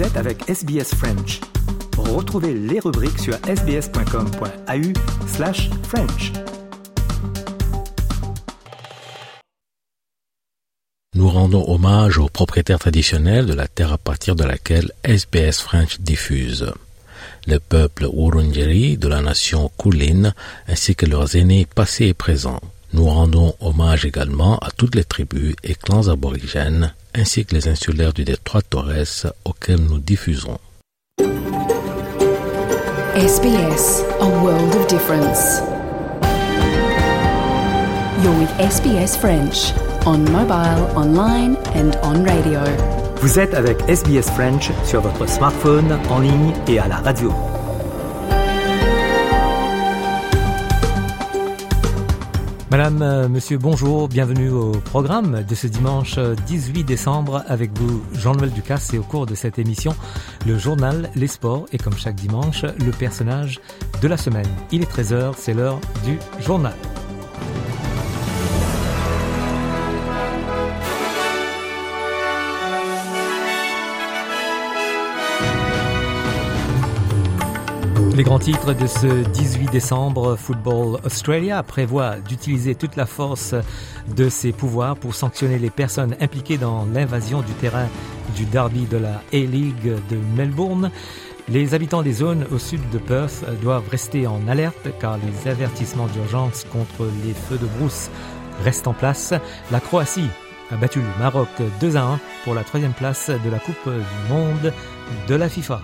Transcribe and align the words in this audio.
Êtes 0.00 0.16
avec 0.16 0.48
SBS 0.48 0.94
French. 0.94 1.40
Retrouvez 1.98 2.54
les 2.54 2.80
rubriques 2.80 3.18
sur 3.18 3.34
sbs.com.au 3.34 5.26
slash 5.26 5.68
French. 5.82 6.32
Nous 11.14 11.28
rendons 11.28 11.68
hommage 11.68 12.16
aux 12.16 12.30
propriétaires 12.30 12.78
traditionnels 12.78 13.44
de 13.44 13.52
la 13.52 13.68
terre 13.68 13.92
à 13.92 13.98
partir 13.98 14.36
de 14.36 14.44
laquelle 14.44 14.90
SBS 15.04 15.60
French 15.60 16.00
diffuse. 16.00 16.72
Le 17.46 17.58
peuple 17.58 18.08
Wurundjeri 18.10 18.96
de 18.96 19.08
la 19.08 19.20
nation 19.20 19.70
Kulin 19.78 20.32
ainsi 20.66 20.94
que 20.94 21.04
leurs 21.04 21.36
aînés 21.36 21.66
passés 21.66 22.06
et 22.06 22.14
présents. 22.14 22.60
Nous 22.92 23.04
rendons 23.04 23.54
hommage 23.60 24.04
également 24.04 24.58
à 24.58 24.70
toutes 24.70 24.94
les 24.94 25.04
tribus 25.04 25.54
et 25.62 25.74
clans 25.74 26.08
aborigènes 26.08 26.92
ainsi 27.14 27.44
que 27.44 27.54
les 27.54 27.68
insulaires 27.68 28.12
du 28.12 28.24
détroit 28.24 28.62
Torres 28.62 29.32
auxquels 29.44 29.82
nous 29.82 29.98
diffusons. 29.98 30.58
SBS, 33.16 34.02
a 34.20 34.26
world 34.42 34.74
of 34.74 34.86
difference. 34.86 35.60
You're 38.22 38.38
with 38.38 38.50
SBS 38.58 39.16
French 39.16 39.72
on 40.06 40.24
mobile, 40.30 40.86
online 40.96 41.56
and 41.74 41.96
on 42.02 42.24
radio. 42.24 42.60
Vous 43.20 43.38
êtes 43.38 43.54
avec 43.54 43.78
SBS 43.88 44.30
French 44.34 44.70
sur 44.84 45.00
votre 45.02 45.28
smartphone, 45.28 45.98
en 46.08 46.20
ligne 46.20 46.52
et 46.68 46.78
à 46.78 46.88
la 46.88 46.96
radio. 46.96 47.32
Madame, 52.70 53.02
euh, 53.02 53.28
Monsieur, 53.28 53.58
bonjour, 53.58 54.06
bienvenue 54.06 54.48
au 54.48 54.70
programme 54.70 55.42
de 55.42 55.54
ce 55.56 55.66
dimanche 55.66 56.20
18 56.20 56.84
décembre 56.84 57.42
avec 57.48 57.76
vous, 57.76 58.00
Jean-Noël 58.12 58.52
Ducasse, 58.52 58.94
et 58.94 58.98
au 58.98 59.02
cours 59.02 59.26
de 59.26 59.34
cette 59.34 59.58
émission, 59.58 59.92
le 60.46 60.56
journal, 60.56 61.10
les 61.16 61.26
sports 61.26 61.66
et 61.72 61.78
comme 61.78 61.98
chaque 61.98 62.14
dimanche, 62.14 62.62
le 62.62 62.92
personnage 62.92 63.60
de 64.00 64.06
la 64.06 64.16
semaine. 64.16 64.46
Il 64.70 64.82
est 64.82 64.90
13h, 64.90 65.34
c'est 65.36 65.52
l'heure 65.52 65.80
du 66.04 66.16
journal. 66.40 66.76
Les 78.20 78.24
grands 78.24 78.38
titres 78.38 78.74
de 78.74 78.86
ce 78.86 79.06
18 79.30 79.70
décembre, 79.70 80.36
Football 80.36 81.00
Australia 81.06 81.62
prévoit 81.62 82.16
d'utiliser 82.18 82.74
toute 82.74 82.96
la 82.96 83.06
force 83.06 83.54
de 84.14 84.28
ses 84.28 84.52
pouvoirs 84.52 84.96
pour 84.96 85.14
sanctionner 85.14 85.58
les 85.58 85.70
personnes 85.70 86.14
impliquées 86.20 86.58
dans 86.58 86.84
l'invasion 86.92 87.40
du 87.40 87.52
terrain 87.52 87.88
du 88.36 88.44
derby 88.44 88.84
de 88.84 88.98
la 88.98 89.22
A-League 89.32 89.94
de 90.10 90.18
Melbourne. 90.36 90.90
Les 91.48 91.72
habitants 91.72 92.02
des 92.02 92.12
zones 92.12 92.44
au 92.52 92.58
sud 92.58 92.82
de 92.90 92.98
Perth 92.98 93.42
doivent 93.62 93.88
rester 93.88 94.26
en 94.26 94.46
alerte 94.48 94.90
car 95.00 95.16
les 95.16 95.50
avertissements 95.50 96.08
d'urgence 96.08 96.66
contre 96.70 97.10
les 97.24 97.32
feux 97.32 97.56
de 97.56 97.68
brousse 97.78 98.10
restent 98.62 98.86
en 98.86 98.92
place. 98.92 99.32
La 99.70 99.80
Croatie 99.80 100.28
a 100.70 100.76
battu 100.76 100.98
le 100.98 101.18
Maroc 101.18 101.48
2 101.80 101.96
à 101.96 102.02
1 102.02 102.20
pour 102.44 102.52
la 102.52 102.64
troisième 102.64 102.92
place 102.92 103.30
de 103.30 103.48
la 103.48 103.58
Coupe 103.58 103.86
du 103.86 104.30
Monde 104.30 104.74
de 105.26 105.34
la 105.34 105.48
FIFA. 105.48 105.80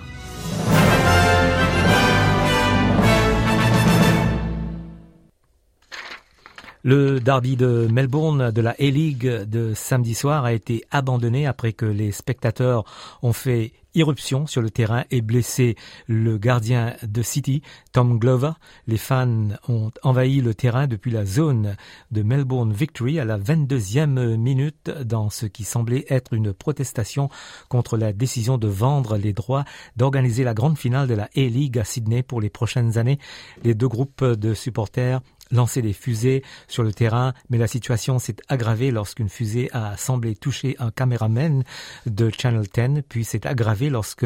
Le 6.87 7.19
derby 7.19 7.57
de 7.57 7.85
Melbourne 7.91 8.49
de 8.49 8.61
la 8.61 8.69
A-League 8.79 9.27
de 9.27 9.73
samedi 9.73 10.13
soir 10.13 10.45
a 10.45 10.53
été 10.53 10.85
abandonné 10.89 11.45
après 11.45 11.73
que 11.73 11.85
les 11.85 12.13
spectateurs 12.13 12.85
ont 13.21 13.33
fait 13.33 13.73
irruption 13.93 14.47
sur 14.47 14.61
le 14.61 14.69
terrain 14.69 15.03
et 15.11 15.21
blessé 15.21 15.75
le 16.07 16.37
gardien 16.37 16.95
de 17.03 17.21
City, 17.21 17.61
Tom 17.91 18.19
Glover. 18.19 18.51
Les 18.85 18.97
fans 18.97 19.49
ont 19.67 19.91
envahi 20.03 20.39
le 20.39 20.53
terrain 20.53 20.87
depuis 20.87 21.11
la 21.11 21.25
zone 21.25 21.75
de 22.11 22.21
Melbourne 22.21 22.71
Victory 22.71 23.19
à 23.19 23.25
la 23.25 23.37
22e 23.37 24.37
minute 24.37 24.89
dans 24.89 25.29
ce 25.29 25.45
qui 25.45 25.63
semblait 25.63 26.05
être 26.09 26.33
une 26.33 26.53
protestation 26.53 27.29
contre 27.67 27.97
la 27.97 28.13
décision 28.13 28.57
de 28.57 28.67
vendre 28.67 29.17
les 29.17 29.33
droits 29.33 29.65
d'organiser 29.97 30.43
la 30.43 30.53
grande 30.53 30.77
finale 30.77 31.07
de 31.07 31.15
la 31.15 31.29
A-League 31.35 31.79
à 31.79 31.83
Sydney 31.83 32.23
pour 32.23 32.39
les 32.39 32.49
prochaines 32.49 32.97
années. 32.97 33.19
Les 33.63 33.73
deux 33.73 33.89
groupes 33.89 34.23
de 34.23 34.53
supporters 34.53 35.21
lancer 35.51 35.81
des 35.81 35.93
fusées 35.93 36.43
sur 36.67 36.83
le 36.83 36.93
terrain, 36.93 37.33
mais 37.49 37.57
la 37.57 37.67
situation 37.67 38.19
s'est 38.19 38.37
aggravée 38.47 38.91
lorsqu'une 38.91 39.29
fusée 39.29 39.69
a 39.73 39.97
semblé 39.97 40.35
toucher 40.35 40.75
un 40.79 40.91
caméraman 40.91 41.63
de 42.05 42.29
Channel 42.29 42.67
10, 42.73 43.03
puis 43.07 43.23
s'est 43.23 43.47
aggravée 43.47 43.89
lorsque 43.89 44.25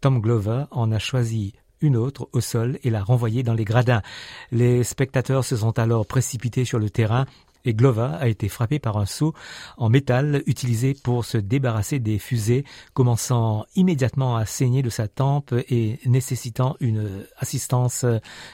Tom 0.00 0.20
Glover 0.20 0.64
en 0.70 0.92
a 0.92 0.98
choisi 0.98 1.54
une 1.80 1.96
autre 1.96 2.28
au 2.32 2.40
sol 2.40 2.78
et 2.84 2.90
l'a 2.90 3.02
renvoyée 3.02 3.42
dans 3.42 3.54
les 3.54 3.64
gradins. 3.64 4.02
Les 4.50 4.84
spectateurs 4.84 5.44
se 5.44 5.56
sont 5.56 5.78
alors 5.78 6.06
précipités 6.06 6.64
sur 6.64 6.78
le 6.78 6.90
terrain 6.90 7.26
et 7.64 7.74
Glover 7.74 8.10
a 8.18 8.28
été 8.28 8.48
frappé 8.48 8.78
par 8.78 8.96
un 8.96 9.06
seau 9.06 9.34
en 9.76 9.88
métal 9.88 10.42
utilisé 10.46 10.94
pour 10.94 11.24
se 11.24 11.38
débarrasser 11.38 11.98
des 11.98 12.18
fusées, 12.18 12.64
commençant 12.94 13.64
immédiatement 13.76 14.36
à 14.36 14.46
saigner 14.46 14.82
de 14.82 14.90
sa 14.90 15.08
tempe 15.08 15.54
et 15.68 15.98
nécessitant 16.06 16.76
une 16.80 17.24
assistance 17.38 18.04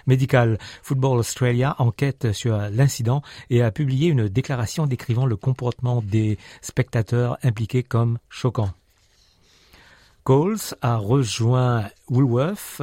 médicale. 0.07 0.59
Football 0.83 1.19
Australia 1.19 1.75
enquête 1.79 2.33
sur 2.33 2.57
l'incident 2.71 3.23
et 3.51 3.63
a 3.63 3.71
publié 3.71 4.09
une 4.09 4.29
déclaration 4.29 4.87
décrivant 4.87 5.27
le 5.27 5.37
comportement 5.37 6.03
des 6.03 6.39
spectateurs 6.61 7.39
impliqués 7.43 7.83
comme 7.83 8.19
choquant. 8.29 8.71
Coles 10.25 10.75
a 10.83 10.97
rejoint 10.97 11.89
Woolworth 12.11 12.83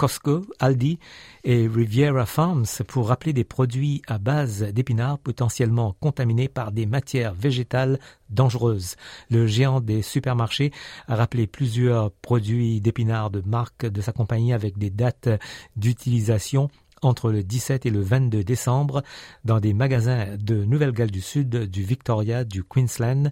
Costco, 0.00 0.46
Aldi 0.60 0.98
et 1.44 1.68
Riviera 1.68 2.24
Farms 2.24 2.64
pour 2.88 3.08
rappeler 3.08 3.34
des 3.34 3.44
produits 3.44 4.00
à 4.06 4.16
base 4.16 4.62
d'épinards 4.62 5.18
potentiellement 5.18 5.94
contaminés 6.00 6.48
par 6.48 6.72
des 6.72 6.86
matières 6.86 7.34
végétales 7.34 7.98
dangereuses. 8.30 8.96
Le 9.28 9.46
géant 9.46 9.82
des 9.82 10.00
supermarchés 10.00 10.72
a 11.06 11.16
rappelé 11.16 11.46
plusieurs 11.46 12.12
produits 12.12 12.80
d'épinards 12.80 13.28
de 13.28 13.42
marque 13.44 13.84
de 13.84 14.00
sa 14.00 14.12
compagnie 14.12 14.54
avec 14.54 14.78
des 14.78 14.88
dates 14.88 15.28
d'utilisation 15.76 16.70
entre 17.02 17.30
le 17.30 17.42
17 17.42 17.86
et 17.86 17.90
le 17.90 18.00
22 18.00 18.44
décembre 18.44 19.02
dans 19.44 19.60
des 19.60 19.72
magasins 19.72 20.26
de 20.38 20.64
Nouvelle-Galles 20.64 21.10
du 21.10 21.20
Sud, 21.20 21.70
du 21.70 21.82
Victoria, 21.82 22.44
du 22.44 22.62
Queensland, 22.62 23.28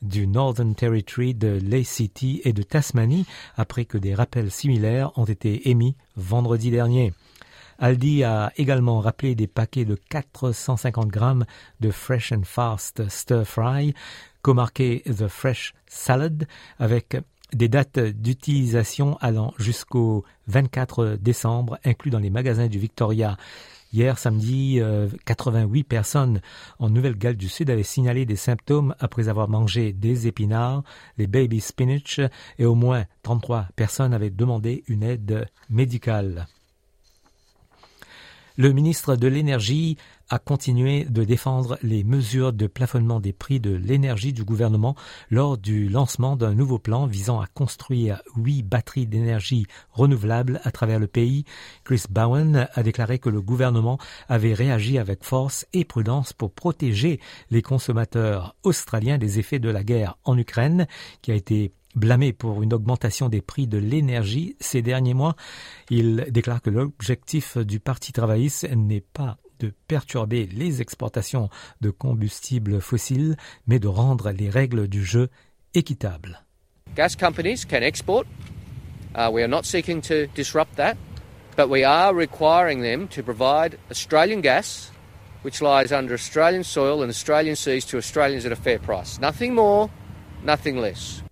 du 0.00 0.26
Northern 0.26 0.74
Territory, 0.74 1.34
de 1.34 1.60
City 1.84 2.40
et 2.44 2.52
de 2.52 2.62
Tasmanie, 2.62 3.26
après 3.56 3.84
que 3.84 3.98
des 3.98 4.14
rappels 4.14 4.50
similaires 4.50 5.16
ont 5.16 5.24
été 5.24 5.70
émis 5.70 5.96
vendredi 6.16 6.70
dernier. 6.70 7.12
Aldi 7.78 8.22
a 8.22 8.52
également 8.56 9.00
rappelé 9.00 9.34
des 9.34 9.46
paquets 9.48 9.84
de 9.84 9.96
450 9.96 11.08
grammes 11.08 11.44
de 11.80 11.90
Fresh 11.90 12.32
and 12.32 12.44
Fast 12.44 13.08
Stir 13.08 13.44
Fry, 13.44 13.94
comarqué 14.42 15.02
The 15.06 15.26
Fresh 15.26 15.74
Salad, 15.86 16.46
avec 16.78 17.16
des 17.52 17.68
dates 17.68 17.98
d'utilisation 17.98 19.16
allant 19.20 19.54
jusqu'au 19.58 20.24
24 20.48 21.18
décembre, 21.20 21.78
inclus 21.84 22.10
dans 22.10 22.18
les 22.18 22.30
magasins 22.30 22.68
du 22.68 22.78
Victoria. 22.78 23.36
Hier 23.92 24.18
samedi, 24.18 24.80
88 25.26 25.80
euh, 25.80 25.84
personnes 25.86 26.40
en 26.78 26.88
Nouvelle-Galles 26.88 27.36
du 27.36 27.50
Sud 27.50 27.68
avaient 27.68 27.82
signalé 27.82 28.24
des 28.24 28.36
symptômes 28.36 28.94
après 29.00 29.28
avoir 29.28 29.50
mangé 29.50 29.92
des 29.92 30.26
épinards, 30.26 30.82
les 31.18 31.26
baby 31.26 31.60
spinach, 31.60 32.20
et 32.58 32.64
au 32.64 32.74
moins 32.74 33.04
33 33.22 33.68
personnes 33.76 34.14
avaient 34.14 34.30
demandé 34.30 34.82
une 34.88 35.02
aide 35.02 35.46
médicale. 35.68 36.46
Le 38.56 38.72
ministre 38.72 39.16
de 39.16 39.28
l'Énergie 39.28 39.96
a 40.32 40.38
continué 40.38 41.04
de 41.04 41.24
défendre 41.24 41.78
les 41.82 42.04
mesures 42.04 42.54
de 42.54 42.66
plafonnement 42.66 43.20
des 43.20 43.34
prix 43.34 43.60
de 43.60 43.74
l'énergie 43.74 44.32
du 44.32 44.44
gouvernement 44.44 44.96
lors 45.30 45.58
du 45.58 45.90
lancement 45.90 46.36
d'un 46.36 46.54
nouveau 46.54 46.78
plan 46.78 47.06
visant 47.06 47.38
à 47.38 47.46
construire 47.48 48.22
huit 48.34 48.62
batteries 48.62 49.06
d'énergie 49.06 49.66
renouvelables 49.90 50.62
à 50.64 50.70
travers 50.70 50.98
le 50.98 51.06
pays. 51.06 51.44
Chris 51.84 52.04
Bowen 52.08 52.66
a 52.72 52.82
déclaré 52.82 53.18
que 53.18 53.28
le 53.28 53.42
gouvernement 53.42 53.98
avait 54.26 54.54
réagi 54.54 54.96
avec 54.96 55.22
force 55.22 55.66
et 55.74 55.84
prudence 55.84 56.32
pour 56.32 56.50
protéger 56.50 57.20
les 57.50 57.60
consommateurs 57.60 58.56
australiens 58.62 59.18
des 59.18 59.38
effets 59.38 59.58
de 59.58 59.68
la 59.68 59.84
guerre 59.84 60.16
en 60.24 60.38
Ukraine, 60.38 60.86
qui 61.20 61.30
a 61.30 61.34
été 61.34 61.74
Blâmé 61.94 62.32
pour 62.32 62.62
une 62.62 62.72
augmentation 62.72 63.28
des 63.28 63.42
prix 63.42 63.66
de 63.66 63.76
l'énergie 63.76 64.56
ces 64.60 64.80
derniers 64.80 65.12
mois, 65.12 65.36
il 65.90 66.26
déclare 66.30 66.62
que 66.62 66.70
l'objectif 66.70 67.58
du 67.58 67.80
Parti 67.80 68.12
travailliste 68.12 68.66
n'est 68.74 69.02
pas 69.02 69.36
de 69.62 69.72
perturber 69.86 70.46
les 70.46 70.80
exportations 70.80 71.48
de 71.80 71.90
combustibles 71.90 72.80
fossiles, 72.80 73.36
mais 73.66 73.78
de 73.78 73.88
rendre 73.88 74.30
les 74.30 74.50
règles 74.50 74.88
du 74.88 75.04
jeu 75.04 75.28
équitables. 75.74 76.44
Gas 76.96 77.14
companies 77.18 77.64
can 77.64 77.82
export. 77.82 78.26
Uh, 79.14 79.30
we 79.30 79.42
are 79.42 79.48
not 79.48 79.64
seeking 79.64 80.00
to 80.02 80.26
disrupt 80.34 80.76
that, 80.76 80.96
but 81.56 81.68
we 81.68 81.84
are 81.84 82.14
requiring 82.14 82.82
them 82.82 83.06
to 83.08 83.22
provide 83.22 83.78
Australian 83.90 84.40
gas, 84.40 84.90
which 85.44 85.60
lies 85.60 85.92
under 85.92 86.14
Australian 86.14 86.64
soil 86.64 87.02
and 87.02 87.08
Australian 87.08 87.56
seas 87.56 87.84
to 87.86 87.96
Australians 87.96 88.44
at 88.44 88.52
a 88.52 88.56
fair 88.56 88.78
price. 88.78 89.18
Nothing 89.20 89.54
more, 89.54 89.88
nothing 90.44 90.76
less. 90.78 91.22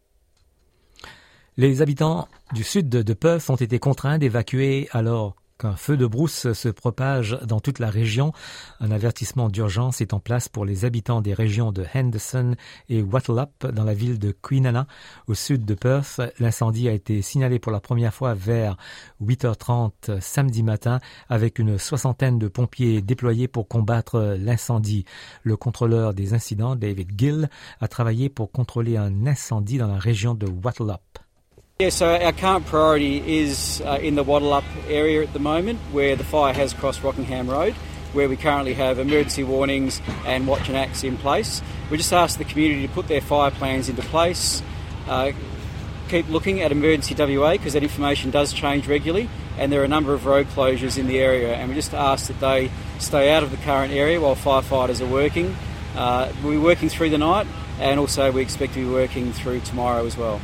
Les 1.56 1.82
habitants 1.82 2.28
du 2.54 2.62
sud 2.62 2.88
de 2.88 3.12
Perth 3.12 3.50
ont 3.50 3.56
été 3.56 3.78
contraints 3.78 4.18
d'évacuer 4.18 4.88
alors 4.92 5.36
qu'un 5.60 5.76
feu 5.76 5.98
de 5.98 6.06
brousse 6.06 6.52
se 6.52 6.68
propage 6.70 7.38
dans 7.44 7.60
toute 7.60 7.78
la 7.80 7.90
région. 7.90 8.32
Un 8.80 8.90
avertissement 8.90 9.50
d'urgence 9.50 10.00
est 10.00 10.14
en 10.14 10.18
place 10.18 10.48
pour 10.48 10.64
les 10.64 10.86
habitants 10.86 11.20
des 11.20 11.34
régions 11.34 11.70
de 11.70 11.84
Henderson 11.94 12.56
et 12.88 13.02
Wattleup 13.02 13.66
dans 13.66 13.84
la 13.84 13.92
ville 13.92 14.18
de 14.18 14.32
Queenana 14.32 14.86
au 15.26 15.34
sud 15.34 15.66
de 15.66 15.74
Perth. 15.74 16.20
L'incendie 16.38 16.88
a 16.88 16.92
été 16.92 17.20
signalé 17.20 17.58
pour 17.58 17.72
la 17.72 17.80
première 17.80 18.14
fois 18.14 18.32
vers 18.32 18.76
8h30 19.22 20.20
samedi 20.20 20.62
matin 20.62 20.98
avec 21.28 21.58
une 21.58 21.76
soixantaine 21.76 22.38
de 22.38 22.48
pompiers 22.48 23.02
déployés 23.02 23.46
pour 23.46 23.68
combattre 23.68 24.36
l'incendie. 24.38 25.04
Le 25.42 25.58
contrôleur 25.58 26.14
des 26.14 26.32
incidents, 26.32 26.74
David 26.74 27.10
Gill, 27.18 27.50
a 27.80 27.88
travaillé 27.88 28.30
pour 28.30 28.50
contrôler 28.50 28.96
un 28.96 29.26
incendie 29.26 29.76
dans 29.76 29.88
la 29.88 29.98
région 29.98 30.34
de 30.34 30.46
Wattleup. 30.46 31.00
Yeah, 31.80 31.88
so 31.88 32.14
our 32.14 32.32
current 32.32 32.66
priority 32.66 33.38
is 33.38 33.80
uh, 33.80 33.92
in 34.02 34.14
the 34.14 34.22
Wattle 34.22 34.52
Up 34.52 34.64
area 34.86 35.22
at 35.22 35.32
the 35.32 35.38
moment, 35.38 35.78
where 35.92 36.14
the 36.14 36.24
fire 36.24 36.52
has 36.52 36.74
crossed 36.74 37.02
Rockingham 37.02 37.48
Road, 37.48 37.72
where 38.12 38.28
we 38.28 38.36
currently 38.36 38.74
have 38.74 38.98
emergency 38.98 39.44
warnings 39.44 40.02
and 40.26 40.46
watch 40.46 40.68
and 40.68 40.76
acts 40.76 41.04
in 41.04 41.16
place. 41.16 41.62
We 41.90 41.96
just 41.96 42.12
ask 42.12 42.36
the 42.36 42.44
community 42.44 42.86
to 42.86 42.92
put 42.92 43.08
their 43.08 43.22
fire 43.22 43.50
plans 43.50 43.88
into 43.88 44.02
place. 44.02 44.62
Uh, 45.08 45.32
keep 46.10 46.28
looking 46.28 46.60
at 46.60 46.70
emergency 46.70 47.14
WA 47.14 47.52
because 47.52 47.72
that 47.72 47.82
information 47.82 48.30
does 48.30 48.52
change 48.52 48.86
regularly, 48.86 49.30
and 49.56 49.72
there 49.72 49.80
are 49.80 49.84
a 49.84 49.88
number 49.88 50.12
of 50.12 50.26
road 50.26 50.48
closures 50.48 50.98
in 50.98 51.06
the 51.06 51.18
area, 51.18 51.54
and 51.54 51.70
we 51.70 51.74
just 51.74 51.94
ask 51.94 52.26
that 52.26 52.40
they 52.40 52.70
stay 52.98 53.32
out 53.32 53.42
of 53.42 53.50
the 53.50 53.56
current 53.56 53.94
area 53.94 54.20
while 54.20 54.36
firefighters 54.36 55.00
are 55.00 55.10
working. 55.10 55.56
Uh, 55.96 56.30
we'll 56.42 56.52
be 56.52 56.58
working 56.58 56.90
through 56.90 57.08
the 57.08 57.16
night, 57.16 57.46
and 57.78 57.98
also 57.98 58.30
we 58.30 58.42
expect 58.42 58.74
to 58.74 58.84
be 58.86 58.92
working 58.92 59.32
through 59.32 59.60
tomorrow 59.60 60.04
as 60.04 60.18
well. 60.18 60.42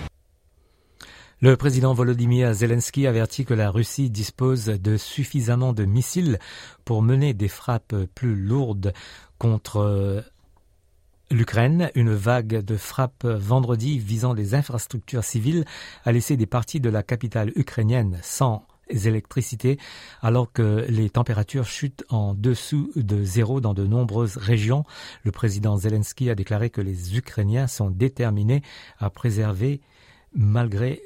Le 1.42 1.54
président 1.54 1.92
Volodymyr 1.92 2.54
Zelensky 2.54 3.06
avertit 3.06 3.44
que 3.44 3.52
la 3.52 3.70
Russie 3.70 4.08
dispose 4.08 4.64
de 4.64 4.96
suffisamment 4.96 5.74
de 5.74 5.84
missiles 5.84 6.38
pour 6.86 7.02
mener 7.02 7.34
des 7.34 7.48
frappes 7.48 7.94
plus 8.14 8.34
lourdes 8.34 8.94
contre 9.38 9.76
euh, 9.76 10.22
L'Ukraine, 11.30 11.90
une 11.96 12.14
vague 12.14 12.64
de 12.64 12.76
frappes 12.76 13.26
vendredi 13.26 13.98
visant 13.98 14.32
des 14.32 14.54
infrastructures 14.54 15.24
civiles 15.24 15.64
a 16.04 16.12
laissé 16.12 16.36
des 16.36 16.46
parties 16.46 16.78
de 16.78 16.88
la 16.88 17.02
capitale 17.02 17.50
ukrainienne 17.56 18.20
sans 18.22 18.64
électricité 18.88 19.76
alors 20.22 20.52
que 20.52 20.86
les 20.88 21.10
températures 21.10 21.66
chutent 21.66 22.04
en 22.10 22.32
dessous 22.32 22.92
de 22.94 23.24
zéro 23.24 23.60
dans 23.60 23.74
de 23.74 23.84
nombreuses 23.84 24.36
régions. 24.36 24.84
Le 25.24 25.32
président 25.32 25.76
Zelensky 25.76 26.30
a 26.30 26.36
déclaré 26.36 26.70
que 26.70 26.80
les 26.80 27.16
Ukrainiens 27.18 27.66
sont 27.66 27.90
déterminés 27.90 28.62
à 29.00 29.10
préserver 29.10 29.80
malgré 30.36 31.02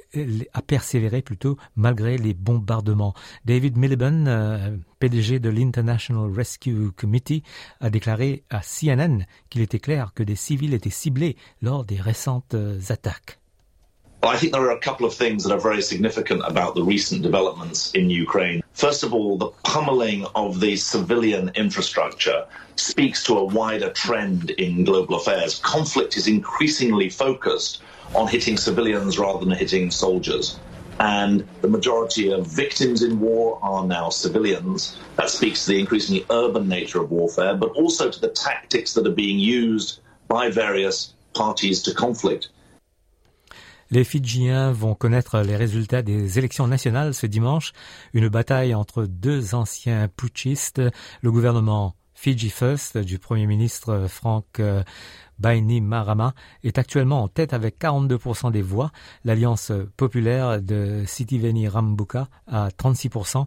a 0.53 0.63
persévéré 0.63 1.23
plutôt 1.23 1.57
malgré 1.77 2.19
les 2.19 2.35
bombardements. 2.35 3.15
David 3.45 3.77
Miliband, 3.77 4.27
euh, 4.27 4.77
PDG 4.99 5.39
de 5.39 5.49
l'International 5.49 6.31
Rescue 6.31 6.91
Committee, 6.97 7.43
a 7.81 7.91
déclaré 7.91 8.45
à 8.51 8.61
CNN 8.61 9.25
qu'il 9.49 9.63
était 9.63 9.79
clair 9.79 10.13
que 10.15 10.23
des 10.23 10.37
civils 10.37 10.75
étaient 10.75 10.91
ciblés 10.91 11.37
lors 11.63 11.85
des 11.85 12.01
récentes 12.01 12.55
euh, 12.55 12.79
attaques. 12.89 13.39
Well, 14.23 14.35
I 14.35 14.37
think 14.37 14.53
there 14.53 14.67
are 14.69 14.77
a 14.77 14.79
couple 14.79 15.07
of 15.07 15.15
things 15.15 15.45
that 15.45 15.53
are 15.53 15.59
very 15.59 15.81
significant 15.81 16.43
about 16.45 16.75
the 16.75 16.83
recent 16.83 17.23
developments 17.23 17.91
in 17.95 18.11
Ukraine. 18.11 18.63
First 18.75 19.03
of 19.03 19.15
all, 19.15 19.39
the 19.39 19.51
pummeling 19.65 20.27
of 20.35 20.61
the 20.61 20.77
civilian 20.77 21.51
infrastructure 21.55 22.45
speaks 22.77 23.25
to 23.25 23.39
a 23.39 23.45
wider 23.45 23.91
trend 23.91 24.51
in 24.59 24.85
global 24.85 25.17
affairs. 25.17 25.59
Conflict 25.61 26.19
is 26.19 26.27
increasingly 26.29 27.09
focused 27.09 27.81
on 28.15 28.27
hitting 28.29 28.57
civilians 28.57 29.19
rather 29.19 29.45
than 29.45 29.51
hitting 29.51 29.91
soldiers. 29.91 30.59
And 30.99 31.47
the 31.63 31.69
majority 31.69 32.31
of 32.31 32.47
victims 32.47 33.03
in 33.03 33.21
war 33.21 33.59
are 33.63 33.87
now 33.87 34.11
civilians. 34.11 34.99
That 35.17 35.31
speaks 35.31 35.65
to 35.65 35.73
the 35.73 35.81
increasingly 35.81 36.27
urban 36.31 36.69
nature 36.69 37.01
of 37.01 37.11
warfare, 37.11 37.57
but 37.57 37.71
also 37.71 38.11
to 38.11 38.21
the 38.21 38.29
tactics 38.29 38.93
that 38.95 39.07
are 39.07 39.15
being 39.15 39.39
used 39.39 40.01
by 40.29 40.51
various 40.51 41.15
parties 41.33 41.83
to 41.83 41.95
conflict. 41.95 42.51
Les 43.93 44.05
Fidjiens 44.05 44.71
vont 44.71 44.95
connaître 44.95 45.41
les 45.41 45.57
résultats 45.57 46.03
des 46.03 46.39
élections 46.39 46.69
nationales 46.69 47.13
ce 47.13 47.27
dimanche. 47.27 47.73
Une 48.13 48.29
bataille 48.29 48.73
entre 48.73 49.05
deux 49.05 49.55
anciens 49.55 50.07
putschistes, 50.07 50.81
le 51.23 51.33
gouvernement 51.33 51.97
Fiji 52.15 52.51
First 52.51 52.99
du 52.99 53.19
Premier 53.19 53.47
ministre 53.47 54.07
Frank 54.07 54.45
euh, 54.61 54.85
Baini 55.41 55.81
Marama 55.81 56.35
est 56.63 56.79
actuellement 56.79 57.23
en 57.23 57.29
tête 57.29 57.53
avec 57.53 57.79
42% 57.81 58.53
des 58.53 58.63
voix. 58.63 58.93
L'Alliance 59.25 59.73
populaire 59.97 60.61
de 60.61 61.05
Sitiveni 61.07 61.67
Rambuka 61.67 62.29
à 62.47 62.69
36%, 62.69 63.47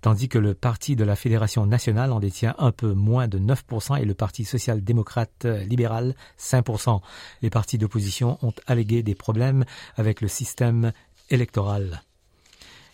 tandis 0.00 0.28
que 0.28 0.38
le 0.38 0.54
parti 0.54 0.94
de 0.96 1.04
la 1.04 1.16
Fédération 1.16 1.66
nationale 1.66 2.12
en 2.12 2.20
détient 2.20 2.54
un 2.58 2.70
peu 2.70 2.92
moins 2.92 3.28
de 3.28 3.38
9% 3.38 4.00
et 4.00 4.04
le 4.04 4.14
Parti 4.14 4.44
social-démocrate 4.44 5.44
libéral 5.44 6.14
5%. 6.38 7.00
Les 7.42 7.50
partis 7.50 7.78
d'opposition 7.78 8.38
ont 8.42 8.54
allégué 8.66 9.02
des 9.02 9.14
problèmes 9.14 9.64
avec 9.96 10.20
le 10.20 10.28
système 10.28 10.92
électoral. 11.30 12.02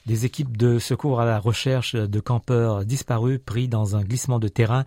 Des 0.06 0.24
équipes 0.24 0.56
de 0.56 0.78
secours 0.78 1.20
à 1.20 1.26
la 1.26 1.38
recherche 1.38 1.94
de 1.94 2.20
campeurs 2.20 2.86
disparus 2.86 3.38
pris 3.44 3.68
dans 3.68 3.94
un 3.94 4.00
glissement 4.00 4.38
de 4.38 4.48
terrain 4.48 4.86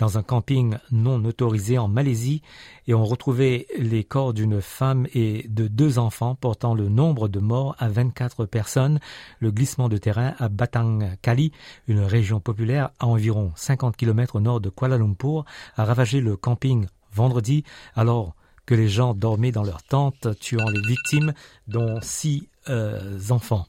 dans 0.00 0.16
un 0.16 0.22
camping 0.22 0.76
non 0.90 1.22
autorisé 1.26 1.76
en 1.76 1.86
Malaisie 1.86 2.40
et 2.88 2.94
ont 2.94 3.04
retrouvé 3.04 3.66
les 3.78 4.02
corps 4.02 4.32
d'une 4.32 4.62
femme 4.62 5.06
et 5.14 5.46
de 5.48 5.68
deux 5.68 5.98
enfants 5.98 6.34
portant 6.34 6.74
le 6.74 6.88
nombre 6.88 7.28
de 7.28 7.38
morts 7.38 7.76
à 7.78 7.88
24 7.88 8.46
personnes. 8.46 8.98
Le 9.40 9.52
glissement 9.52 9.90
de 9.90 9.98
terrain 9.98 10.34
à 10.38 10.48
Batang 10.48 11.00
Kali, 11.20 11.52
une 11.86 12.00
région 12.00 12.40
populaire 12.40 12.90
à 12.98 13.06
environ 13.06 13.52
50 13.56 13.94
km 13.94 14.36
au 14.36 14.40
nord 14.40 14.62
de 14.62 14.70
Kuala 14.70 14.96
Lumpur, 14.96 15.44
a 15.76 15.84
ravagé 15.84 16.22
le 16.22 16.34
camping 16.34 16.86
vendredi 17.12 17.62
alors 17.94 18.34
que 18.64 18.74
les 18.74 18.88
gens 18.88 19.12
dormaient 19.12 19.52
dans 19.52 19.64
leurs 19.64 19.82
tentes, 19.82 20.28
tuant 20.40 20.68
les 20.70 20.80
victimes, 20.88 21.34
dont 21.68 22.00
six 22.00 22.48
euh, 22.70 23.18
enfants. 23.28 23.66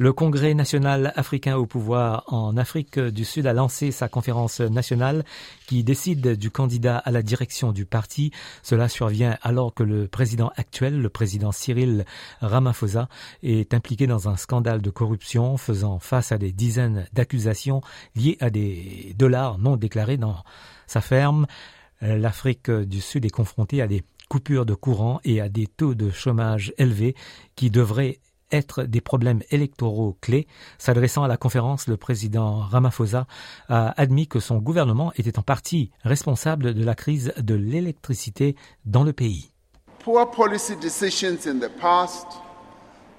Le 0.00 0.12
Congrès 0.12 0.54
national 0.54 1.12
africain 1.16 1.56
au 1.56 1.66
pouvoir 1.66 2.22
en 2.28 2.56
Afrique 2.56 3.00
du 3.00 3.24
Sud 3.24 3.48
a 3.48 3.52
lancé 3.52 3.90
sa 3.90 4.08
conférence 4.08 4.60
nationale 4.60 5.24
qui 5.66 5.82
décide 5.82 6.36
du 6.36 6.52
candidat 6.52 6.98
à 6.98 7.10
la 7.10 7.20
direction 7.20 7.72
du 7.72 7.84
parti. 7.84 8.30
Cela 8.62 8.88
survient 8.88 9.36
alors 9.42 9.74
que 9.74 9.82
le 9.82 10.06
président 10.06 10.52
actuel, 10.56 11.02
le 11.02 11.08
président 11.08 11.50
Cyril 11.50 12.04
Ramaphosa, 12.40 13.08
est 13.42 13.74
impliqué 13.74 14.06
dans 14.06 14.28
un 14.28 14.36
scandale 14.36 14.82
de 14.82 14.90
corruption 14.90 15.56
faisant 15.56 15.98
face 15.98 16.30
à 16.30 16.38
des 16.38 16.52
dizaines 16.52 17.08
d'accusations 17.12 17.80
liées 18.14 18.36
à 18.38 18.50
des 18.50 19.16
dollars 19.18 19.58
non 19.58 19.76
déclarés 19.76 20.16
dans 20.16 20.44
sa 20.86 21.00
ferme. 21.00 21.48
L'Afrique 22.02 22.70
du 22.70 23.00
Sud 23.00 23.24
est 23.24 23.30
confrontée 23.30 23.82
à 23.82 23.88
des 23.88 24.04
coupures 24.28 24.64
de 24.64 24.74
courant 24.74 25.18
et 25.24 25.40
à 25.40 25.48
des 25.48 25.66
taux 25.66 25.96
de 25.96 26.12
chômage 26.12 26.72
élevés 26.78 27.16
qui 27.56 27.68
devraient 27.70 28.20
être 28.52 28.84
des 28.84 29.00
problèmes 29.00 29.42
électoraux 29.50 30.16
clés. 30.20 30.46
S'adressant 30.78 31.22
à 31.22 31.28
la 31.28 31.36
conférence, 31.36 31.86
le 31.88 31.96
président 31.96 32.58
Ramaphosa 32.58 33.26
a 33.68 34.00
admis 34.00 34.26
que 34.26 34.40
son 34.40 34.58
gouvernement 34.58 35.12
était 35.16 35.38
en 35.38 35.42
partie 35.42 35.90
responsable 36.04 36.74
de 36.74 36.84
la 36.84 36.94
crise 36.94 37.32
de 37.38 37.54
l'électricité 37.54 38.56
dans 38.84 39.04
le 39.04 39.12
pays. 39.12 39.50
Poor 39.98 40.30
policy 40.30 40.76
decisions 40.76 41.46
in 41.46 41.58
the 41.58 41.70
past, 41.80 42.26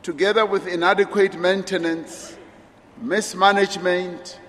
together 0.01 0.45
with 0.45 0.65
inadequate 0.67 1.37
maintenance, 1.37 2.35
mismanagement, 3.01 4.39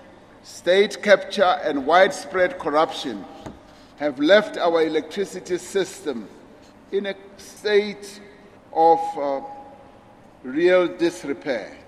state 0.43 1.01
capture 1.03 1.59
and 1.63 1.85
widespread 1.85 2.57
corruption 2.57 3.23
have 3.97 4.19
left 4.19 4.57
our 4.57 4.81
electricity 4.81 5.57
system 5.59 6.27
in 6.91 7.05
a 7.05 7.13
state 7.37 8.19
of 8.73 8.99
uh, 9.17 9.41
real 10.43 10.87
disrepair. 10.97 11.80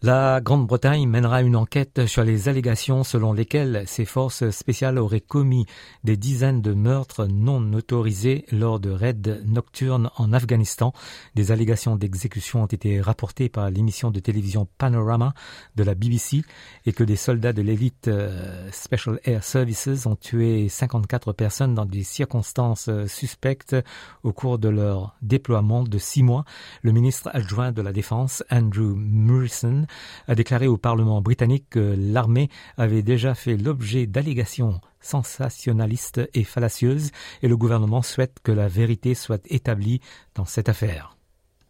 La 0.00 0.40
Grande-Bretagne 0.40 1.08
mènera 1.08 1.42
une 1.42 1.56
enquête 1.56 2.06
sur 2.06 2.22
les 2.22 2.48
allégations 2.48 3.02
selon 3.02 3.32
lesquelles 3.32 3.82
ses 3.88 4.04
forces 4.04 4.48
spéciales 4.50 4.96
auraient 4.96 5.20
commis 5.20 5.66
des 6.04 6.16
dizaines 6.16 6.62
de 6.62 6.72
meurtres 6.72 7.26
non 7.26 7.72
autorisés 7.72 8.44
lors 8.52 8.78
de 8.78 8.90
raids 8.90 9.42
nocturnes 9.44 10.08
en 10.16 10.32
Afghanistan. 10.32 10.92
Des 11.34 11.50
allégations 11.50 11.96
d'exécution 11.96 12.62
ont 12.62 12.66
été 12.66 13.00
rapportées 13.00 13.48
par 13.48 13.72
l'émission 13.72 14.12
de 14.12 14.20
télévision 14.20 14.68
Panorama 14.78 15.34
de 15.74 15.82
la 15.82 15.96
BBC 15.96 16.44
et 16.86 16.92
que 16.92 17.02
des 17.02 17.16
soldats 17.16 17.52
de 17.52 17.62
l'élite 17.62 18.06
euh, 18.06 18.70
Special 18.70 19.18
Air 19.24 19.42
Services 19.42 20.06
ont 20.06 20.14
tué 20.14 20.68
54 20.68 21.32
personnes 21.32 21.74
dans 21.74 21.86
des 21.86 22.04
circonstances 22.04 22.86
euh, 22.88 23.08
suspectes 23.08 23.74
au 24.22 24.32
cours 24.32 24.60
de 24.60 24.68
leur 24.68 25.16
déploiement 25.22 25.82
de 25.82 25.98
six 25.98 26.22
mois. 26.22 26.44
Le 26.82 26.92
ministre 26.92 27.30
adjoint 27.32 27.72
de 27.72 27.82
la 27.82 27.92
Défense, 27.92 28.44
Andrew 28.52 28.94
Morrison, 28.94 29.87
a 30.26 30.34
déclaré 30.34 30.66
au 30.66 30.76
Parlement 30.76 31.20
britannique 31.20 31.66
que 31.70 31.94
l'armée 31.96 32.48
avait 32.76 33.02
déjà 33.02 33.34
fait 33.34 33.56
l'objet 33.56 34.06
d'allégations 34.06 34.80
sensationnalistes 35.00 36.20
et 36.34 36.44
fallacieuses 36.44 37.10
et 37.42 37.48
le 37.48 37.56
gouvernement 37.56 38.02
souhaite 38.02 38.38
que 38.42 38.52
la 38.52 38.68
vérité 38.68 39.14
soit 39.14 39.42
établie 39.46 40.00
dans 40.34 40.44
cette 40.44 40.68
affaire. 40.68 41.16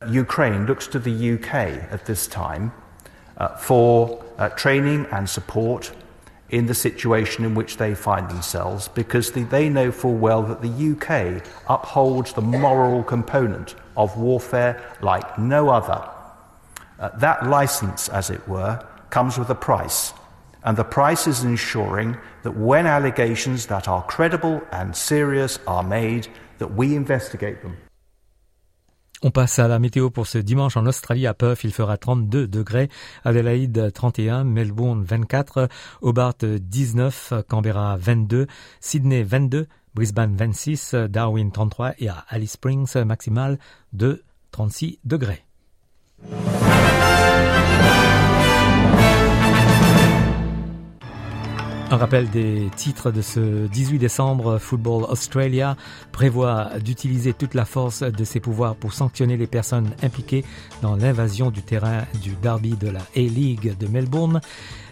Ukraine 0.06 0.64
looks 0.66 0.88
to 0.88 0.98
the 0.98 1.10
UK 1.10 1.54
at 1.90 2.04
this 2.06 2.28
time 2.28 2.70
uh, 3.38 3.48
for 3.56 4.20
uh, 4.38 4.48
training 4.50 5.06
and 5.12 5.26
support 5.26 5.92
in 6.50 6.66
the 6.66 6.74
situation 6.74 7.44
in 7.44 7.54
which 7.54 7.76
they 7.76 7.94
find 7.94 8.28
themselves 8.30 8.88
because 8.88 9.32
the, 9.32 9.44
they 9.44 9.68
know 9.68 9.90
full 9.90 10.14
well 10.14 10.42
that 10.42 10.62
the 10.62 10.68
UK 10.68 11.42
upholds 11.68 12.32
the 12.32 12.40
moral 12.40 13.02
component 13.02 13.74
of 13.96 14.16
warfare 14.16 14.80
like 15.02 15.38
no 15.38 15.68
other. 15.68 16.02
Uh, 17.00 17.10
that 17.20 17.46
license, 17.48 18.08
as 18.08 18.30
it 18.30 18.40
were, 18.48 18.78
comes 19.10 19.38
with 19.38 19.50
a 19.50 19.54
price. 19.54 20.12
And 20.64 20.76
the 20.76 20.84
price 20.84 21.28
is 21.28 21.44
ensuring 21.44 22.16
that 22.42 22.56
when 22.56 22.86
allegations 22.86 23.66
that 23.66 23.88
are 23.88 24.02
credible 24.02 24.60
and 24.72 24.94
serious 24.94 25.60
are 25.66 25.84
made, 25.84 26.26
that 26.58 26.74
we 26.74 26.96
investigate 26.96 27.62
them. 27.62 27.76
On 29.22 29.30
passe 29.30 29.58
à 29.58 29.66
la 29.66 29.80
météo 29.80 30.10
pour 30.10 30.28
ce 30.28 30.38
dimanche 30.38 30.76
en 30.76 30.86
Australie 30.86 31.26
à 31.26 31.34
Perth, 31.34 31.64
il 31.64 31.72
fera 31.72 31.96
32 31.96 32.46
degrés, 32.46 32.88
Adelaide 33.24 33.92
31, 33.92 34.44
Melbourne 34.44 35.02
24, 35.02 35.68
Hobart 36.02 36.36
19, 36.40 37.34
Canberra 37.48 37.96
22, 37.96 38.46
Sydney 38.80 39.24
22, 39.24 39.66
Brisbane 39.94 40.36
26, 40.36 40.94
Darwin 41.08 41.50
33 41.50 41.94
et 41.98 42.08
à 42.08 42.24
Alice 42.28 42.52
Springs 42.52 42.96
maximal 43.04 43.58
de 43.92 44.22
36 44.52 45.00
degrés. 45.04 45.44
Un 51.90 51.96
rappel 51.96 52.28
des 52.28 52.68
titres 52.76 53.10
de 53.10 53.22
ce 53.22 53.66
18 53.66 53.98
décembre, 53.98 54.58
Football 54.58 55.04
Australia 55.04 55.74
prévoit 56.12 56.78
d'utiliser 56.84 57.32
toute 57.32 57.54
la 57.54 57.64
force 57.64 58.02
de 58.02 58.24
ses 58.24 58.40
pouvoirs 58.40 58.74
pour 58.74 58.92
sanctionner 58.92 59.38
les 59.38 59.46
personnes 59.46 59.90
impliquées 60.02 60.44
dans 60.82 60.96
l'invasion 60.96 61.50
du 61.50 61.62
terrain 61.62 62.02
du 62.22 62.32
derby 62.42 62.76
de 62.76 62.90
la 62.90 63.00
A-League 63.16 63.74
de 63.78 63.86
Melbourne. 63.86 64.42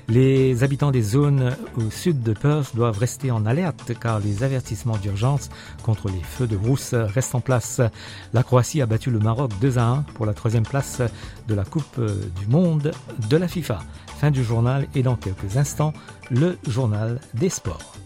Les 0.08 0.62
habitants 0.62 0.92
des 0.92 1.02
zones 1.02 1.56
au 1.76 1.90
sud 1.90 2.22
de 2.22 2.32
Perth 2.32 2.76
doivent 2.76 2.98
rester 2.98 3.30
en 3.30 3.44
alerte 3.44 3.92
car 3.98 4.20
les 4.20 4.44
avertissements 4.44 4.96
d'urgence 4.96 5.48
contre 5.82 6.08
les 6.08 6.22
feux 6.22 6.46
de 6.46 6.56
brousse 6.56 6.94
restent 6.94 7.34
en 7.34 7.40
place. 7.40 7.80
La 8.32 8.44
Croatie 8.44 8.80
a 8.82 8.86
battu 8.86 9.10
le 9.10 9.18
Maroc 9.18 9.50
2 9.60 9.78
à 9.78 9.86
1 9.86 10.02
pour 10.14 10.26
la 10.26 10.34
troisième 10.34 10.66
place 10.66 11.02
de 11.48 11.54
la 11.54 11.64
Coupe 11.64 12.00
du 12.38 12.46
Monde 12.46 12.92
de 13.28 13.36
la 13.36 13.48
FIFA. 13.48 13.80
Fin 14.18 14.30
du 14.30 14.44
journal 14.44 14.86
et 14.94 15.02
dans 15.02 15.16
quelques 15.16 15.56
instants, 15.56 15.92
le 16.30 16.56
journal 16.66 17.20
des 17.34 17.48
sports. 17.48 17.96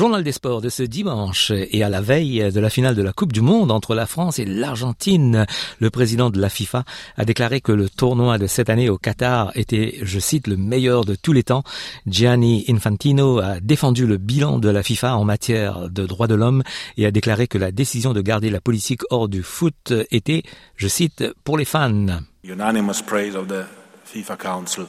Journal 0.00 0.24
des 0.24 0.32
sports 0.32 0.62
de 0.62 0.70
ce 0.70 0.82
dimanche 0.82 1.52
et 1.54 1.82
à 1.82 1.90
la 1.90 2.00
veille 2.00 2.50
de 2.50 2.58
la 2.58 2.70
finale 2.70 2.94
de 2.94 3.02
la 3.02 3.12
Coupe 3.12 3.34
du 3.34 3.42
Monde 3.42 3.70
entre 3.70 3.94
la 3.94 4.06
France 4.06 4.38
et 4.38 4.46
l'Argentine, 4.46 5.44
le 5.78 5.90
président 5.90 6.30
de 6.30 6.40
la 6.40 6.48
FIFA 6.48 6.84
a 7.18 7.26
déclaré 7.26 7.60
que 7.60 7.70
le 7.70 7.90
tournoi 7.90 8.38
de 8.38 8.46
cette 8.46 8.70
année 8.70 8.88
au 8.88 8.96
Qatar 8.96 9.52
était, 9.56 9.98
je 10.00 10.18
cite, 10.18 10.46
le 10.46 10.56
meilleur 10.56 11.04
de 11.04 11.14
tous 11.16 11.34
les 11.34 11.42
temps. 11.42 11.64
Gianni 12.06 12.64
Infantino 12.70 13.40
a 13.40 13.60
défendu 13.60 14.06
le 14.06 14.16
bilan 14.16 14.58
de 14.58 14.70
la 14.70 14.82
FIFA 14.82 15.18
en 15.18 15.24
matière 15.24 15.90
de 15.90 16.06
droits 16.06 16.28
de 16.28 16.34
l'homme 16.34 16.62
et 16.96 17.04
a 17.04 17.10
déclaré 17.10 17.46
que 17.46 17.58
la 17.58 17.70
décision 17.70 18.14
de 18.14 18.22
garder 18.22 18.48
la 18.48 18.62
politique 18.62 19.02
hors 19.10 19.28
du 19.28 19.42
foot 19.42 19.92
était, 20.10 20.44
je 20.76 20.88
cite, 20.88 21.24
pour 21.44 21.58
les 21.58 21.66
fans. 21.66 22.22
Unanimous 22.42 23.02
praise 23.06 23.36
of 23.36 23.48
the 23.48 23.66
FIFA 24.06 24.36
Council 24.38 24.86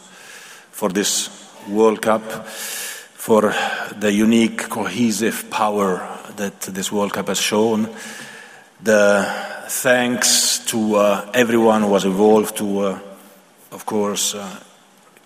for 0.71 0.93
this 0.93 1.29
World 1.67 1.99
Cup. 1.99 2.21
For 3.21 3.53
the 3.99 4.11
unique 4.11 4.67
cohesive 4.67 5.47
power 5.51 6.01
that 6.37 6.59
this 6.61 6.91
World 6.91 7.13
Cup 7.13 7.27
has 7.27 7.39
shown. 7.39 7.87
The 8.81 9.23
thanks 9.67 10.57
to 10.65 10.95
uh, 10.95 11.31
everyone 11.31 11.83
who 11.83 11.89
was 11.89 12.03
involved, 12.03 12.57
to, 12.57 12.79
uh, 12.79 12.99
of 13.71 13.85
course, 13.85 14.33
uh, 14.33 14.49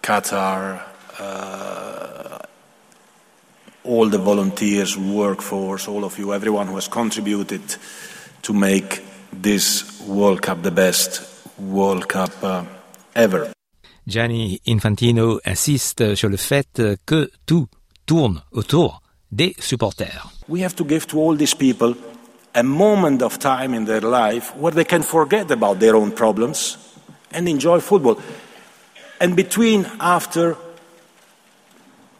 Qatar, 0.01 0.81
uh, 1.19 2.39
all 3.85 4.09
the 4.09 4.17
volunteers, 4.17 4.97
workforce, 4.97 5.87
all 5.87 6.03
of 6.03 6.19
you, 6.19 6.33
everyone 6.33 6.67
who 6.67 6.75
has 6.75 6.89
contributed 6.89 7.63
to 8.41 8.53
make 8.53 9.05
this 9.31 10.01
World 10.01 10.41
Cup 10.41 10.63
the 10.63 10.71
best 10.71 11.21
World 11.57 12.09
Cup 12.09 12.43
uh, 12.43 12.65
ever. 13.15 13.53
Gianni 14.05 14.59
Infantino 14.65 15.39
insiste 15.45 16.15
sur 16.15 16.29
le 16.29 16.37
fait 16.37 16.99
que 17.05 17.31
tout 17.45 17.69
tourne 18.05 18.41
autour 18.51 19.01
des 19.31 19.53
supporters. 19.59 20.31
We 20.47 20.61
have 20.61 20.75
to 20.75 20.83
give 20.83 21.07
to 21.07 21.19
all 21.19 21.35
these 21.35 21.55
people 21.55 21.95
a 22.53 22.63
moment 22.63 23.21
of 23.21 23.37
time 23.37 23.73
in 23.73 23.85
their 23.85 24.01
life 24.01 24.55
where 24.55 24.71
they 24.71 24.85
can 24.85 25.03
forget 25.03 25.51
about 25.51 25.79
their 25.79 25.95
own 25.95 26.11
problems 26.11 26.77
and 27.31 27.49
enjoy 27.49 27.79
football. 27.79 28.17
And 29.19 29.35
between, 29.35 29.85
after, 29.99 30.55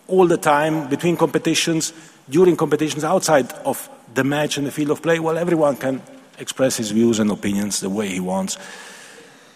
all 0.08 0.28
the 0.28 0.38
time, 0.38 0.90
between 0.90 1.18
competitions, 1.18 1.94
during 2.30 2.58
competitions, 2.58 3.04
outside 3.04 3.52
of 3.66 3.90
the 4.14 4.24
match 4.24 4.58
and 4.58 4.68
the 4.68 4.72
field 4.72 4.92
of 4.92 5.02
play, 5.02 5.20
well, 5.20 5.38
everyone 5.38 5.78
can 5.78 6.02
express 6.38 6.78
his 6.78 6.92
views 6.92 7.20
and 7.20 7.32
opinions 7.32 7.80
the 7.80 7.90
way 7.90 8.10
he 8.10 8.20
wants. 8.20 8.58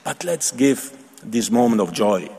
But 0.04 0.24
let's 0.24 0.52
give 0.52 0.94
this 1.24 1.52
moment 1.52 1.82
of 1.82 1.92
joy 1.92 2.30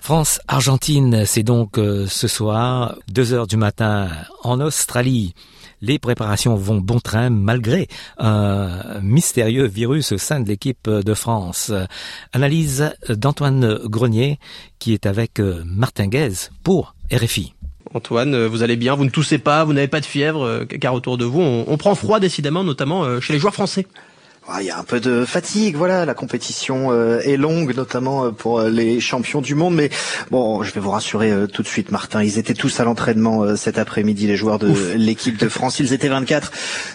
France-Argentine, 0.00 1.24
c'est 1.26 1.42
donc 1.42 1.78
euh, 1.78 2.06
ce 2.06 2.28
soir, 2.28 2.96
2 3.08 3.32
heures 3.32 3.46
du 3.46 3.56
matin 3.56 4.08
en 4.42 4.60
Australie. 4.60 5.34
Les 5.82 5.98
préparations 5.98 6.54
vont 6.54 6.76
bon 6.76 7.00
train 7.00 7.28
malgré 7.28 7.88
un 8.18 9.00
mystérieux 9.02 9.66
virus 9.66 10.12
au 10.12 10.18
sein 10.18 10.40
de 10.40 10.48
l'équipe 10.48 10.88
de 10.88 11.14
France. 11.14 11.72
Analyse 12.32 12.94
d'Antoine 13.08 13.78
Grenier 13.84 14.38
qui 14.78 14.94
est 14.94 15.06
avec 15.06 15.40
euh, 15.40 15.62
Martin 15.66 16.06
Guez 16.06 16.50
pour 16.62 16.94
RFI. 17.12 17.52
Antoine, 17.94 18.34
euh, 18.34 18.48
vous 18.48 18.62
allez 18.62 18.76
bien, 18.76 18.94
vous 18.94 19.04
ne 19.04 19.10
toussez 19.10 19.38
pas, 19.38 19.64
vous 19.64 19.72
n'avez 19.72 19.88
pas 19.88 20.00
de 20.00 20.06
fièvre, 20.06 20.64
car 20.80 20.94
autour 20.94 21.18
de 21.18 21.24
vous, 21.24 21.40
on, 21.40 21.64
on 21.66 21.76
prend 21.76 21.94
froid 21.96 22.20
décidément, 22.20 22.62
notamment 22.62 23.20
chez 23.20 23.32
les 23.32 23.38
joueurs 23.40 23.54
français. 23.54 23.86
Ah, 24.48 24.62
il 24.62 24.66
y 24.66 24.70
a 24.70 24.78
un 24.78 24.84
peu 24.84 25.00
de 25.00 25.24
fatigue, 25.24 25.74
voilà, 25.74 26.04
la 26.04 26.14
compétition 26.14 26.92
euh, 26.92 27.18
est 27.24 27.36
longue, 27.36 27.74
notamment 27.74 28.26
euh, 28.26 28.30
pour 28.30 28.60
euh, 28.60 28.70
les 28.70 29.00
champions 29.00 29.40
du 29.40 29.56
monde, 29.56 29.74
mais 29.74 29.90
bon, 30.30 30.62
je 30.62 30.72
vais 30.72 30.78
vous 30.78 30.92
rassurer 30.92 31.32
tout 31.52 31.64
de 31.64 31.66
suite, 31.66 31.90
Martin, 31.90 32.22
ils 32.22 32.38
étaient 32.38 32.54
tous 32.54 32.78
à 32.78 32.84
l'entraînement 32.84 33.56
cet 33.56 33.76
après-midi, 33.76 34.28
les 34.28 34.36
joueurs 34.36 34.60
de 34.60 34.72
l'équipe 34.94 35.36
de 35.36 35.48
France, 35.48 35.80
ils 35.80 35.92
étaient 35.92 36.08
24, 36.08 36.52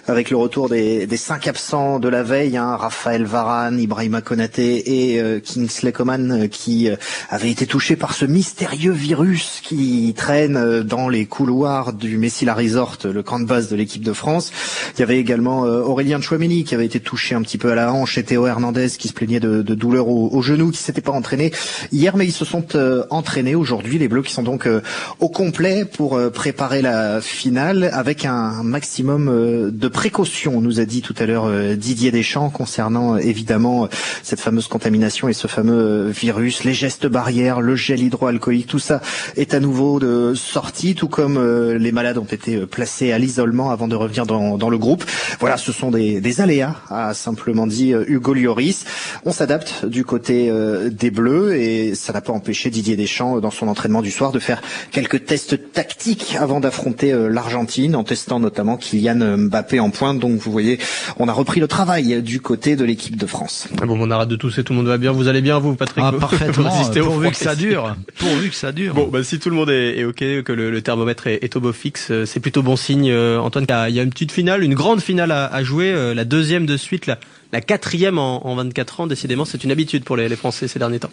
avec 0.07 0.29
le 0.29 0.37
retour 0.37 0.69
des, 0.69 1.05
des 1.07 1.17
cinq 1.17 1.45
absents 1.47 1.99
de 1.99 2.07
la 2.07 2.23
veille, 2.23 2.55
hein, 2.55 2.77
Raphaël 2.77 3.25
Varane, 3.25 3.81
Ibrahima 3.81 4.21
Konaté 4.21 5.11
et 5.11 5.41
Kingsley 5.41 5.91
Coman, 5.91 6.47
qui 6.47 6.89
avaient 7.29 7.51
été 7.51 7.65
touchés 7.65 7.97
par 7.97 8.13
ce 8.13 8.23
mystérieux 8.25 8.93
virus 8.93 9.59
qui 9.61 10.13
traîne 10.15 10.83
dans 10.83 11.09
les 11.09 11.25
couloirs 11.25 11.91
du 11.91 12.17
Messila 12.17 12.53
Resort, 12.53 12.99
le 13.03 13.23
camp 13.23 13.41
de 13.41 13.45
base 13.45 13.69
de 13.69 13.75
l'équipe 13.75 14.03
de 14.03 14.13
France. 14.13 14.51
Il 14.95 15.01
y 15.01 15.03
avait 15.03 15.19
également 15.19 15.61
Aurélien 15.61 16.21
Chouameni 16.21 16.63
qui 16.63 16.75
avait 16.75 16.85
été 16.85 17.01
touché 17.01 17.35
un 17.35 17.40
petit 17.41 17.57
peu 17.57 17.71
à 17.71 17.75
la 17.75 17.93
hanche 17.93 18.17
et 18.17 18.23
Théo 18.23 18.47
Hernandez 18.47 18.89
qui 18.97 19.07
se 19.07 19.13
plaignait 19.13 19.39
de, 19.39 19.61
de 19.61 19.75
douleurs 19.75 20.07
au, 20.07 20.41
genou, 20.41 20.71
qui 20.71 20.79
s'était 20.79 21.01
pas 21.01 21.11
entraîné 21.11 21.51
hier, 21.91 22.15
mais 22.17 22.25
ils 22.25 22.31
se 22.31 22.45
sont 22.45 22.65
euh, 22.75 23.03
entraînés 23.09 23.55
aujourd'hui. 23.55 23.97
Les 23.97 24.07
Bleus 24.07 24.23
qui 24.23 24.33
sont 24.33 24.43
donc 24.43 24.67
euh, 24.67 24.81
au 25.19 25.29
complet 25.29 25.85
pour 25.85 26.15
euh, 26.15 26.29
préparer 26.29 26.81
la 26.81 27.21
finale 27.21 27.89
avec 27.93 28.25
un 28.25 28.63
maximum 28.63 29.71
de 29.71 29.87
précautions, 29.87 30.61
nous 30.61 30.79
a 30.79 30.85
dit 30.85 31.01
tout 31.01 31.15
à 31.17 31.25
l'heure 31.25 31.49
Didier 31.75 32.11
Deschamps 32.11 32.49
concernant 32.49 33.17
évidemment 33.17 33.87
cette 34.23 34.39
fameuse 34.39 34.67
contamination 34.67 35.27
et 35.27 35.33
ce 35.33 35.47
fameux 35.47 36.09
virus, 36.09 36.63
les 36.63 36.73
gestes 36.73 37.07
barrières, 37.07 37.61
le 37.61 37.75
gel 37.75 38.01
hydroalcoolique, 38.01 38.67
tout 38.67 38.79
ça 38.79 39.01
est 39.35 39.53
à 39.53 39.59
nouveau 39.59 39.99
de 39.99 40.33
sortie, 40.35 40.95
tout 40.95 41.07
comme 41.07 41.39
les 41.75 41.91
malades 41.91 42.17
ont 42.17 42.23
été 42.23 42.65
placés 42.65 43.11
à 43.11 43.17
l'isolement 43.17 43.71
avant 43.71 43.87
de 43.87 43.95
revenir 43.95 44.25
dans, 44.25 44.69
le 44.69 44.77
groupe. 44.77 45.03
Voilà, 45.39 45.57
ce 45.57 45.71
sont 45.71 45.91
des, 45.91 46.41
aléas 46.41 46.75
à 46.89 47.13
simplement 47.31 47.65
dit 47.65 47.93
euh, 47.93 48.03
Hugo 48.07 48.33
Lloris. 48.33 48.83
On 49.23 49.31
s'adapte 49.31 49.85
du 49.85 50.03
côté 50.03 50.49
euh, 50.49 50.89
des 50.89 51.11
Bleus 51.11 51.55
et 51.55 51.95
ça 51.95 52.11
n'a 52.11 52.19
pas 52.19 52.33
empêché 52.33 52.69
Didier 52.69 52.97
Deschamps 52.97 53.37
euh, 53.37 53.39
dans 53.39 53.51
son 53.51 53.69
entraînement 53.69 54.01
du 54.01 54.11
soir 54.11 54.33
de 54.33 54.39
faire 54.39 54.61
quelques 54.91 55.25
tests 55.25 55.71
tactiques 55.71 56.35
avant 56.37 56.59
d'affronter 56.59 57.13
l'Argentine 57.29 57.95
en 57.95 58.03
testant 58.03 58.41
notamment 58.41 58.75
Kylian 58.75 59.37
Mbappé 59.37 59.79
en 59.79 59.91
pointe. 59.91 60.19
Donc 60.19 60.39
vous 60.39 60.51
voyez, 60.51 60.77
on 61.19 61.29
a 61.29 61.31
repris 61.31 61.61
le 61.61 61.67
travail 61.67 62.21
du 62.21 62.41
côté 62.41 62.75
de 62.75 62.83
l'équipe 62.83 63.15
de 63.15 63.25
France. 63.25 63.69
Ah 63.81 63.85
bon, 63.85 63.97
on 63.97 64.11
arrête 64.11 64.27
de 64.27 64.35
tousser, 64.35 64.65
tout 64.65 64.73
le 64.73 64.79
monde 64.79 64.87
va 64.87 64.97
bien. 64.97 65.13
Vous 65.13 65.29
allez 65.29 65.41
bien, 65.41 65.59
vous, 65.59 65.75
Patrick 65.75 66.03
ah, 66.05 66.11
Parfaitement. 66.19 66.69
pourvu 67.03 67.31
que 67.31 67.37
ça 67.37 67.55
dure. 67.55 67.95
Pourvu 68.17 68.49
que 68.49 68.55
ça 68.55 68.73
dure. 68.73 68.93
Bon, 68.93 69.07
bah, 69.07 69.23
si 69.23 69.39
tout 69.39 69.49
le 69.49 69.55
monde 69.55 69.69
est, 69.69 70.03
ok, 70.03 70.43
que 70.43 70.51
le, 70.51 70.81
thermomètre 70.81 71.27
est, 71.27 71.55
au 71.55 71.61
beau 71.61 71.71
fixe, 71.71 72.11
c'est 72.25 72.39
plutôt 72.41 72.61
bon 72.61 72.75
signe. 72.75 73.13
Antoine, 73.13 73.65
il 73.87 73.95
y 73.95 73.99
a 73.99 74.03
une 74.03 74.09
petite 74.09 74.33
finale, 74.33 74.63
une 74.63 74.73
grande 74.73 74.99
finale 74.99 75.31
à, 75.31 75.45
à 75.45 75.63
jouer, 75.63 76.13
la 76.13 76.25
deuxième 76.25 76.65
de 76.65 76.75
suite, 76.75 77.07
là 77.07 77.17
la 77.51 77.61
quatrième 77.61 78.17
en, 78.17 78.45
en 78.47 78.55
24 78.55 79.01
ans. 79.01 79.07
Décidément, 79.07 79.45
c'est 79.45 79.63
une 79.63 79.71
habitude 79.71 80.03
pour 80.03 80.17
les, 80.17 80.29
les 80.29 80.35
Français 80.35 80.67
ces 80.67 80.79
derniers 80.79 80.99
temps. 80.99 81.11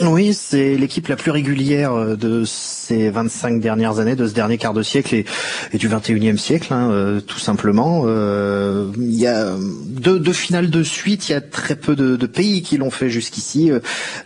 Oui, 0.00 0.34
c'est 0.34 0.76
l'équipe 0.76 1.08
la 1.08 1.16
plus 1.16 1.30
régulière 1.30 1.94
euh, 1.94 2.16
de 2.16 2.44
ces 2.44 3.08
25 3.08 3.60
dernières 3.60 3.98
années, 3.98 4.14
de 4.14 4.26
ce 4.26 4.34
dernier 4.34 4.58
quart 4.58 4.74
de 4.74 4.82
siècle 4.82 5.14
et, 5.14 5.24
et 5.72 5.78
du 5.78 5.88
21e 5.88 6.36
siècle, 6.36 6.72
hein, 6.74 6.90
euh, 6.90 7.20
tout 7.20 7.38
simplement. 7.38 8.02
Euh, 8.04 8.88
il 8.98 9.14
y 9.14 9.26
a 9.26 9.54
deux, 9.86 10.18
deux, 10.18 10.32
finales 10.34 10.68
de 10.70 10.82
suite, 10.82 11.28
il 11.28 11.32
y 11.32 11.34
a 11.34 11.40
très 11.40 11.76
peu 11.76 11.96
de, 11.96 12.16
de 12.16 12.26
pays 12.26 12.62
qui 12.62 12.76
l'ont 12.76 12.90
fait 12.90 13.08
jusqu'ici. 13.08 13.70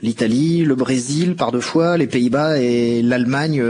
L'Italie, 0.02 0.64
le 0.64 0.74
Brésil 0.74 1.36
par 1.36 1.52
deux 1.52 1.60
fois, 1.60 1.96
les 1.96 2.08
Pays-Bas 2.08 2.58
et 2.58 3.00
l'Allemagne, 3.02 3.62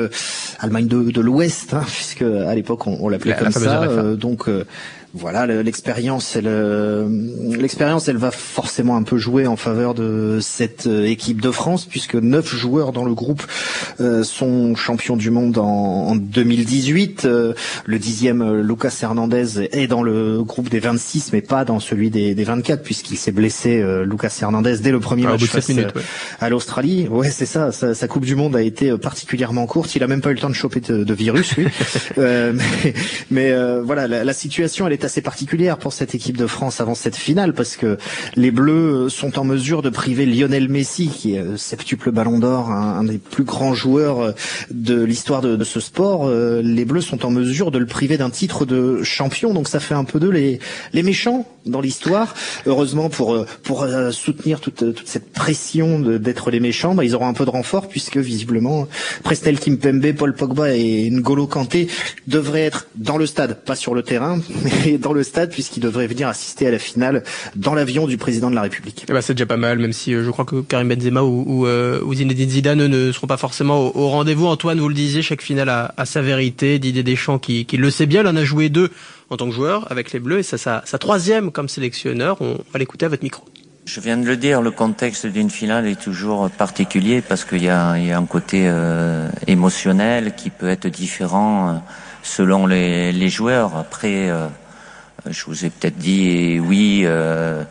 Allemagne 0.59 0.87
de, 0.87 1.11
de 1.11 1.21
l'Ouest, 1.21 1.75
hein, 1.75 1.85
puisque 1.87 2.23
à 2.23 2.55
l'époque 2.55 2.87
on, 2.87 2.97
on 3.01 3.09
l'appelait 3.11 3.37
comme 3.37 3.53
ça. 3.53 4.15
donc 4.15 4.49
voilà, 5.13 5.45
l'expérience, 5.47 6.37
l'expérience, 6.37 8.07
elle 8.07 8.17
va 8.17 8.31
forcément 8.31 8.97
un 8.97 9.03
peu 9.03 9.19
jouer 9.19 9.49
en 9.49 9.57
faveur 9.57 9.95
de 9.95 10.39
cette 10.41 10.87
euh, 10.87 11.05
équipe 11.05 11.41
de 11.41 11.51
France, 11.51 11.85
puisque 11.85 12.15
neuf 12.15 12.55
joueurs 12.55 12.93
dans 12.93 13.05
le 13.05 13.13
groupe 13.13 13.43
euh, 14.01 14.23
sont 14.23 14.77
champions 14.77 15.17
du 15.17 15.31
monde 15.31 15.59
en, 15.59 16.15
2018. 16.15 17.25
Euh, 17.25 17.55
le 17.87 17.99
dixième, 17.99 18.61
Lucas 18.61 18.97
Hernandez, 19.03 19.69
est 19.73 19.89
dans 19.89 20.05
le 20.05 20.45
groupe 20.45 20.69
des 20.69 20.79
26, 20.79 21.33
mais 21.33 21.41
pas 21.41 21.65
dans 21.65 21.81
celui 21.81 22.11
des, 22.11 22.35
24, 22.35 22.83
puisqu'il 22.83 23.17
s'est 23.17 23.33
blessé, 23.33 23.85
Lucas 24.05 24.37
Hernandez, 24.41 24.79
dès 24.81 24.93
le 24.93 25.01
premier 25.01 25.25
match 25.25 25.45
face 25.45 25.71
à 26.41 26.49
l'Australie. 26.49 27.09
Ouais, 27.09 27.31
c'est 27.31 27.47
ça, 27.47 27.73
sa, 27.73 28.09
Coupe 28.09 28.25
du 28.25 28.35
Monde 28.35 28.57
a 28.57 28.63
été 28.63 28.97
particulièrement 28.97 29.67
courte. 29.67 29.95
Il 29.95 30.03
a 30.03 30.07
même 30.07 30.21
pas 30.21 30.31
eu 30.31 30.35
le 30.35 30.41
temps 30.41 30.49
de 30.49 30.55
choper 30.55 30.81
de, 30.81 31.15
virus, 31.15 31.57
lui. 31.57 31.67
mais, 32.17 32.95
mais 33.31 33.81
voilà, 33.83 34.07
la, 34.07 34.25
la 34.25 34.33
situation, 34.33 34.87
elle 34.87 34.93
est 34.93 35.00
assez 35.05 35.21
particulière 35.21 35.79
pour 35.79 35.93
cette 35.93 36.15
équipe 36.15 36.37
de 36.37 36.47
France 36.47 36.81
avant 36.81 36.95
cette 36.95 37.17
finale 37.17 37.55
parce 37.55 37.77
que 37.77 37.99
les 38.37 38.51
Bleus 38.51 39.09
sont 39.09 39.39
en 39.39 39.45
mesure 39.45 39.83
de 39.83 39.91
priver 39.91 40.27
Lionel 40.27 40.69
Messi, 40.69 41.09
qui 41.09 41.35
est 41.35 41.57
septuple 41.57 42.11
Ballon 42.11 42.39
d'Or, 42.39 42.71
un, 42.71 43.05
des 43.05 43.19
plus 43.19 43.45
grands 43.45 43.75
joueurs 43.75 44.35
de 44.71 45.03
l'histoire 45.03 45.43
de, 45.43 45.65
ce 45.65 45.81
sport. 45.81 46.27
Euh, 46.27 46.63
les 46.63 46.85
Bleus 46.85 47.03
sont 47.03 47.25
en 47.25 47.31
mesure 47.31 47.71
de 47.71 47.79
le 47.79 47.87
priver 47.87 48.17
d'un 48.17 48.31
titre 48.31 48.65
de 48.65 49.03
champion, 49.03 49.55
donc 49.55 49.69
ça 49.69 49.81
fait 49.81 49.95
un 49.95 50.05
peu 50.05 50.21
d'eux 50.21 50.31
les, 50.31 50.59
les 50.93 51.03
méchants 51.03 51.47
dans 51.67 51.81
l'histoire. 51.81 52.35
Heureusement 52.67 53.09
pour 53.09 53.35
euh, 53.35 53.47
pour 53.63 53.83
euh, 53.83 54.11
soutenir 54.11 54.61
toute, 54.61 54.85
cette 55.05 55.33
pression 55.33 56.01
d'être 56.01 56.51
les 56.51 56.61
méchants, 56.61 56.95
bah, 56.95 57.05
ils 57.05 57.15
auront 57.15 57.29
un 57.29 57.35
peu 57.35 57.45
de 57.45 57.51
renfort 57.51 57.89
puisque 57.89 58.17
visiblement 58.17 58.89
Presnel 59.23 59.59
Kimpembe, 59.59 60.13
Paul 60.13 60.35
Pogba 60.35 60.75
et 60.75 61.11
N'Golo 61.11 61.47
Kanté 61.47 61.89
devraient 62.27 62.65
être 62.65 62.87
dans 62.97 63.19
le 63.19 63.27
stade, 63.27 63.63
pas 63.65 63.77
sur 63.77 63.95
le 63.95 64.03
terrain, 64.03 64.41
dans 64.99 65.13
le 65.13 65.23
stade 65.23 65.51
puisqu'il 65.51 65.81
devrait 65.81 66.07
venir 66.07 66.29
assister 66.29 66.67
à 66.67 66.71
la 66.71 66.79
finale 66.79 67.23
dans 67.57 67.75
l'avion 67.75 68.07
du 68.07 68.17
président 68.17 68.51
de 68.51 68.55
la 68.55 68.63
République. 68.63 69.05
Eh 69.09 69.13
ben, 69.13 69.21
c'est 69.21 69.35
déjà 69.35 69.47
pas 69.47 69.57
mal, 69.57 69.79
même 69.79 69.93
si 69.93 70.15
euh, 70.15 70.25
je 70.25 70.31
crois 70.31 70.45
que 70.45 70.61
Karim 70.61 70.89
Benzema 70.89 71.23
ou, 71.23 71.45
ou, 71.47 71.67
euh, 71.67 72.01
ou 72.05 72.15
Zinedine 72.15 72.51
Zidane 72.51 72.87
ne 72.87 73.13
seront 73.13 73.27
pas 73.27 73.37
forcément 73.37 73.97
au, 73.97 74.09
rendez-vous. 74.09 74.47
Antoine, 74.47 74.81
vous 74.81 74.89
le 74.89 74.95
disiez, 74.95 75.23
chaque 75.23 75.43
finale 75.43 75.69
a, 75.69 75.95
a 75.97 76.05
sa 76.07 76.23
vérité. 76.23 76.79
Didier 76.79 77.03
Deschamps 77.03 77.39
qui, 77.39 77.67
qui 77.67 77.77
le 77.77 77.91
sait 77.91 78.07
bien, 78.07 78.23
il 78.23 78.27
en 78.27 78.37
a 78.37 78.45
joué 78.45 78.69
deux 78.69 78.91
en 79.31 79.37
tant 79.37 79.49
que 79.49 79.55
joueur 79.55 79.91
avec 79.91 80.13
les 80.13 80.19
Bleus 80.19 80.41
et 80.41 80.43
ça, 80.43 80.59
sa, 80.59 80.83
sa 80.85 80.99
troisième 80.99 81.53
comme 81.53 81.69
sélectionneur. 81.69 82.37
On 82.41 82.59
va 82.73 82.79
l'écouter 82.79 83.07
à 83.07 83.09
votre 83.09 83.23
micro. 83.23 83.45
Je 83.87 84.01
viens 84.01 84.17
de 84.17 84.27
le 84.27 84.37
dire, 84.37 84.61
le 84.61 84.71
contexte 84.71 85.27
d'une 85.27 85.51
finale 85.51 85.87
est 85.87 86.01
toujours 86.01 86.51
particulier 86.51 87.23
parce 87.23 87.45
qu'il 87.45 87.65
y 87.65 87.69
a, 87.69 87.97
il 87.97 88.07
y 88.07 88.13
a 88.13 88.19
un 88.19 88.27
côté 88.27 88.65
euh, 88.67 89.29
émotionnel 89.47 90.35
qui 90.37 90.51
peut 90.51 90.69
être 90.69 90.87
différent 90.87 91.69
euh, 91.69 91.73
selon 92.23 92.67
les, 92.67 93.11
les 93.11 93.29
joueurs. 93.29 93.77
Après, 93.77 94.29
euh, 94.31 94.47
je 95.27 95.45
vous 95.45 95.65
ai 95.65 95.71
peut-être 95.71 95.99
dit 95.99 96.59
oui 96.61 97.03
euh, 97.05 97.63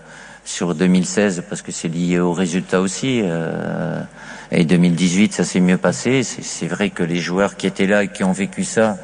sur 0.45 0.75
2016 0.75 1.43
parce 1.49 1.61
que 1.61 1.71
c'est 1.71 1.87
lié 1.87 2.19
au 2.19 2.33
résultat 2.33 2.81
aussi. 2.81 3.21
Euh, 3.23 4.01
et 4.51 4.65
2018, 4.65 5.33
ça 5.33 5.43
s'est 5.43 5.59
mieux 5.59 5.77
passé. 5.77 6.23
C'est 6.23 6.67
vrai 6.67 6.89
que 6.89 7.03
les 7.03 7.17
joueurs 7.17 7.55
qui 7.55 7.67
étaient 7.67 7.87
là 7.87 8.03
et 8.03 8.07
qui 8.07 8.23
ont 8.23 8.31
vécu 8.31 8.63
ça, 8.63 8.97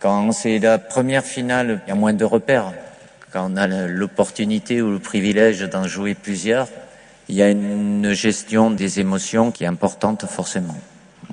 quand 0.00 0.32
c'est 0.32 0.58
la 0.58 0.78
première 0.78 1.24
finale, 1.24 1.80
il 1.86 1.90
y 1.90 1.92
a 1.92 1.94
moins 1.94 2.14
de 2.14 2.24
repères. 2.24 2.72
Quand 3.32 3.50
on 3.50 3.56
a 3.56 3.66
l'opportunité 3.66 4.82
ou 4.82 4.90
le 4.90 4.98
privilège 4.98 5.60
d'en 5.62 5.86
jouer 5.86 6.14
plusieurs, 6.14 6.68
il 7.28 7.36
y 7.36 7.42
a 7.42 7.48
une 7.48 8.12
gestion 8.12 8.70
des 8.70 9.00
émotions 9.00 9.50
qui 9.50 9.64
est 9.64 9.68
importante 9.68 10.26
forcément. 10.26 10.76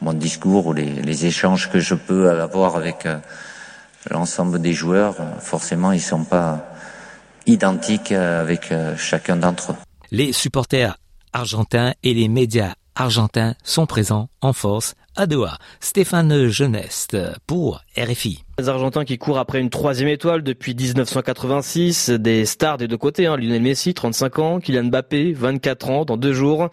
Mon 0.01 0.13
discours 0.13 0.67
ou 0.67 0.73
les, 0.73 1.01
les 1.01 1.25
échanges 1.25 1.69
que 1.69 1.79
je 1.79 1.95
peux 1.95 2.29
avoir 2.29 2.77
avec 2.77 3.05
l'ensemble 4.09 4.61
des 4.61 4.73
joueurs, 4.73 5.15
forcément, 5.39 5.91
ils 5.91 6.01
sont 6.01 6.23
pas 6.23 6.73
identiques 7.45 8.11
avec 8.11 8.71
euh, 8.71 8.95
chacun 8.97 9.35
d'entre 9.35 9.71
eux. 9.71 9.75
Les 10.11 10.33
supporters 10.33 10.97
argentins 11.33 11.93
et 12.03 12.13
les 12.13 12.27
médias 12.27 12.73
argentins 12.95 13.55
sont 13.63 13.85
présents 13.85 14.29
en 14.41 14.53
force 14.53 14.95
à 15.15 15.25
Doha. 15.27 15.57
Stéphane 15.79 16.47
Geneste 16.47 17.17
pour 17.47 17.81
RFI. 17.97 18.43
Les 18.59 18.67
Argentins 18.67 19.05
qui 19.05 19.17
courent 19.17 19.39
après 19.39 19.61
une 19.61 19.69
troisième 19.69 20.09
étoile 20.09 20.43
depuis 20.43 20.75
1986, 20.75 22.09
des 22.09 22.43
stars 22.43 22.77
des 22.77 22.89
deux 22.89 22.97
côtés, 22.97 23.25
hein. 23.25 23.37
Lionel 23.37 23.61
Messi, 23.61 23.93
35 23.93 24.39
ans, 24.39 24.59
Kylian 24.59 24.83
Mbappé, 24.83 25.31
24 25.31 25.89
ans, 25.89 26.03
dans 26.03 26.17
deux 26.17 26.33
jours. 26.33 26.67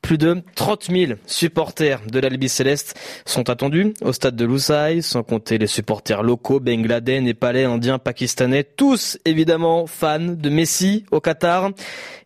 Plus 0.00 0.18
de 0.18 0.42
30 0.54 0.90
000 0.90 1.12
supporters 1.26 2.02
de 2.06 2.20
l'Albi 2.20 2.50
Céleste 2.50 2.94
sont 3.24 3.48
attendus 3.48 3.94
au 4.02 4.12
stade 4.12 4.36
de 4.36 4.44
Lusail, 4.44 5.02
sans 5.02 5.22
compter 5.22 5.56
les 5.56 5.66
supporters 5.66 6.22
locaux, 6.22 6.60
bangladais, 6.60 7.22
népalais, 7.22 7.64
indiens, 7.64 7.98
pakistanais, 7.98 8.64
tous 8.64 9.18
évidemment 9.24 9.86
fans 9.86 10.20
de 10.20 10.50
Messi 10.50 11.06
au 11.10 11.20
Qatar. 11.20 11.70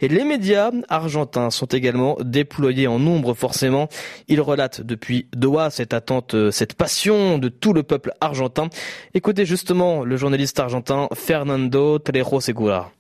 Et 0.01 0.09
les 0.09 0.25
médias 0.25 0.73
argentins 0.89 1.51
sont 1.51 1.67
également 1.67 2.19
déployés 2.21 2.89
en 2.89 2.99
nombre 2.99 3.35
forcément. 3.35 3.89
Ils 4.27 4.41
relatent 4.41 4.81
depuis 4.81 5.29
Doha 5.37 5.71
cette 5.71 5.95
attente, 5.95 6.35
cette 6.51 6.75
passion 6.75 7.39
de 7.39 7.49
tout 7.49 7.73
le 7.73 7.85
peuple 7.85 8.13
argentin. 8.21 8.71
Écoutez 9.15 9.45
justement 9.45 10.05
le 10.05 10.17
journaliste 10.17 10.59
argentin 10.61 11.09
Fernando 11.15 11.99
Trejo 11.99 12.41
Segura. 12.41 12.91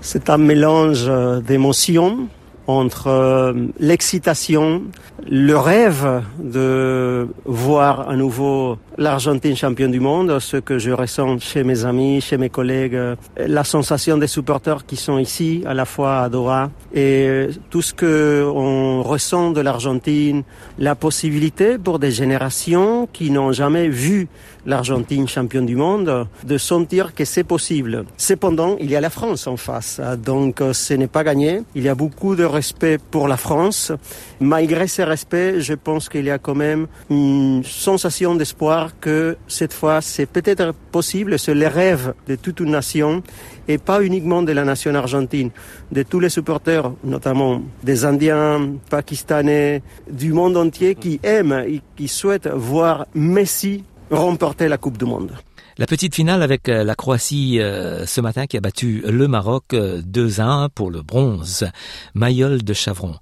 C'est 0.00 0.30
un 0.30 0.38
mélange 0.38 1.10
d'émotions 1.42 2.28
entre 2.66 3.08
euh, 3.08 3.52
l'excitation, 3.78 4.82
le 5.28 5.56
rêve 5.56 6.22
de 6.38 7.28
voir 7.44 8.08
à 8.08 8.16
nouveau 8.16 8.78
l'Argentine 8.96 9.56
championne 9.56 9.90
du 9.90 10.00
monde, 10.00 10.38
ce 10.38 10.56
que 10.56 10.78
je 10.78 10.90
ressens 10.90 11.38
chez 11.40 11.62
mes 11.64 11.84
amis, 11.84 12.20
chez 12.20 12.38
mes 12.38 12.48
collègues, 12.48 12.98
la 13.36 13.64
sensation 13.64 14.16
des 14.16 14.26
supporters 14.26 14.86
qui 14.86 14.96
sont 14.96 15.18
ici, 15.18 15.62
à 15.66 15.74
la 15.74 15.84
fois 15.84 16.20
à 16.20 16.28
Doha, 16.28 16.70
et 16.94 17.48
tout 17.70 17.82
ce 17.82 17.92
que 17.92 18.44
on 18.54 19.02
ressent 19.02 19.50
de 19.50 19.60
l'Argentine, 19.60 20.42
la 20.78 20.94
possibilité 20.94 21.76
pour 21.76 21.98
des 21.98 22.12
générations 22.12 23.08
qui 23.12 23.30
n'ont 23.30 23.52
jamais 23.52 23.88
vu 23.88 24.28
l'Argentine 24.66 25.28
championne 25.28 25.66
du 25.66 25.76
monde, 25.76 26.26
de 26.44 26.58
sentir 26.58 27.14
que 27.14 27.24
c'est 27.24 27.44
possible. 27.44 28.04
Cependant, 28.16 28.76
il 28.80 28.90
y 28.90 28.96
a 28.96 29.00
la 29.00 29.10
France 29.10 29.46
en 29.46 29.56
face, 29.56 30.00
donc 30.24 30.62
ce 30.72 30.94
n'est 30.94 31.06
pas 31.06 31.24
gagné. 31.24 31.62
Il 31.74 31.82
y 31.82 31.88
a 31.88 31.94
beaucoup 31.94 32.36
de 32.36 32.44
respect 32.44 32.98
pour 32.98 33.28
la 33.28 33.36
France. 33.36 33.92
Malgré 34.40 34.86
ce 34.86 35.02
respect, 35.02 35.60
je 35.60 35.74
pense 35.74 36.08
qu'il 36.08 36.24
y 36.24 36.30
a 36.30 36.38
quand 36.38 36.54
même 36.54 36.86
une 37.10 37.62
sensation 37.64 38.34
d'espoir 38.34 38.98
que 39.00 39.36
cette 39.48 39.72
fois, 39.72 40.00
c'est 40.00 40.26
peut-être 40.26 40.72
possible, 40.92 41.38
c'est 41.38 41.54
le 41.54 41.66
rêve 41.66 42.14
de 42.28 42.36
toute 42.36 42.60
une 42.60 42.70
nation 42.70 43.22
et 43.68 43.78
pas 43.78 44.02
uniquement 44.02 44.42
de 44.42 44.52
la 44.52 44.64
nation 44.64 44.94
argentine, 44.94 45.50
de 45.90 46.02
tous 46.02 46.20
les 46.20 46.28
supporters, 46.28 46.92
notamment 47.02 47.62
des 47.82 48.04
Indiens, 48.04 48.72
Pakistanais, 48.90 49.82
du 50.10 50.32
monde 50.32 50.56
entier 50.56 50.94
qui 50.94 51.20
aiment 51.22 51.64
et 51.66 51.80
qui 51.96 52.08
souhaitent 52.08 52.48
voir 52.48 53.06
Messi 53.14 53.84
remporter 54.14 54.68
la 54.68 54.78
Coupe 54.78 54.98
du 54.98 55.04
Monde. 55.04 55.32
La 55.76 55.86
petite 55.86 56.14
finale 56.14 56.42
avec 56.42 56.68
euh, 56.68 56.84
la 56.84 56.94
Croatie 56.94 57.60
euh, 57.60 58.06
ce 58.06 58.20
matin 58.20 58.46
qui 58.46 58.56
a 58.56 58.60
battu 58.60 59.02
le 59.08 59.26
Maroc 59.26 59.74
2 59.74 59.74
euh, 59.74 60.42
à 60.42 60.46
1 60.46 60.68
pour 60.68 60.90
le 60.90 61.02
bronze. 61.02 61.66
Mayol 62.14 62.62
de 62.62 62.72
Chavron, 62.72 63.16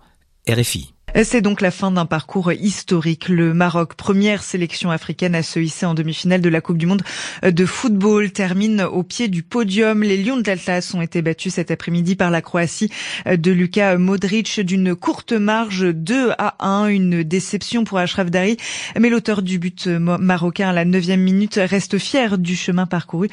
RFI. 0.46 0.92
C'est 1.14 1.42
donc 1.42 1.61
la 1.61 1.70
fin 1.70 1.90
d'un 1.90 2.07
parcours 2.07 2.53
historique. 2.53 3.29
Le 3.29 3.53
Maroc, 3.53 3.94
première 3.94 4.42
sélection 4.42 4.90
africaine 4.90 5.35
à 5.35 5.42
se 5.42 5.61
hisser 5.61 5.85
en 5.85 5.92
demi-finale 5.92 6.40
de 6.40 6.48
la 6.48 6.62
Coupe 6.62 6.79
du 6.79 6.87
Monde 6.87 7.03
de 7.42 7.66
football, 7.66 8.33
termine 8.33 8.81
au 8.81 9.03
pied 9.03 9.29
du 9.29 9.42
podium. 9.42 10.03
Les 10.03 10.16
Lions 10.16 10.38
de 10.38 10.46
l'Atlas 10.46 10.94
ont 10.94 11.03
été 11.03 11.20
battus 11.20 11.55
cet 11.55 11.70
après-midi 11.70 12.16
par 12.16 12.31
la 12.31 12.40
Croatie 12.40 12.90
de 13.27 13.51
Luka 13.51 13.98
Modric 13.98 14.61
d'une 14.61 14.96
courte 14.96 15.33
marge 15.33 15.92
2 15.92 16.31
à 16.38 16.57
1. 16.66 16.87
Une 16.87 17.22
déception 17.22 17.85
pour 17.85 17.98
Ashraf 17.98 18.31
Dari. 18.31 18.57
Mais 18.98 19.11
l'auteur 19.11 19.42
du 19.42 19.59
but 19.59 19.87
marocain 19.88 20.70
à 20.70 20.72
la 20.72 20.87
neuvième 20.87 21.20
minute 21.20 21.61
reste 21.62 21.98
fier 21.98 22.38
du 22.38 22.57
chemin 22.57 22.87
parcouru 22.87 23.29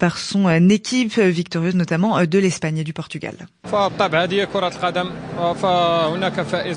par 0.00 0.18
son 0.18 0.50
équipe 0.68 1.16
victorieuse 1.16 1.76
notamment 1.76 2.24
de 2.24 2.38
l'Espagne 2.38 2.78
et 2.78 2.84
du 2.84 2.92
Portugal. 2.92 3.34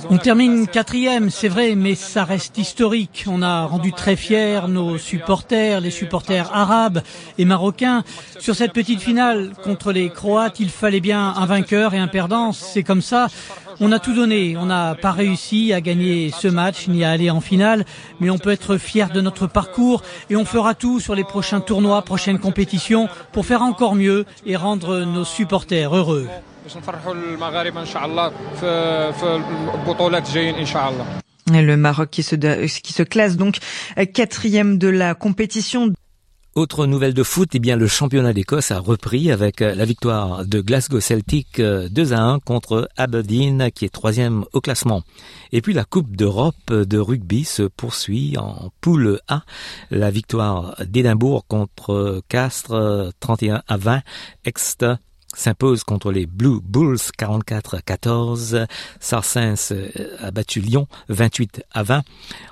On 0.09 0.17
termine 0.19 0.42
quatrième, 0.71 1.29
c'est 1.29 1.47
vrai, 1.47 1.75
mais 1.75 1.95
ça 1.95 2.23
reste 2.23 2.57
historique. 2.57 3.25
On 3.27 3.41
a 3.41 3.65
rendu 3.65 3.93
très 3.93 4.15
fiers 4.15 4.61
nos 4.67 4.97
supporters, 4.97 5.79
les 5.79 5.91
supporters 5.91 6.49
arabes 6.53 7.01
et 7.37 7.45
marocains. 7.45 8.03
Sur 8.39 8.55
cette 8.55 8.73
petite 8.73 9.01
finale 9.01 9.51
contre 9.63 9.91
les 9.91 10.09
Croates, 10.09 10.59
il 10.59 10.69
fallait 10.69 10.99
bien 10.99 11.33
un 11.37 11.45
vainqueur 11.45 11.93
et 11.93 11.99
un 11.99 12.07
perdant. 12.07 12.51
C'est 12.51 12.83
comme 12.83 13.01
ça. 13.01 13.27
On 13.79 13.91
a 13.91 13.99
tout 13.99 14.13
donné. 14.13 14.57
On 14.57 14.65
n'a 14.65 14.95
pas 14.95 15.11
réussi 15.11 15.71
à 15.71 15.81
gagner 15.81 16.31
ce 16.37 16.47
match 16.47 16.87
ni 16.87 17.03
à 17.03 17.11
aller 17.11 17.29
en 17.29 17.41
finale, 17.41 17.85
mais 18.19 18.29
on 18.29 18.37
peut 18.37 18.51
être 18.51 18.77
fier 18.77 19.09
de 19.11 19.21
notre 19.21 19.47
parcours 19.47 20.03
et 20.29 20.35
on 20.35 20.45
fera 20.45 20.73
tout 20.73 20.99
sur 20.99 21.15
les 21.15 21.23
prochains 21.23 21.61
tournois, 21.61 22.01
prochaines 22.01 22.39
compétitions 22.39 23.07
pour 23.31 23.45
faire 23.45 23.61
encore 23.61 23.95
mieux 23.95 24.25
et 24.45 24.55
rendre 24.55 24.99
nos 25.05 25.25
supporters 25.25 25.95
heureux. 25.95 26.27
Le 31.47 31.75
Maroc 31.75 32.09
qui 32.09 32.23
se, 32.23 32.35
qui 32.35 32.93
se 32.93 33.03
classe 33.03 33.35
donc 33.35 33.57
quatrième 34.13 34.77
de 34.77 34.87
la 34.87 35.13
compétition. 35.13 35.91
Autre 36.55 36.85
nouvelle 36.85 37.15
de 37.15 37.23
foot, 37.23 37.49
eh 37.53 37.59
bien 37.59 37.75
le 37.75 37.87
championnat 37.87 38.31
d'Écosse 38.31 38.69
a 38.69 38.77
repris 38.77 39.31
avec 39.31 39.59
la 39.59 39.85
victoire 39.85 40.45
de 40.45 40.61
Glasgow 40.61 40.99
Celtic 40.99 41.59
2 41.59 42.13
à 42.13 42.21
1 42.21 42.39
contre 42.39 42.87
Aberdeen 42.95 43.71
qui 43.71 43.85
est 43.85 43.89
troisième 43.89 44.45
au 44.53 44.61
classement. 44.61 45.01
Et 45.51 45.61
puis 45.61 45.73
la 45.73 45.83
Coupe 45.83 46.15
d'Europe 46.15 46.71
de 46.71 46.99
rugby 46.99 47.43
se 47.43 47.63
poursuit 47.63 48.37
en 48.37 48.69
poule 48.81 49.19
A. 49.27 49.41
La 49.89 50.11
victoire 50.11 50.75
d'Édimbourg 50.85 51.47
contre 51.47 52.21
Castres 52.29 53.11
31 53.19 53.63
à 53.67 53.77
20. 53.77 54.01
Exeter 54.45 54.93
s'impose 55.33 55.83
contre 55.83 56.11
les 56.11 56.25
Blue 56.25 56.59
Bulls 56.61 56.99
44 57.17 57.75
à 57.75 57.81
14. 57.81 58.65
Sarsens 58.99 59.71
euh, 59.71 59.89
a 60.19 60.31
battu 60.31 60.59
Lyon 60.59 60.87
28 61.09 61.63
à 61.71 61.83
20. 61.83 62.03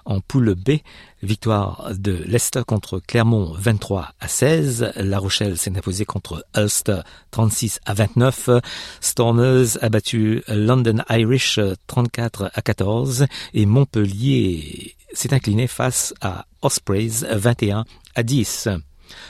En 0.05 0.19
poule 0.19 0.55
B, 0.55 0.79
victoire 1.23 1.91
de 1.97 2.11
Leicester 2.25 2.61
contre 2.65 2.99
Clermont 2.99 3.53
23 3.57 4.13
à 4.19 4.27
16. 4.27 4.93
La 4.95 5.19
Rochelle 5.19 5.57
s'est 5.57 5.75
imposée 5.77 6.05
contre 6.05 6.45
Ulster 6.55 7.01
36 7.31 7.79
à 7.85 7.93
29. 7.93 8.49
Stormers 8.99 9.77
a 9.81 9.89
battu 9.89 10.43
London 10.47 11.03
Irish 11.09 11.59
34 11.87 12.51
à 12.53 12.61
14. 12.61 13.25
Et 13.53 13.65
Montpellier 13.65 14.95
s'est 15.13 15.33
incliné 15.33 15.67
face 15.67 16.13
à 16.21 16.45
Ospreys 16.61 17.25
21 17.31 17.85
à 18.15 18.23
10. 18.23 18.69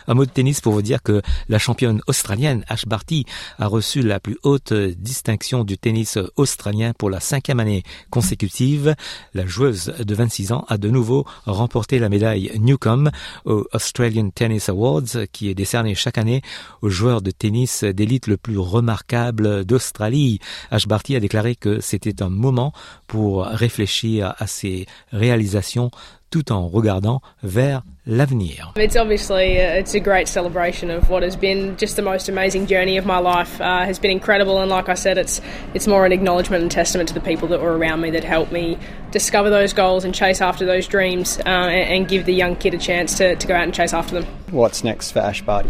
Un 0.08 0.13
mot 0.13 0.26
de 0.26 0.32
tennis 0.32 0.62
pour 0.62 0.74
vous 0.74 0.82
dire 0.82 1.04
que 1.04 1.22
la 1.50 1.60
championne 1.60 2.02
australienne 2.08 2.63
Ash 2.67 2.86
Barty 2.86 3.26
a 3.60 3.67
reçu 3.67 4.02
la 4.02 4.20
plus 4.20 4.38
haute 4.44 4.74
distinction 4.74 5.63
du 5.63 5.78
tennis 5.78 6.17
australien 6.36 6.94
pour 6.98 7.10
la 7.10 7.20
cinquième 7.20 7.60
année 7.60 7.84
consécutive. 8.10 8.96
La 9.34 9.46
joueuse 9.46 9.94
de 10.00 10.15
26 10.15 10.52
ans 10.52 10.65
a 10.67 10.78
de 10.78 10.89
nouveau 10.89 11.26
remporté 11.46 12.00
la 12.00 12.10
médaille 12.10 12.52
Newcomb 12.60 13.10
au 13.46 13.65
Australian 13.74 14.30
Tennis 14.30 14.70
Awards 14.70 15.28
qui 15.32 15.50
est 15.50 15.56
décerné 15.56 15.96
chaque 15.96 16.17
année 16.17 16.41
aux 16.82 16.89
joueurs 16.89 17.22
de 17.22 17.32
tennis 17.32 17.84
d'élite 17.84 18.28
le 18.28 18.38
plus 18.38 18.58
remarquable 18.58 19.65
d'Australie. 19.65 20.39
Ash 20.70 20.88
Barty 20.88 21.15
a 21.15 21.20
déclaré 21.20 21.56
que 21.56 21.80
c'était 21.80 22.22
un 22.22 22.30
moment 22.30 22.74
pour 23.08 23.46
réfléchir 23.46 24.34
à 24.38 24.48
ses 24.48 24.86
réalisations 25.12 25.91
tout 26.32 26.52
en 26.52 26.67
regardant 26.67 27.22
vers 27.44 27.84
l'avenir. 28.08 28.74
It's 28.78 28.96
obviously 28.96 29.60
uh, 29.60 29.76
it's 29.76 29.94
a 29.94 30.00
great 30.00 30.28
celebration 30.28 30.89
of 30.89 31.10
what 31.10 31.24
has 31.24 31.36
been 31.36 31.76
just 31.78 31.98
the 31.98 32.02
most 32.02 32.30
amazing 32.30 32.65
journey 32.65 32.98
of 32.98 33.06
my 33.06 33.20
life. 33.20 33.60
Uh, 33.62 33.86
has 33.86 34.00
been 34.00 34.12
incredible, 34.12 34.60
and 34.60 34.72
like 34.72 34.89
I 34.89 34.96
said, 34.96 35.17
it's 35.17 35.41
it's 35.74 35.88
more 35.88 36.06
an 36.06 36.12
acknowledgement 36.12 36.63
and 36.63 36.72
testament 36.72 37.10
to 37.10 37.13
the 37.13 37.22
people 37.22 37.50
that 37.50 37.62
were 37.62 37.78
around 37.78 38.02
me 38.02 38.10
that 38.12 38.24
helped 38.24 38.52
me 38.52 38.78
discover 39.12 39.50
those 39.50 39.74
goals 39.74 40.06
and 40.06 40.15
chase 40.15 40.41
after 40.41 40.65
those 40.65 40.88
dreams, 40.88 41.38
uh, 41.39 41.50
and, 41.50 41.94
and, 41.94 42.08
give 42.08 42.26
the 42.26 42.34
young 42.34 42.56
kid 42.56 42.74
a 42.74 42.78
chance 42.78 43.17
to, 43.17 43.36
to 43.36 43.48
go 43.48 43.54
out 43.54 43.63
and 43.63 43.74
chase 43.74 43.94
after 43.94 44.15
them. 44.15 44.26
What's 44.52 44.84
next 44.84 45.12
for 45.12 45.20
Ash 45.20 45.41
Barty? 45.41 45.70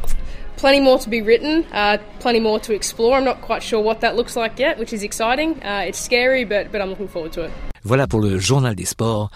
Plenty 0.57 0.79
more 0.79 0.99
to 0.99 1.09
be 1.09 1.21
written, 1.23 1.65
uh, 1.71 1.97
plenty 2.19 2.39
more 2.39 2.59
to 2.59 2.73
explore. 2.73 3.17
I'm 3.17 3.25
not 3.25 3.41
quite 3.41 3.63
sure 3.63 3.81
what 3.81 4.01
that 4.01 4.15
looks 4.15 4.35
like 4.35 4.59
yet, 4.59 4.77
which 4.77 4.93
is 4.93 5.01
exciting. 5.01 5.61
Uh, 5.63 5.85
it's 5.87 5.99
scary, 5.99 6.45
but 6.45 6.71
but 6.71 6.81
I'm 6.81 6.89
looking 6.89 7.07
forward 7.07 7.33
to 7.33 7.45
it. 7.45 7.51
Voilà 7.83 8.07
pour 8.07 8.21
le 8.21 8.37
journal 8.37 8.75
des 8.75 8.85
sports. 8.85 9.31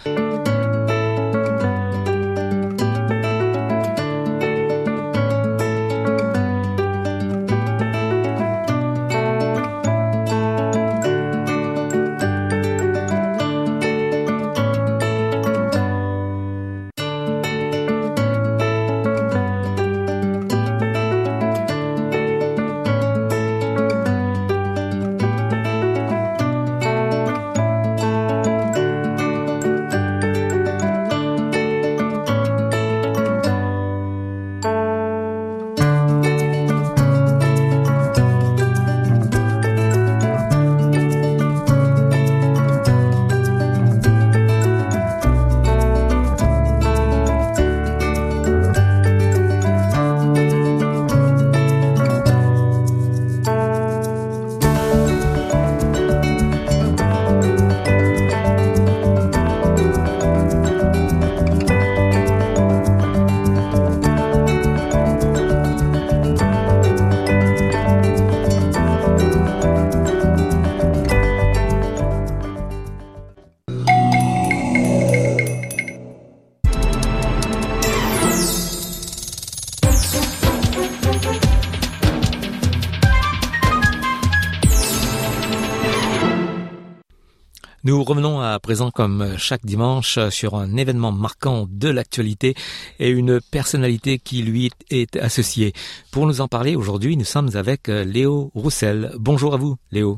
Présent 88.65 88.89
comme 88.89 89.35
chaque 89.37 89.63
dimanche 89.63 90.17
sur 90.31 90.55
un 90.55 90.75
événement 90.75 91.11
marquant 91.11 91.67
de 91.69 91.87
l'actualité 91.87 92.55
et 92.97 93.11
une 93.11 93.39
personnalité 93.39 94.17
qui 94.17 94.41
lui 94.41 94.71
est 94.89 95.17
associée. 95.17 95.71
Pour 96.09 96.25
nous 96.25 96.41
en 96.41 96.47
parler 96.47 96.75
aujourd'hui, 96.75 97.15
nous 97.15 97.25
sommes 97.25 97.51
avec 97.53 97.89
Léo 97.89 98.49
Roussel. 98.55 99.11
Bonjour 99.19 99.53
à 99.53 99.57
vous, 99.57 99.75
Léo. 99.91 100.17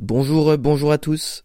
Bonjour, 0.00 0.58
bonjour 0.58 0.90
à 0.90 0.98
tous. 0.98 1.44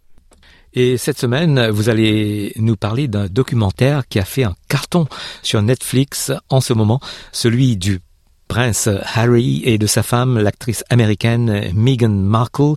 Et 0.73 0.97
cette 0.97 1.19
semaine, 1.19 1.69
vous 1.69 1.87
allez 1.87 2.51
nous 2.55 2.75
parler 2.75 3.07
d'un 3.07 3.27
documentaire 3.27 4.07
qui 4.07 4.17
a 4.17 4.25
fait 4.25 4.43
un 4.43 4.55
carton 4.69 5.05
sur 5.43 5.61
Netflix 5.61 6.31
en 6.49 6.61
ce 6.61 6.73
moment, 6.73 6.99
celui 7.31 7.77
du 7.77 7.99
prince 8.47 8.89
Harry 9.13 9.61
et 9.65 9.77
de 9.77 9.87
sa 9.87 10.03
femme, 10.03 10.39
l'actrice 10.39 10.83
américaine 10.89 11.71
Meghan 11.73 12.09
Markle, 12.09 12.73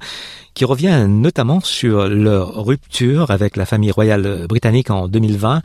qui 0.54 0.64
revient 0.64 1.06
notamment 1.08 1.60
sur 1.60 2.08
leur 2.08 2.64
rupture 2.64 3.30
avec 3.30 3.56
la 3.56 3.66
famille 3.66 3.90
royale 3.90 4.46
britannique 4.48 4.90
en 4.90 5.08
2020. 5.08 5.62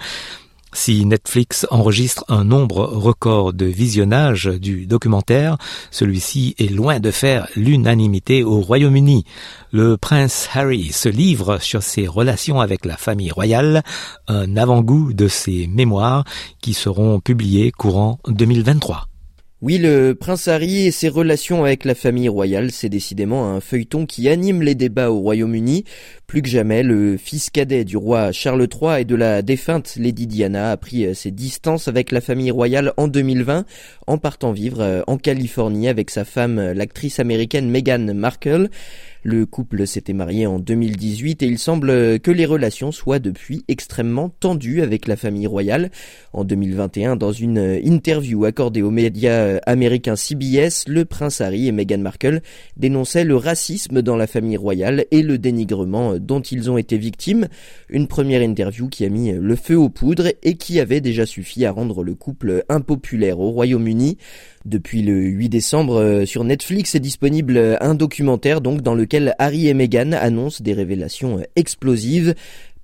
Si 0.75 1.05
Netflix 1.05 1.65
enregistre 1.71 2.25
un 2.27 2.43
nombre 2.43 2.83
record 2.83 3.53
de 3.53 3.65
visionnages 3.65 4.47
du 4.47 4.85
documentaire, 4.85 5.57
celui-ci 5.89 6.53
est 6.59 6.69
loin 6.69 6.99
de 6.99 7.11
faire 7.11 7.47
l'unanimité 7.55 8.43
au 8.43 8.59
Royaume-Uni. 8.59 9.23
Le 9.71 9.95
prince 9.95 10.49
Harry 10.53 10.91
se 10.91 11.07
livre 11.07 11.59
sur 11.59 11.81
ses 11.81 12.07
relations 12.07 12.59
avec 12.59 12.83
la 12.83 12.97
famille 12.97 13.31
royale, 13.31 13.83
un 14.27 14.57
avant-goût 14.57 15.13
de 15.13 15.29
ses 15.29 15.67
mémoires 15.67 16.25
qui 16.59 16.73
seront 16.73 17.21
publiées 17.21 17.71
courant 17.71 18.19
2023. 18.27 19.07
Oui, 19.61 19.77
le 19.77 20.15
prince 20.15 20.49
Harry 20.49 20.85
et 20.85 20.91
ses 20.91 21.07
relations 21.07 21.63
avec 21.63 21.85
la 21.85 21.95
famille 21.95 22.27
royale, 22.27 22.71
c'est 22.71 22.89
décidément 22.89 23.47
un 23.47 23.61
feuilleton 23.61 24.05
qui 24.05 24.27
anime 24.27 24.61
les 24.61 24.75
débats 24.75 25.09
au 25.09 25.19
Royaume-Uni. 25.21 25.85
Plus 26.27 26.41
que 26.41 26.49
jamais, 26.49 26.83
le 26.83 27.15
fils 27.15 27.49
cadet 27.49 27.85
du 27.85 27.95
roi 27.95 28.33
Charles 28.33 28.67
III 28.69 29.01
et 29.01 29.05
de 29.05 29.15
la 29.15 29.41
défunte 29.41 29.95
Lady 29.95 30.27
Diana 30.27 30.71
a 30.71 30.77
pris 30.77 31.05
euh, 31.05 31.13
ses 31.13 31.31
distances 31.31 31.87
avec 31.87 32.11
la 32.11 32.19
famille 32.19 32.51
royale 32.51 32.91
en 32.97 33.07
2020 33.07 33.65
en 34.07 34.17
partant 34.17 34.51
vivre 34.51 34.81
euh, 34.81 35.01
en 35.07 35.17
Californie 35.17 35.87
avec 35.87 36.11
sa 36.11 36.25
femme, 36.25 36.59
euh, 36.59 36.73
l'actrice 36.73 37.21
américaine 37.21 37.69
Meghan 37.69 38.13
Markle. 38.13 38.69
Le 39.27 39.47
couple 39.47 39.87
s'était 39.87 40.13
marié 40.13 40.45
en 40.45 40.59
2018 40.59 41.41
et 41.41 41.47
il 41.47 41.57
semble 41.57 42.19
que 42.19 42.29
les 42.29 42.45
relations 42.45 42.91
soient 42.91 43.17
depuis 43.17 43.65
extrêmement 43.67 44.29
tendues 44.29 44.83
avec 44.83 45.07
la 45.07 45.15
famille 45.15 45.47
royale. 45.47 45.89
En 46.31 46.43
2021, 46.43 47.15
dans 47.15 47.31
une 47.31 47.79
interview 47.83 48.45
accordée 48.45 48.83
aux 48.83 48.91
médias 48.91 49.57
américains 49.65 50.15
CBS, 50.15 50.83
le 50.85 51.05
prince 51.05 51.41
Harry 51.41 51.67
et 51.67 51.71
Meghan 51.71 51.97
Markle 51.97 52.41
dénonçaient 52.77 53.23
le 53.23 53.35
racisme 53.35 54.03
dans 54.03 54.15
la 54.15 54.27
famille 54.27 54.57
royale 54.57 55.05
et 55.09 55.23
le 55.23 55.39
dénigrement 55.39 56.19
dont 56.19 56.41
ils 56.41 56.69
ont 56.69 56.77
été 56.77 56.99
victimes. 56.99 57.47
Une 57.89 58.05
première 58.05 58.43
interview 58.43 58.89
qui 58.89 59.05
a 59.05 59.09
mis 59.09 59.31
le 59.31 59.55
feu 59.55 59.75
aux 59.75 59.89
poudres 59.89 60.27
et 60.43 60.53
qui 60.53 60.79
avait 60.79 61.01
déjà 61.01 61.25
suffi 61.25 61.65
à 61.65 61.71
rendre 61.71 62.03
le 62.03 62.13
couple 62.13 62.63
impopulaire 62.69 63.39
au 63.39 63.49
Royaume-Uni. 63.49 64.19
Depuis 64.65 65.03
le 65.03 65.13
8 65.13 65.49
décembre, 65.49 66.01
euh, 66.01 66.25
sur 66.25 66.43
Netflix 66.43 66.95
est 66.95 66.99
disponible 66.99 67.55
euh, 67.55 67.77
un 67.81 67.93
documentaire 67.93 68.61
donc 68.61 68.81
dans 68.81 68.95
lequel 68.95 69.35
Harry 69.37 69.67
et 69.67 69.75
Meghan 69.75 70.13
annoncent 70.13 70.63
des 70.63 70.73
révélations 70.73 71.37
euh, 71.37 71.43
explosives. 71.55 72.33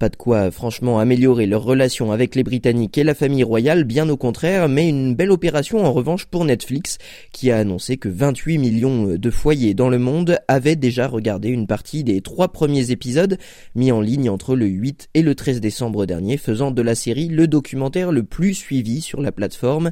Pas 0.01 0.09
de 0.09 0.15
quoi 0.15 0.49
franchement 0.49 0.97
améliorer 0.97 1.45
leur 1.45 1.61
relation 1.61 2.11
avec 2.11 2.33
les 2.33 2.41
Britanniques 2.41 2.97
et 2.97 3.03
la 3.03 3.13
famille 3.13 3.43
royale, 3.43 3.83
bien 3.83 4.09
au 4.09 4.17
contraire, 4.17 4.67
mais 4.67 4.89
une 4.89 5.13
belle 5.13 5.29
opération 5.29 5.85
en 5.85 5.93
revanche 5.93 6.25
pour 6.25 6.43
Netflix, 6.43 6.97
qui 7.31 7.51
a 7.51 7.59
annoncé 7.59 7.97
que 7.97 8.09
28 8.09 8.57
millions 8.57 9.15
de 9.15 9.29
foyers 9.29 9.75
dans 9.75 9.89
le 9.89 9.99
monde 9.99 10.39
avaient 10.47 10.75
déjà 10.75 11.07
regardé 11.07 11.49
une 11.49 11.67
partie 11.67 12.03
des 12.03 12.21
trois 12.21 12.51
premiers 12.51 12.89
épisodes 12.89 13.37
mis 13.75 13.91
en 13.91 14.01
ligne 14.01 14.31
entre 14.31 14.55
le 14.55 14.65
8 14.65 15.09
et 15.13 15.21
le 15.21 15.35
13 15.35 15.61
décembre 15.61 16.07
dernier, 16.07 16.37
faisant 16.37 16.71
de 16.71 16.81
la 16.81 16.95
série 16.95 17.27
le 17.27 17.47
documentaire 17.47 18.11
le 18.11 18.23
plus 18.23 18.55
suivi 18.55 19.01
sur 19.01 19.21
la 19.21 19.31
plateforme. 19.31 19.91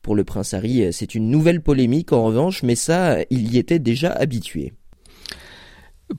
Pour 0.00 0.14
le 0.14 0.24
prince 0.24 0.54
Harry, 0.54 0.90
c'est 0.90 1.14
une 1.14 1.28
nouvelle 1.28 1.60
polémique 1.60 2.14
en 2.14 2.24
revanche, 2.24 2.62
mais 2.62 2.76
ça, 2.76 3.18
il 3.28 3.52
y 3.52 3.58
était 3.58 3.78
déjà 3.78 4.10
habitué. 4.10 4.72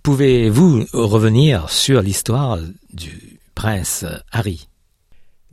Pouvez-vous 0.04 0.86
revenir 0.94 1.70
sur 1.70 2.02
l'histoire 2.02 2.58
du 2.94 3.40
prince 3.56 4.06
Harry? 4.32 4.68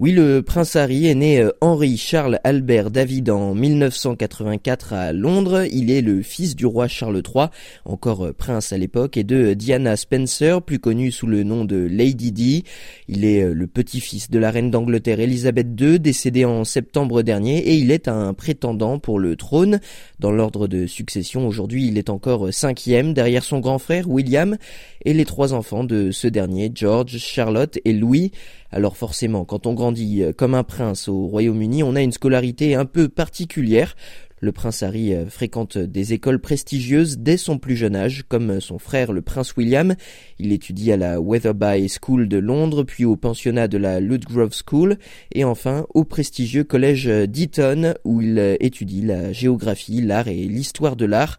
Oui, 0.00 0.12
le 0.12 0.42
prince 0.42 0.76
Harry 0.76 1.08
est 1.08 1.16
né 1.16 1.40
euh, 1.40 1.50
Henri 1.60 1.96
Charles 1.96 2.38
Albert 2.44 2.92
David 2.92 3.30
en 3.30 3.52
1984 3.56 4.92
à 4.92 5.12
Londres. 5.12 5.64
Il 5.72 5.90
est 5.90 6.02
le 6.02 6.22
fils 6.22 6.54
du 6.54 6.66
roi 6.66 6.86
Charles 6.86 7.20
III, 7.20 7.46
encore 7.84 8.26
euh, 8.26 8.32
prince 8.32 8.72
à 8.72 8.78
l'époque, 8.78 9.16
et 9.16 9.24
de 9.24 9.54
Diana 9.54 9.96
Spencer, 9.96 10.62
plus 10.62 10.78
connue 10.78 11.10
sous 11.10 11.26
le 11.26 11.42
nom 11.42 11.64
de 11.64 11.78
Lady 11.78 12.30
Di. 12.30 12.62
Il 13.08 13.24
est 13.24 13.42
euh, 13.42 13.52
le 13.52 13.66
petit-fils 13.66 14.30
de 14.30 14.38
la 14.38 14.52
reine 14.52 14.70
d'Angleterre 14.70 15.18
Elisabeth 15.18 15.66
II, 15.80 15.98
décédée 15.98 16.44
en 16.44 16.62
septembre 16.62 17.22
dernier, 17.22 17.58
et 17.58 17.74
il 17.74 17.90
est 17.90 18.06
un 18.06 18.34
prétendant 18.34 19.00
pour 19.00 19.18
le 19.18 19.34
trône. 19.34 19.80
Dans 20.20 20.30
l'ordre 20.30 20.68
de 20.68 20.86
succession, 20.86 21.44
aujourd'hui, 21.44 21.88
il 21.88 21.98
est 21.98 22.08
encore 22.08 22.54
cinquième, 22.54 23.14
derrière 23.14 23.42
son 23.42 23.58
grand 23.58 23.80
frère 23.80 24.08
William, 24.08 24.58
et 25.04 25.12
les 25.12 25.24
trois 25.24 25.54
enfants 25.54 25.82
de 25.82 26.12
ce 26.12 26.28
dernier, 26.28 26.70
George, 26.72 27.18
Charlotte 27.18 27.80
et 27.84 27.92
Louis. 27.92 28.30
Alors 28.70 28.96
forcément, 28.96 29.44
quand 29.44 29.66
on 29.66 29.72
grandit 29.72 30.22
euh, 30.22 30.32
comme 30.32 30.54
un 30.54 30.64
prince 30.64 31.08
au 31.08 31.26
Royaume-Uni, 31.26 31.82
on 31.82 31.96
a 31.96 32.02
une 32.02 32.12
scolarité 32.12 32.74
un 32.74 32.84
peu 32.84 33.08
particulière. 33.08 33.96
Le 34.40 34.52
prince 34.52 34.82
Harry 34.82 35.14
euh, 35.14 35.26
fréquente 35.26 35.78
des 35.78 36.12
écoles 36.12 36.38
prestigieuses 36.38 37.18
dès 37.18 37.38
son 37.38 37.58
plus 37.58 37.76
jeune 37.76 37.96
âge, 37.96 38.24
comme 38.28 38.60
son 38.60 38.78
frère 38.78 39.12
le 39.12 39.22
prince 39.22 39.56
William. 39.56 39.94
Il 40.38 40.52
étudie 40.52 40.92
à 40.92 40.98
la 40.98 41.18
Weatherby 41.18 41.88
School 41.88 42.28
de 42.28 42.36
Londres, 42.36 42.84
puis 42.84 43.06
au 43.06 43.16
pensionnat 43.16 43.68
de 43.68 43.78
la 43.78 44.00
Ludgrove 44.00 44.54
School, 44.54 44.98
et 45.34 45.44
enfin 45.44 45.86
au 45.94 46.04
prestigieux 46.04 46.64
collège 46.64 47.06
d'Eton, 47.06 47.94
où 48.04 48.20
il 48.20 48.38
euh, 48.38 48.56
étudie 48.60 49.00
la 49.00 49.32
géographie, 49.32 50.02
l'art 50.02 50.28
et 50.28 50.44
l'histoire 50.44 50.94
de 50.94 51.06
l'art 51.06 51.38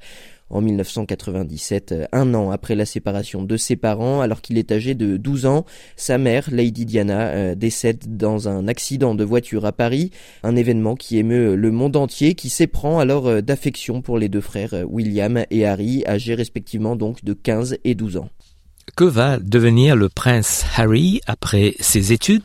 en 0.49 0.61
1997, 0.61 1.91
euh, 1.91 2.05
un 2.11 2.33
an 2.33 2.51
après 2.51 2.75
la 2.75 2.85
séparation 2.85 3.43
de 3.43 3.57
ses 3.57 3.75
parents, 3.75 4.21
alors 4.21 4.41
qu'il 4.41 4.57
est 4.57 4.71
âgé 4.71 4.95
de 4.95 5.17
12 5.17 5.45
ans, 5.45 5.65
sa 5.95 6.17
mère, 6.17 6.49
Lady 6.51 6.85
Diana, 6.85 7.27
euh, 7.29 7.55
décède 7.55 8.17
dans 8.17 8.47
un 8.47 8.67
accident 8.67 9.15
de 9.15 9.23
voiture 9.23 9.65
à 9.65 9.71
Paris, 9.71 10.11
un 10.43 10.55
événement 10.55 10.95
qui 10.95 11.17
émeut 11.17 11.55
le 11.55 11.71
monde 11.71 11.95
entier, 11.95 12.35
qui 12.35 12.49
s'éprend 12.49 12.99
alors 12.99 13.27
euh, 13.27 13.41
d'affection 13.41 14.01
pour 14.01 14.17
les 14.17 14.29
deux 14.29 14.41
frères 14.41 14.73
William 14.87 15.43
et 15.51 15.65
Harry, 15.65 16.03
âgés 16.07 16.35
respectivement 16.35 16.95
donc 16.95 17.23
de 17.23 17.33
15 17.33 17.77
et 17.83 17.95
12 17.95 18.17
ans. 18.17 18.29
Que 18.95 19.03
va 19.03 19.37
devenir 19.37 19.95
le 19.95 20.09
prince 20.09 20.65
Harry 20.75 21.21
après 21.27 21.75
ses 21.79 22.11
études? 22.11 22.43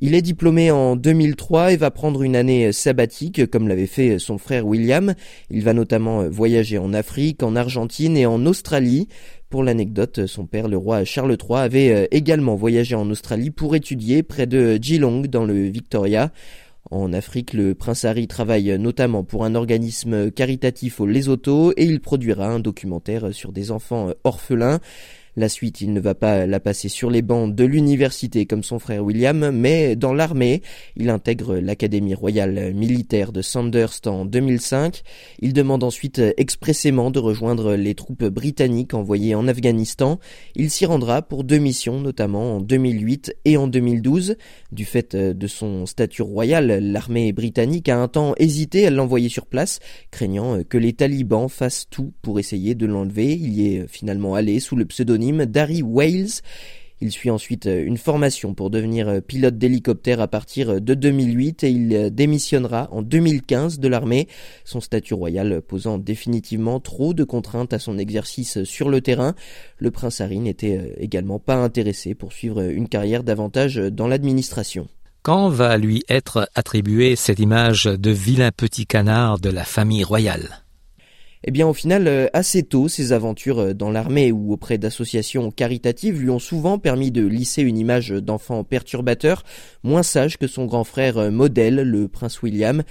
Il 0.00 0.14
est 0.14 0.22
diplômé 0.22 0.70
en 0.70 0.96
2003 0.96 1.72
et 1.72 1.76
va 1.76 1.90
prendre 1.90 2.22
une 2.22 2.34
année 2.34 2.72
sabbatique 2.72 3.50
comme 3.50 3.68
l'avait 3.68 3.86
fait 3.86 4.18
son 4.18 4.38
frère 4.38 4.66
William. 4.66 5.14
Il 5.50 5.62
va 5.62 5.74
notamment 5.74 6.28
voyager 6.28 6.78
en 6.78 6.94
Afrique, 6.94 7.42
en 7.42 7.54
Argentine 7.54 8.16
et 8.16 8.26
en 8.26 8.46
Australie. 8.46 9.08
Pour 9.50 9.62
l'anecdote, 9.62 10.26
son 10.26 10.46
père, 10.46 10.68
le 10.68 10.76
roi 10.76 11.04
Charles 11.04 11.36
III, 11.36 11.58
avait 11.58 12.08
également 12.12 12.54
voyagé 12.54 12.94
en 12.94 13.10
Australie 13.10 13.50
pour 13.50 13.74
étudier 13.74 14.22
près 14.22 14.46
de 14.46 14.78
Geelong 14.80 15.22
dans 15.22 15.44
le 15.44 15.64
Victoria. 15.64 16.32
En 16.90 17.12
Afrique, 17.12 17.52
le 17.52 17.74
prince 17.74 18.04
Harry 18.04 18.26
travaille 18.26 18.78
notamment 18.78 19.22
pour 19.22 19.44
un 19.44 19.54
organisme 19.54 20.30
caritatif 20.30 21.00
au 21.00 21.06
Lesotho 21.06 21.72
et 21.76 21.84
il 21.84 22.00
produira 22.00 22.48
un 22.48 22.58
documentaire 22.58 23.34
sur 23.34 23.52
des 23.52 23.70
enfants 23.70 24.10
orphelins. 24.24 24.80
La 25.36 25.48
suite, 25.48 25.80
il 25.80 25.92
ne 25.92 26.00
va 26.00 26.16
pas 26.16 26.44
la 26.44 26.58
passer 26.58 26.88
sur 26.88 27.08
les 27.08 27.22
bancs 27.22 27.54
de 27.54 27.64
l'université 27.64 28.46
comme 28.46 28.64
son 28.64 28.80
frère 28.80 29.04
William, 29.04 29.52
mais 29.52 29.94
dans 29.94 30.12
l'armée. 30.12 30.60
Il 30.96 31.08
intègre 31.08 31.56
l'Académie 31.56 32.14
royale 32.14 32.74
militaire 32.74 33.30
de 33.30 33.40
Sandhurst 33.40 34.08
en 34.08 34.24
2005. 34.24 35.02
Il 35.38 35.52
demande 35.52 35.84
ensuite 35.84 36.20
expressément 36.36 37.12
de 37.12 37.20
rejoindre 37.20 37.74
les 37.74 37.94
troupes 37.94 38.24
britanniques 38.24 38.92
envoyées 38.92 39.36
en 39.36 39.46
Afghanistan. 39.46 40.18
Il 40.56 40.68
s'y 40.68 40.84
rendra 40.84 41.22
pour 41.22 41.44
deux 41.44 41.58
missions, 41.58 42.00
notamment 42.00 42.56
en 42.56 42.60
2008 42.60 43.36
et 43.44 43.56
en 43.56 43.68
2012. 43.68 44.36
Du 44.72 44.84
fait 44.84 45.14
de 45.14 45.46
son 45.46 45.86
statut 45.86 46.22
royal, 46.22 46.66
l'armée 46.66 47.32
britannique 47.32 47.88
a 47.88 48.00
un 48.00 48.08
temps 48.08 48.34
hésité 48.36 48.84
à 48.84 48.90
l'envoyer 48.90 49.28
sur 49.28 49.46
place, 49.46 49.78
craignant 50.10 50.64
que 50.64 50.76
les 50.76 50.92
talibans 50.92 51.48
fassent 51.48 51.86
tout 51.88 52.12
pour 52.20 52.40
essayer 52.40 52.74
de 52.74 52.86
l'enlever. 52.86 53.32
Il 53.32 53.52
y 53.52 53.74
est 53.74 53.86
finalement 53.86 54.34
allé 54.34 54.58
sous 54.58 54.74
le 54.74 54.86
pseudonyme 54.86 55.19
Darry 55.46 55.82
Wales. 55.82 56.42
Il 57.02 57.10
suit 57.10 57.30
ensuite 57.30 57.66
euh, 57.66 57.82
une 57.84 57.96
formation 57.96 58.52
pour 58.52 58.68
devenir 58.68 59.08
euh, 59.08 59.20
pilote 59.20 59.56
d'hélicoptère 59.56 60.20
à 60.20 60.28
partir 60.28 60.68
euh, 60.68 60.80
de 60.80 60.92
2008 60.92 61.64
et 61.64 61.70
il 61.70 62.10
démissionnera 62.10 62.88
en 62.92 63.00
2015 63.00 63.80
de 63.80 63.88
l'armée, 63.88 64.28
son 64.64 64.82
statut 64.82 65.14
royal 65.14 65.62
posant 65.62 65.96
définitivement 65.96 66.78
trop 66.78 67.14
de 67.14 67.24
contraintes 67.24 67.72
à 67.72 67.78
son 67.78 67.96
exercice 67.96 68.64
sur 68.64 68.90
le 68.90 69.00
terrain. 69.00 69.34
Le 69.78 69.90
prince 69.90 70.20
Harry 70.20 70.40
n'était 70.40 70.94
également 70.98 71.38
pas 71.38 71.56
intéressé 71.56 72.14
pour 72.14 72.34
suivre 72.34 72.60
une 72.62 72.88
carrière 72.88 73.24
davantage 73.24 73.76
dans 73.76 74.06
l'administration. 74.06 74.88
Quand 75.22 75.48
va 75.48 75.78
lui 75.78 76.02
être 76.08 76.48
attribuée 76.54 77.16
cette 77.16 77.38
image 77.38 77.84
de 77.84 78.10
vilain 78.10 78.50
petit 78.54 78.86
canard 78.86 79.38
de 79.38 79.50
la 79.50 79.64
famille 79.64 80.04
royale? 80.04 80.62
Eh 81.42 81.50
bien, 81.52 81.66
au 81.66 81.72
final, 81.72 82.06
euh, 82.06 82.26
assez 82.34 82.62
tôt, 82.62 82.86
ses 82.88 83.12
aventures 83.12 83.60
euh, 83.60 83.72
dans 83.72 83.90
l'armée 83.90 84.30
ou 84.30 84.52
auprès 84.52 84.76
d'associations 84.76 85.50
caritatives 85.50 86.20
lui 86.20 86.28
ont 86.28 86.38
souvent 86.38 86.78
permis 86.78 87.10
de 87.10 87.26
lisser 87.26 87.62
une 87.62 87.78
image 87.78 88.10
d'enfant 88.10 88.62
perturbateur, 88.62 89.42
moins 89.82 90.02
sage 90.02 90.36
que 90.36 90.46
son 90.46 90.66
grand 90.66 90.84
frère 90.84 91.16
euh, 91.16 91.30
modèle, 91.30 91.76
le 91.76 92.08
prince 92.08 92.42
William. 92.42 92.82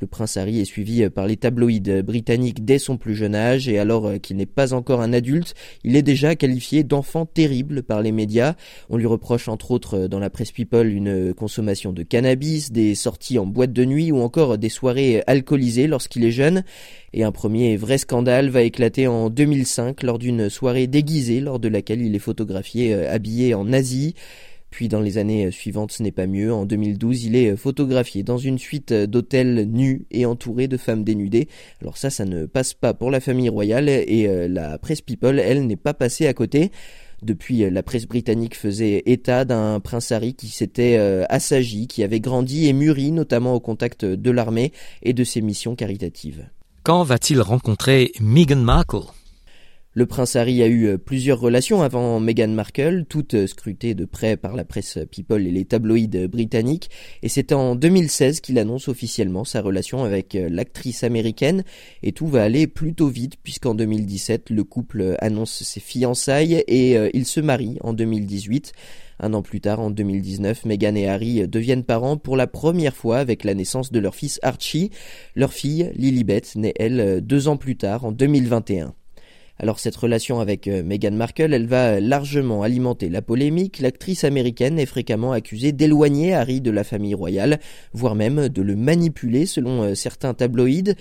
Le 0.00 0.06
prince 0.06 0.36
Harry 0.36 0.60
est 0.60 0.66
suivi 0.66 1.08
par 1.08 1.26
les 1.26 1.36
tabloïds 1.36 2.02
britanniques 2.02 2.64
dès 2.66 2.78
son 2.78 2.98
plus 2.98 3.14
jeune 3.14 3.34
âge 3.34 3.66
et 3.66 3.78
alors 3.78 4.12
qu'il 4.20 4.36
n'est 4.36 4.44
pas 4.44 4.74
encore 4.74 5.00
un 5.00 5.14
adulte, 5.14 5.54
il 5.84 5.96
est 5.96 6.02
déjà 6.02 6.36
qualifié 6.36 6.84
d'enfant 6.84 7.24
terrible 7.24 7.82
par 7.82 8.02
les 8.02 8.12
médias. 8.12 8.56
On 8.90 8.98
lui 8.98 9.06
reproche 9.06 9.48
entre 9.48 9.70
autres 9.70 10.06
dans 10.06 10.18
la 10.18 10.28
presse 10.28 10.52
People 10.52 10.92
une 10.92 11.32
consommation 11.32 11.94
de 11.94 12.02
cannabis, 12.02 12.72
des 12.72 12.94
sorties 12.94 13.38
en 13.38 13.46
boîte 13.46 13.72
de 13.72 13.86
nuit 13.86 14.12
ou 14.12 14.18
encore 14.18 14.58
des 14.58 14.68
soirées 14.68 15.22
alcoolisées 15.26 15.86
lorsqu'il 15.86 16.24
est 16.24 16.30
jeune. 16.30 16.62
Et 17.14 17.24
un 17.24 17.32
premier 17.32 17.78
vrai 17.78 17.96
scandale 17.96 18.50
va 18.50 18.62
éclater 18.62 19.06
en 19.06 19.30
2005 19.30 20.02
lors 20.02 20.18
d'une 20.18 20.50
soirée 20.50 20.86
déguisée 20.86 21.40
lors 21.40 21.58
de 21.58 21.68
laquelle 21.68 22.02
il 22.02 22.14
est 22.14 22.18
photographié 22.18 22.92
habillé 22.92 23.54
en 23.54 23.64
nazi. 23.64 24.14
Puis 24.76 24.88
dans 24.88 25.00
les 25.00 25.16
années 25.16 25.50
suivantes, 25.50 25.90
ce 25.90 26.02
n'est 26.02 26.12
pas 26.12 26.26
mieux. 26.26 26.52
En 26.52 26.66
2012, 26.66 27.24
il 27.24 27.34
est 27.34 27.56
photographié 27.56 28.22
dans 28.22 28.36
une 28.36 28.58
suite 28.58 28.92
d'hôtels 28.92 29.66
nus 29.70 30.04
et 30.10 30.26
entouré 30.26 30.68
de 30.68 30.76
femmes 30.76 31.02
dénudées. 31.02 31.48
Alors 31.80 31.96
ça, 31.96 32.10
ça 32.10 32.26
ne 32.26 32.44
passe 32.44 32.74
pas 32.74 32.92
pour 32.92 33.10
la 33.10 33.20
famille 33.20 33.48
royale 33.48 33.88
et 33.88 34.28
la 34.48 34.76
presse 34.76 35.00
People, 35.00 35.38
elle, 35.38 35.66
n'est 35.66 35.76
pas 35.76 35.94
passée 35.94 36.26
à 36.26 36.34
côté. 36.34 36.72
Depuis, 37.22 37.70
la 37.70 37.82
presse 37.82 38.04
britannique 38.06 38.54
faisait 38.54 39.02
état 39.06 39.46
d'un 39.46 39.80
prince 39.80 40.12
Harry 40.12 40.34
qui 40.34 40.48
s'était 40.48 40.98
assagi, 41.30 41.86
qui 41.86 42.02
avait 42.02 42.20
grandi 42.20 42.66
et 42.66 42.74
mûri, 42.74 43.12
notamment 43.12 43.54
au 43.54 43.60
contact 43.60 44.04
de 44.04 44.30
l'armée 44.30 44.72
et 45.02 45.14
de 45.14 45.24
ses 45.24 45.40
missions 45.40 45.74
caritatives. 45.74 46.50
Quand 46.82 47.02
va-t-il 47.02 47.40
rencontrer 47.40 48.12
Meghan 48.20 48.56
Markle? 48.56 49.15
Le 49.96 50.04
prince 50.04 50.36
Harry 50.36 50.62
a 50.62 50.68
eu 50.68 50.98
plusieurs 50.98 51.40
relations 51.40 51.80
avant 51.80 52.20
Meghan 52.20 52.48
Markle, 52.48 53.06
toutes 53.08 53.46
scrutées 53.46 53.94
de 53.94 54.04
près 54.04 54.36
par 54.36 54.54
la 54.54 54.66
presse 54.66 54.98
People 55.10 55.46
et 55.46 55.50
les 55.50 55.64
tabloïds 55.64 56.28
britanniques, 56.28 56.90
et 57.22 57.30
c'est 57.30 57.50
en 57.50 57.74
2016 57.74 58.40
qu'il 58.40 58.58
annonce 58.58 58.88
officiellement 58.88 59.44
sa 59.44 59.62
relation 59.62 60.04
avec 60.04 60.36
l'actrice 60.50 61.02
américaine, 61.02 61.64
et 62.02 62.12
tout 62.12 62.26
va 62.26 62.42
aller 62.42 62.66
plutôt 62.66 63.08
vite 63.08 63.36
puisqu'en 63.42 63.74
2017 63.74 64.50
le 64.50 64.64
couple 64.64 65.16
annonce 65.20 65.62
ses 65.62 65.80
fiançailles 65.80 66.62
et 66.68 66.98
il 67.14 67.24
se 67.24 67.40
marie 67.40 67.78
en 67.80 67.94
2018. 67.94 68.74
Un 69.18 69.32
an 69.32 69.40
plus 69.40 69.62
tard, 69.62 69.80
en 69.80 69.90
2019, 69.90 70.66
Meghan 70.66 70.94
et 70.94 71.08
Harry 71.08 71.48
deviennent 71.48 71.84
parents 71.84 72.18
pour 72.18 72.36
la 72.36 72.46
première 72.46 72.94
fois 72.94 73.16
avec 73.16 73.44
la 73.44 73.54
naissance 73.54 73.90
de 73.90 73.98
leur 73.98 74.14
fils 74.14 74.38
Archie. 74.42 74.90
Leur 75.34 75.54
fille, 75.54 75.90
Lilibet, 75.94 76.42
naît 76.54 76.74
elle 76.76 77.22
deux 77.22 77.48
ans 77.48 77.56
plus 77.56 77.78
tard, 77.78 78.04
en 78.04 78.12
2021. 78.12 78.94
Alors 79.58 79.78
cette 79.78 79.96
relation 79.96 80.40
avec 80.40 80.66
Meghan 80.66 81.12
Markle, 81.12 81.54
elle 81.54 81.66
va 81.66 81.98
largement 81.98 82.62
alimenter 82.62 83.08
la 83.08 83.22
polémique. 83.22 83.78
L'actrice 83.80 84.24
américaine 84.24 84.78
est 84.78 84.86
fréquemment 84.86 85.32
accusée 85.32 85.72
d'éloigner 85.72 86.34
Harry 86.34 86.60
de 86.60 86.70
la 86.70 86.84
famille 86.84 87.14
royale, 87.14 87.58
voire 87.94 88.14
même 88.14 88.48
de 88.48 88.60
le 88.62 88.76
manipuler 88.76 89.46
selon 89.46 89.94
certains 89.94 90.34
tabloïds. 90.34 90.94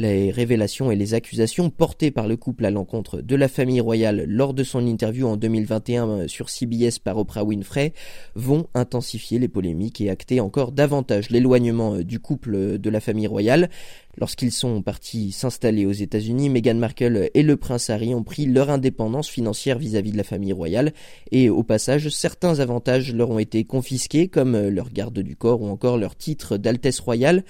Les 0.00 0.30
révélations 0.30 0.90
et 0.90 0.96
les 0.96 1.12
accusations 1.12 1.68
portées 1.68 2.10
par 2.10 2.26
le 2.26 2.38
couple 2.38 2.64
à 2.64 2.70
l'encontre 2.70 3.20
de 3.20 3.36
la 3.36 3.48
famille 3.48 3.82
royale 3.82 4.24
lors 4.26 4.54
de 4.54 4.64
son 4.64 4.86
interview 4.86 5.26
en 5.26 5.36
2021 5.36 6.26
sur 6.26 6.48
CBS 6.48 6.98
par 7.04 7.18
Oprah 7.18 7.44
Winfrey 7.44 7.92
vont 8.34 8.66
intensifier 8.72 9.38
les 9.38 9.48
polémiques 9.48 10.00
et 10.00 10.08
acter 10.08 10.40
encore 10.40 10.72
davantage 10.72 11.28
l'éloignement 11.28 11.98
du 11.98 12.18
couple 12.18 12.78
de 12.78 12.88
la 12.90 13.00
famille 13.00 13.26
royale. 13.26 13.68
Lorsqu'ils 14.16 14.52
sont 14.52 14.80
partis 14.80 15.32
s'installer 15.32 15.84
aux 15.84 15.92
États-Unis, 15.92 16.48
Meghan 16.48 16.76
Markle 16.76 17.28
et 17.34 17.42
le 17.42 17.56
prince 17.58 17.90
Harry 17.90 18.14
ont 18.14 18.22
pris 18.22 18.46
leur 18.46 18.70
indépendance 18.70 19.28
financière 19.28 19.78
vis-à-vis 19.78 20.12
de 20.12 20.16
la 20.16 20.24
famille 20.24 20.54
royale 20.54 20.94
et 21.30 21.50
au 21.50 21.62
passage, 21.62 22.08
certains 22.08 22.58
avantages 22.60 23.12
leur 23.12 23.28
ont 23.28 23.38
été 23.38 23.64
confisqués 23.64 24.28
comme 24.28 24.58
leur 24.68 24.88
garde 24.88 25.18
du 25.18 25.36
corps 25.36 25.60
ou 25.60 25.68
encore 25.68 25.98
leur 25.98 26.16
titre 26.16 26.56
d'Altesse 26.56 27.00
royale. 27.00 27.44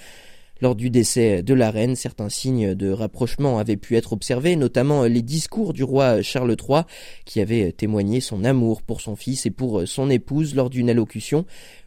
Lors 0.61 0.75
du 0.75 0.91
décès 0.91 1.41
de 1.41 1.55
la 1.55 1.71
reine, 1.71 1.95
certains 1.95 2.29
signes 2.29 2.75
de 2.75 2.91
rapprochement 2.91 3.57
avaient 3.57 3.77
pu 3.77 3.97
être 3.97 4.13
observés, 4.13 4.55
notamment 4.55 5.05
les 5.05 5.23
discours 5.23 5.73
du 5.73 5.83
roi 5.83 6.21
Charles 6.21 6.55
III, 6.55 6.83
qui 7.25 7.41
avait 7.41 7.71
témoigné 7.71 8.21
son 8.21 8.43
amour 8.43 8.83
pour 8.83 9.01
son 9.01 9.15
fils 9.15 9.47
et 9.47 9.51
pour 9.51 9.87
son 9.87 10.11
épouse 10.11 10.53
lors 10.53 10.69
d'une 10.69 10.91
allocution, 10.91 11.45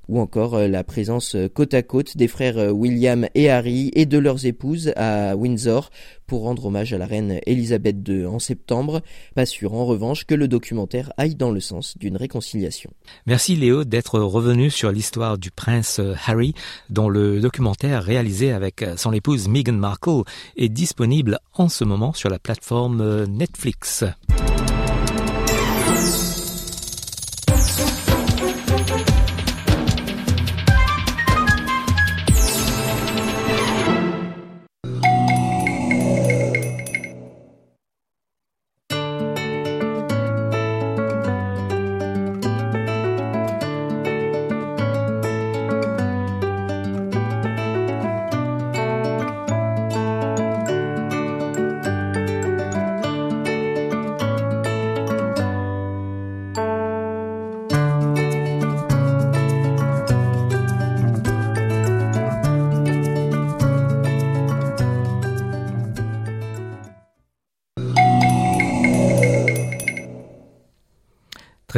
ou 0.08 0.20
encore 0.20 0.58
la 0.58 0.84
présence 0.84 1.36
côte 1.54 1.74
à 1.74 1.82
côte 1.82 2.16
des 2.16 2.28
frères 2.28 2.74
William 2.74 3.26
et 3.34 3.50
Harry 3.50 3.90
et 3.94 4.06
de 4.06 4.18
leurs 4.18 4.46
épouses 4.46 4.92
à 4.96 5.36
Windsor 5.36 5.90
pour 6.26 6.42
rendre 6.42 6.66
hommage 6.66 6.92
à 6.92 6.98
la 6.98 7.06
reine 7.06 7.40
Elisabeth 7.46 7.96
II 8.08 8.26
en 8.26 8.38
septembre. 8.38 9.02
Pas 9.34 9.46
sûr 9.46 9.74
en 9.74 9.84
revanche 9.84 10.24
que 10.24 10.34
le 10.34 10.48
documentaire 10.48 11.12
aille 11.16 11.34
dans 11.34 11.50
le 11.50 11.60
sens 11.60 11.96
d'une 11.98 12.16
réconciliation. 12.16 12.90
Merci 13.26 13.56
Léo 13.56 13.84
d'être 13.84 14.18
revenu 14.20 14.70
sur 14.70 14.90
l'histoire 14.90 15.38
du 15.38 15.50
prince 15.50 16.00
Harry 16.26 16.54
dont 16.90 17.08
le 17.08 17.40
documentaire 17.40 18.02
réalisé 18.02 18.52
avec 18.52 18.84
son 18.96 19.12
épouse 19.12 19.48
Meghan 19.48 19.74
Markle 19.74 20.22
est 20.56 20.68
disponible 20.68 21.38
en 21.54 21.68
ce 21.68 21.84
moment 21.84 22.12
sur 22.12 22.30
la 22.30 22.38
plateforme 22.38 23.24
Netflix.– 23.26 24.04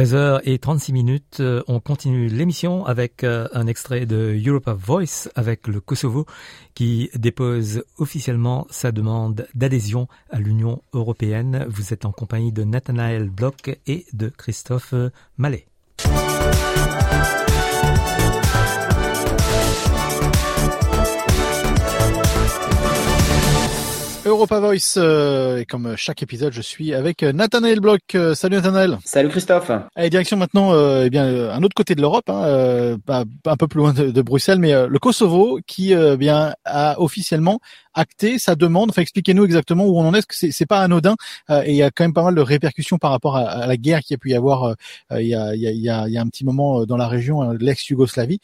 13h36 0.07 0.93
minutes, 0.93 1.43
on 1.67 1.81
continue 1.81 2.27
l'émission 2.29 2.85
avec 2.85 3.25
un 3.25 3.67
extrait 3.67 4.05
de 4.05 4.39
Europa 4.45 4.73
Voice 4.73 5.27
avec 5.35 5.67
le 5.67 5.81
Kosovo 5.81 6.25
qui 6.75 7.09
dépose 7.13 7.83
officiellement 7.97 8.67
sa 8.69 8.93
demande 8.93 9.47
d'adhésion 9.53 10.07
à 10.29 10.39
l'Union 10.39 10.81
européenne. 10.93 11.65
Vous 11.67 11.91
êtes 11.93 12.05
en 12.05 12.13
compagnie 12.13 12.53
de 12.53 12.63
Nathanaël 12.63 13.29
Bloch 13.29 13.77
et 13.85 14.05
de 14.13 14.29
Christophe 14.29 14.93
Mallet. 15.35 15.67
Europa 24.27 24.59
Voice, 24.59 24.95
euh, 24.97 25.59
et 25.59 25.65
comme 25.65 25.95
chaque 25.95 26.21
épisode, 26.21 26.51
je 26.51 26.61
suis 26.61 26.93
avec 26.93 27.23
Nathanaël 27.23 27.79
Bloch. 27.79 28.01
Euh, 28.15 28.35
salut 28.35 28.57
Nathanaël. 28.57 28.97
Salut 29.03 29.29
Christophe. 29.29 29.71
Allez, 29.95 30.09
direction 30.09 30.37
maintenant, 30.37 30.73
euh, 30.73 31.03
eh 31.05 31.09
bien, 31.09 31.49
un 31.49 31.63
autre 31.63 31.73
côté 31.73 31.95
de 31.95 32.01
l'Europe, 32.01 32.29
hein, 32.29 32.43
euh, 32.43 32.97
un 33.07 33.57
peu 33.57 33.67
plus 33.67 33.79
loin 33.79 33.93
de, 33.93 34.11
de 34.11 34.21
Bruxelles, 34.21 34.59
mais 34.59 34.73
le 34.87 34.99
Kosovo, 34.99 35.59
qui 35.65 35.93
eh 35.93 36.17
bien 36.17 36.53
a 36.65 36.99
officiellement 36.99 37.59
acté 37.97 38.39
sa 38.39 38.55
demande. 38.55 38.89
Enfin, 38.89 39.01
expliquez-nous 39.01 39.45
exactement 39.45 39.85
où 39.85 39.97
on 39.97 40.07
en 40.07 40.13
est, 40.13 40.25
parce 40.25 40.39
que 40.39 40.51
c'est 40.51 40.65
pas 40.65 40.81
anodin, 40.81 41.15
et 41.49 41.71
il 41.71 41.75
y 41.75 41.83
a 41.83 41.91
quand 41.91 42.03
même 42.03 42.13
pas 42.13 42.23
mal 42.23 42.35
de 42.35 42.41
répercussions 42.41 42.97
par 42.97 43.11
rapport 43.11 43.35
à, 43.35 43.41
à 43.41 43.67
la 43.67 43.77
guerre 43.77 44.01
qui 44.01 44.13
a 44.13 44.17
pu 44.17 44.31
y 44.31 44.35
avoir 44.35 44.75
il 45.11 45.27
y, 45.27 45.35
a, 45.35 45.55
il, 45.55 45.61
y 45.61 45.89
a, 45.89 46.07
y 46.07 46.17
a, 46.17 46.21
un 46.21 46.27
petit 46.27 46.45
moment 46.45 46.85
dans 46.85 46.97
la 46.97 47.07
région 47.07 47.51
l'ex-Yougoslavie, 47.51 48.39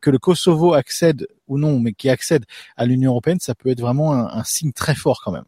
que 0.00 0.10
le 0.10 0.18
Kosovo 0.18 0.74
accède 0.74 1.26
ou 1.48 1.58
non, 1.58 1.78
mais 1.78 1.92
qui 1.92 2.08
accède 2.08 2.44
à 2.76 2.86
l'Union 2.86 3.10
européenne, 3.10 3.38
ça 3.40 3.54
peut 3.54 3.70
être 3.70 3.80
vraiment 3.80 4.12
un, 4.12 4.26
un 4.26 4.44
signe 4.44 4.72
très 4.72 4.94
fort 4.94 5.20
quand 5.24 5.32
même. 5.32 5.44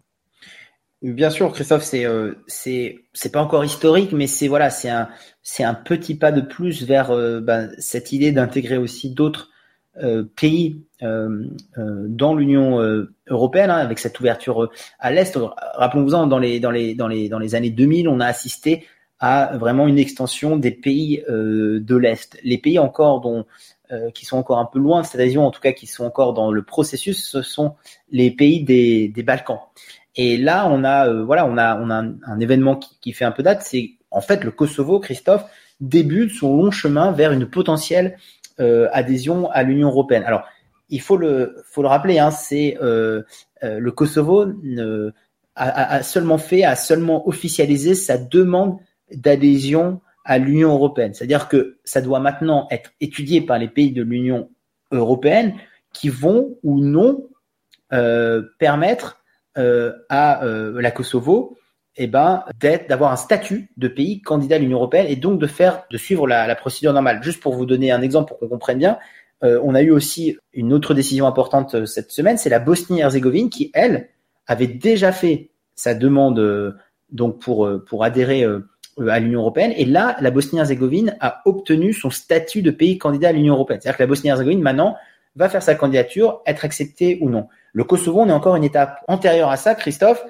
Bien 1.03 1.29
sûr, 1.29 1.53
Christophe, 1.53 1.85
c'est 1.85 2.07
euh, 2.07 2.35
c'est 2.47 3.05
c'est 3.13 3.31
pas 3.31 3.43
encore 3.43 3.65
historique, 3.65 4.13
mais 4.13 4.27
c'est 4.27 4.49
voilà, 4.49 4.71
c'est 4.71 4.89
un 4.89 5.09
c'est 5.43 5.63
un 5.63 5.75
petit 5.75 6.15
pas 6.15 6.33
de 6.33 6.41
plus 6.41 6.85
vers 6.85 7.11
euh, 7.11 7.41
ben, 7.41 7.71
cette 7.79 8.13
idée 8.13 8.33
d'intégrer 8.33 8.79
aussi 8.79 9.11
d'autres 9.11 9.51
euh, 9.51 9.56
pays 10.37 10.83
dans 10.99 12.35
l'Union 12.35 13.07
européenne, 13.29 13.71
hein, 13.71 13.79
avec 13.79 13.99
cette 13.99 14.19
ouverture 14.21 14.71
à 14.99 15.11
l'est. 15.11 15.39
Rappelons-vous, 15.75 16.11
dans 16.11 16.39
les 16.39 16.61
dans 16.61 16.71
les 16.71 16.95
dans 16.95 17.09
les 17.09 17.29
dans 17.29 17.39
les 17.39 17.55
années 17.55 17.71
2000, 17.71 18.09
on 18.09 18.21
a 18.21 18.27
assisté 18.27 18.85
à 19.19 19.57
vraiment 19.57 19.87
une 19.87 19.99
extension 19.99 20.57
des 20.57 20.71
pays 20.71 21.23
de 21.29 21.97
l'est. 21.97 22.39
Les 22.43 22.59
pays 22.59 22.79
encore 22.79 23.21
dont 23.21 23.47
qui 24.15 24.27
sont 24.27 24.37
encore 24.37 24.59
un 24.59 24.65
peu 24.65 24.79
loin 24.79 25.03
de 25.03 25.07
cette 25.07 25.21
adhésion, 25.21 25.47
en 25.47 25.51
tout 25.51 25.61
cas 25.61 25.73
qui 25.73 25.87
sont 25.87 26.05
encore 26.05 26.35
dans 26.35 26.51
le 26.51 26.63
processus, 26.63 27.25
ce 27.25 27.43
sont 27.43 27.75
les 28.11 28.31
pays 28.31 28.65
des, 28.65 29.09
des 29.09 29.23
Balkans. 29.23 29.61
Et 30.17 30.39
là, 30.39 30.67
on 30.71 30.83
a, 30.83 31.13
voilà, 31.23 31.47
on 31.47 31.59
a, 31.59 31.79
on 31.79 31.91
a 31.91 31.97
un, 31.97 32.41
événement 32.41 32.77
qui, 32.77 33.13
fait 33.13 33.25
un 33.25 33.33
peu 33.33 33.43
date. 33.43 33.63
C'est 33.63 33.91
en 34.11 34.21
fait 34.21 34.45
le 34.45 34.51
Kosovo, 34.51 34.99
Christophe, 34.99 35.45
débute 35.81 36.31
son 36.31 36.57
long 36.57 36.71
chemin 36.71 37.13
vers 37.13 37.33
une 37.33 37.47
potentielle 37.47 38.17
adhésion 38.59 39.51
à 39.51 39.63
l'Union 39.63 39.89
européenne. 39.89 40.25
Alors, 40.25 40.45
il 40.89 41.01
faut 41.01 41.17
le, 41.17 41.57
rappeler, 41.77 42.19
hein, 42.19 42.31
c'est 42.31 42.77
le 42.81 43.91
Kosovo 43.91 44.47
a, 45.57 46.03
seulement 46.03 46.39
fait, 46.39 46.65
a 46.65 46.77
seulement 46.77 47.27
officialisé 47.29 47.95
sa 47.95 48.19
demande 48.19 48.79
d'adhésion 49.13 50.01
à 50.25 50.39
l'Union 50.39 50.73
européenne. 50.73 51.15
C'est-à-dire 51.15 51.49
que 51.49 51.79
ça 51.85 52.01
doit 52.01 52.21
maintenant 52.21 52.67
être 52.71 52.93
étudié 53.01 53.41
par 53.41 53.59
les 53.59 53.69
pays 53.69 53.93
de 53.93 54.03
l'Union 54.03 54.51
européenne 54.91 55.55
qui 55.93 56.09
vont 56.09 56.57
ou 56.63 56.81
non 56.81 57.29
euh, 57.93 58.43
permettre 58.59 59.23
euh, 59.57 59.93
à 60.09 60.45
euh, 60.45 60.81
la 60.81 60.91
Kosovo 60.91 61.57
eh 61.97 62.07
ben, 62.07 62.45
d'être, 62.61 62.89
d'avoir 62.89 63.13
un 63.13 63.17
statut 63.17 63.71
de 63.77 63.89
pays 63.89 64.21
candidat 64.21 64.57
à 64.57 64.59
l'Union 64.59 64.79
européenne 64.79 65.07
et 65.09 65.17
donc 65.17 65.39
de 65.39 65.47
faire, 65.47 65.85
de 65.91 65.97
suivre 65.97 66.27
la, 66.27 66.47
la 66.47 66.55
procédure 66.55 66.93
normale. 66.93 67.23
Juste 67.23 67.41
pour 67.41 67.55
vous 67.55 67.67
donner 67.67 67.91
un 67.91 68.03
exemple 68.03 68.29
pour 68.29 68.39
qu'on 68.39 68.49
comprenne 68.49 68.79
bien, 68.79 68.99
euh, 69.45 69.61
on 69.63 69.75
a 69.75 69.83
eu 69.83 69.91
aussi 69.91 70.37
une 70.53 70.73
autre 70.73 70.95
décision 70.95 71.27
importante 71.27 71.75
euh, 71.75 71.87
cette 71.87 72.11
semaine, 72.11 72.39
c'est 72.39 72.49
la 72.49 72.59
Bosnie-Herzégovine 72.59 73.51
qui, 73.51 73.71
elle, 73.75 74.09
avait 74.47 74.67
déjà 74.67 75.13
fait 75.13 75.51
sa 75.75 75.95
demande 75.95 76.75
donc 77.11 77.41
pour 77.41 77.69
pour 77.87 78.05
adhérer 78.05 78.45
euh, 78.45 78.61
à 79.09 79.19
l'Union 79.19 79.41
européenne. 79.41 79.73
Et 79.77 79.85
là, 79.85 80.17
la 80.21 80.31
Bosnie-Herzégovine 80.31 81.17
a 81.21 81.43
obtenu 81.45 81.93
son 81.93 82.11
statut 82.11 82.63
de 82.63 82.71
pays 82.71 82.99
candidat 82.99 83.29
à 83.29 83.33
l'Union 83.33 83.55
européenne. 83.55 83.81
C'est-à-dire 83.83 83.99
que 83.99 84.03
la 84.03 84.07
Bosnie-Herzégovine, 84.07 84.63
maintenant, 84.63 84.97
va 85.35 85.49
faire 85.49 85.63
sa 85.63 85.75
candidature, 85.75 86.41
être 86.47 86.65
acceptée 86.65 87.19
ou 87.21 87.29
non. 87.29 87.49
Le 87.73 87.85
Kosovo, 87.85 88.21
on 88.23 88.29
est 88.29 88.33
encore 88.33 88.57
une 88.57 88.65
étape 88.65 89.05
antérieure 89.07 89.51
à 89.51 89.57
ça, 89.57 89.75
Christophe. 89.75 90.25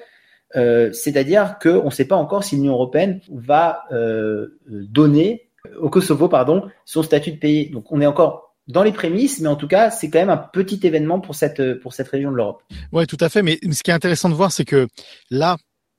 Euh, 0.55 0.93
c'est-à-dire 0.93 1.57
qu'on 1.61 1.87
ne 1.87 1.91
sait 1.91 2.05
pas 2.05 2.17
encore 2.17 2.45
si 2.45 2.57
l'Union 2.57 2.75
européenne 2.75 3.21
va 3.31 3.85
euh, 3.93 4.59
donner 4.69 5.49
au 5.81 5.91
Kosovo, 5.91 6.29
pardon, 6.29 6.69
son 6.85 7.03
statut 7.03 7.33
de 7.33 7.39
pays. 7.39 7.71
Donc, 7.71 7.91
on 7.91 8.01
est 8.01 8.07
encore 8.07 8.55
dans 8.69 8.83
les 8.83 8.93
prémices, 8.93 9.41
mais 9.41 9.49
en 9.49 9.57
tout 9.57 9.69
cas, 9.69 9.91
c'est 9.91 10.11
quand 10.11 10.19
même 10.19 10.31
un 10.31 10.37
petit 10.37 10.81
événement 10.85 11.21
pour 11.21 11.35
cette 11.35 11.81
pour 11.81 11.93
cette 11.93 12.09
région 12.09 12.31
de 12.31 12.37
l'Europe. 12.37 12.63
Ouais, 12.93 13.07
tout 13.07 13.19
à 13.21 13.29
fait. 13.29 13.43
Mais 13.43 13.59
ce 13.73 13.83
qui 13.83 13.91
est 13.91 13.95
intéressant 13.95 14.29
de 14.29 14.35
voir, 14.35 14.53
c'est 14.53 14.65
que 14.65 14.89
là, 15.31 15.57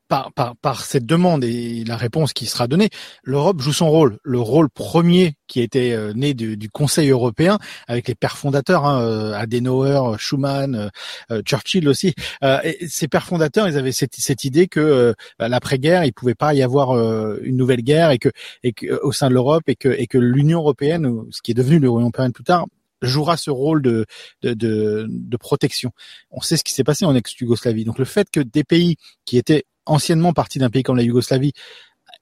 par, 0.07 0.31
par, 0.33 0.55
par, 0.55 0.85
cette 0.85 1.05
demande 1.05 1.43
et 1.43 1.83
la 1.85 1.97
réponse 1.97 2.33
qui 2.33 2.45
sera 2.45 2.67
donnée, 2.67 2.89
l'Europe 3.23 3.61
joue 3.61 3.73
son 3.73 3.89
rôle, 3.89 4.17
le 4.23 4.39
rôle 4.39 4.69
premier 4.69 5.35
qui 5.47 5.61
était 5.61 5.91
euh, 5.91 6.13
né 6.13 6.33
du, 6.33 6.57
du, 6.57 6.69
Conseil 6.69 7.09
européen 7.09 7.57
avec 7.87 8.07
les 8.07 8.15
pères 8.15 8.37
fondateurs, 8.37 8.85
hein, 8.85 9.01
euh, 9.01 9.33
Adenauer, 9.33 10.17
Schuman, 10.17 10.89
euh, 11.31 11.41
Churchill 11.43 11.87
aussi. 11.87 12.13
et 12.41 12.87
ces 12.87 13.07
pères 13.07 13.25
fondateurs, 13.25 13.67
ils 13.67 13.77
avaient 13.77 13.91
cette, 13.91 14.15
cette 14.15 14.43
idée 14.43 14.67
que 14.67 15.13
bah, 15.39 15.47
l'après-guerre, 15.49 16.03
il 16.05 16.13
pouvait 16.13 16.35
pas 16.35 16.53
y 16.53 16.61
avoir 16.61 16.95
une 17.41 17.57
nouvelle 17.57 17.81
guerre 17.81 18.11
et 18.11 18.19
que, 18.19 18.29
et 18.63 18.73
que 18.73 18.99
au 19.03 19.11
sein 19.11 19.29
de 19.29 19.33
l'Europe 19.33 19.63
et 19.67 19.75
que, 19.75 19.89
et 19.89 20.07
que 20.07 20.17
l'Union 20.17 20.59
européenne, 20.59 21.23
ce 21.31 21.41
qui 21.41 21.51
est 21.51 21.55
devenu 21.55 21.79
l'Union 21.79 21.99
européenne 21.99 22.33
plus 22.33 22.43
tard, 22.43 22.65
jouera 23.01 23.37
ce 23.37 23.49
rôle 23.51 23.81
de, 23.81 24.05
de, 24.41 24.53
de, 24.53 25.05
de 25.09 25.37
protection. 25.37 25.91
On 26.31 26.41
sait 26.41 26.57
ce 26.57 26.63
qui 26.63 26.73
s'est 26.73 26.83
passé 26.83 27.05
en 27.05 27.15
ex-Yougoslavie. 27.15 27.85
Donc 27.85 27.99
le 27.99 28.05
fait 28.05 28.29
que 28.31 28.39
des 28.39 28.63
pays 28.63 28.97
qui 29.25 29.37
étaient 29.37 29.65
anciennement 29.87 30.33
partie 30.33 30.59
d'un 30.59 30.69
pays 30.69 30.83
comme 30.83 30.97
la 30.97 31.03
Yougoslavie 31.03 31.53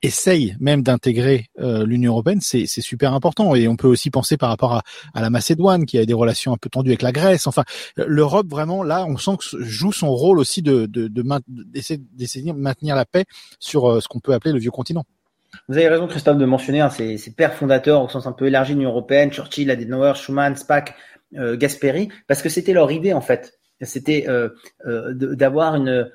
essaye 0.02 0.56
même 0.60 0.82
d'intégrer 0.82 1.50
euh, 1.60 1.86
l'Union 1.86 2.12
européenne, 2.12 2.40
c'est 2.42 2.66
super 2.68 3.14
important. 3.14 3.56
Et 3.56 3.68
on 3.68 3.76
peut 3.76 3.88
aussi 3.88 4.10
penser 4.10 4.38
par 4.38 4.50
rapport 4.50 4.74
à, 5.14 5.22
la 5.22 5.30
Macédoine, 5.30 5.86
qui 5.86 5.98
a 5.98 6.06
des 6.06 6.14
relations 6.14 6.54
un 6.54 6.58
peu 6.58 6.70
tendues 6.70 6.92
avec 6.92 7.02
la 7.02 7.12
Grèce. 7.12 7.48
Enfin, 7.48 7.64
l'Europe, 7.98 8.48
vraiment, 8.48 8.84
là, 8.84 9.06
on 9.08 9.18
sent 9.18 9.32
que 9.40 9.64
joue 9.64 9.92
son 9.92 10.10
rôle 10.10 10.40
aussi 10.40 10.62
de 10.62 10.86
d'essayer 10.86 11.98
de, 12.54 12.58
maintenir 12.58 12.96
la 12.96 13.06
paix 13.06 13.26
sur 13.60 13.90
euh, 13.90 14.00
ce 14.00 14.08
qu'on 14.08 14.20
peut 14.20 14.34
appeler 14.34 14.54
le 14.54 14.60
vieux 14.60 14.72
continent. 14.72 15.04
Vous 15.70 15.78
avez 15.78 15.88
raison, 15.88 16.08
Christophe, 16.08 16.38
de 16.38 16.46
mentionner 16.46 16.82
hein, 16.82 16.90
ces, 16.90 17.18
pères 17.36 17.54
fondateurs 17.54 18.04
au 18.04 18.10
sens 18.10 18.28
un 18.28 18.34
peu 18.34 18.48
élargi 18.48 18.74
de 18.74 18.78
l'Union 18.78 18.92
européenne, 18.92 19.32
Churchill, 19.32 19.72
Adenauer, 19.72 20.16
Schuman, 20.16 20.56
Spack, 20.56 20.96
euh, 21.38 21.56
Gasperi, 21.56 22.10
parce 22.28 22.42
que 22.42 22.50
c'était 22.50 22.74
leur 22.74 22.92
idée, 22.92 23.14
en 23.14 23.22
fait. 23.22 23.54
C'était 23.82 24.26
d'avoir 24.86 25.76
une, 25.76 26.10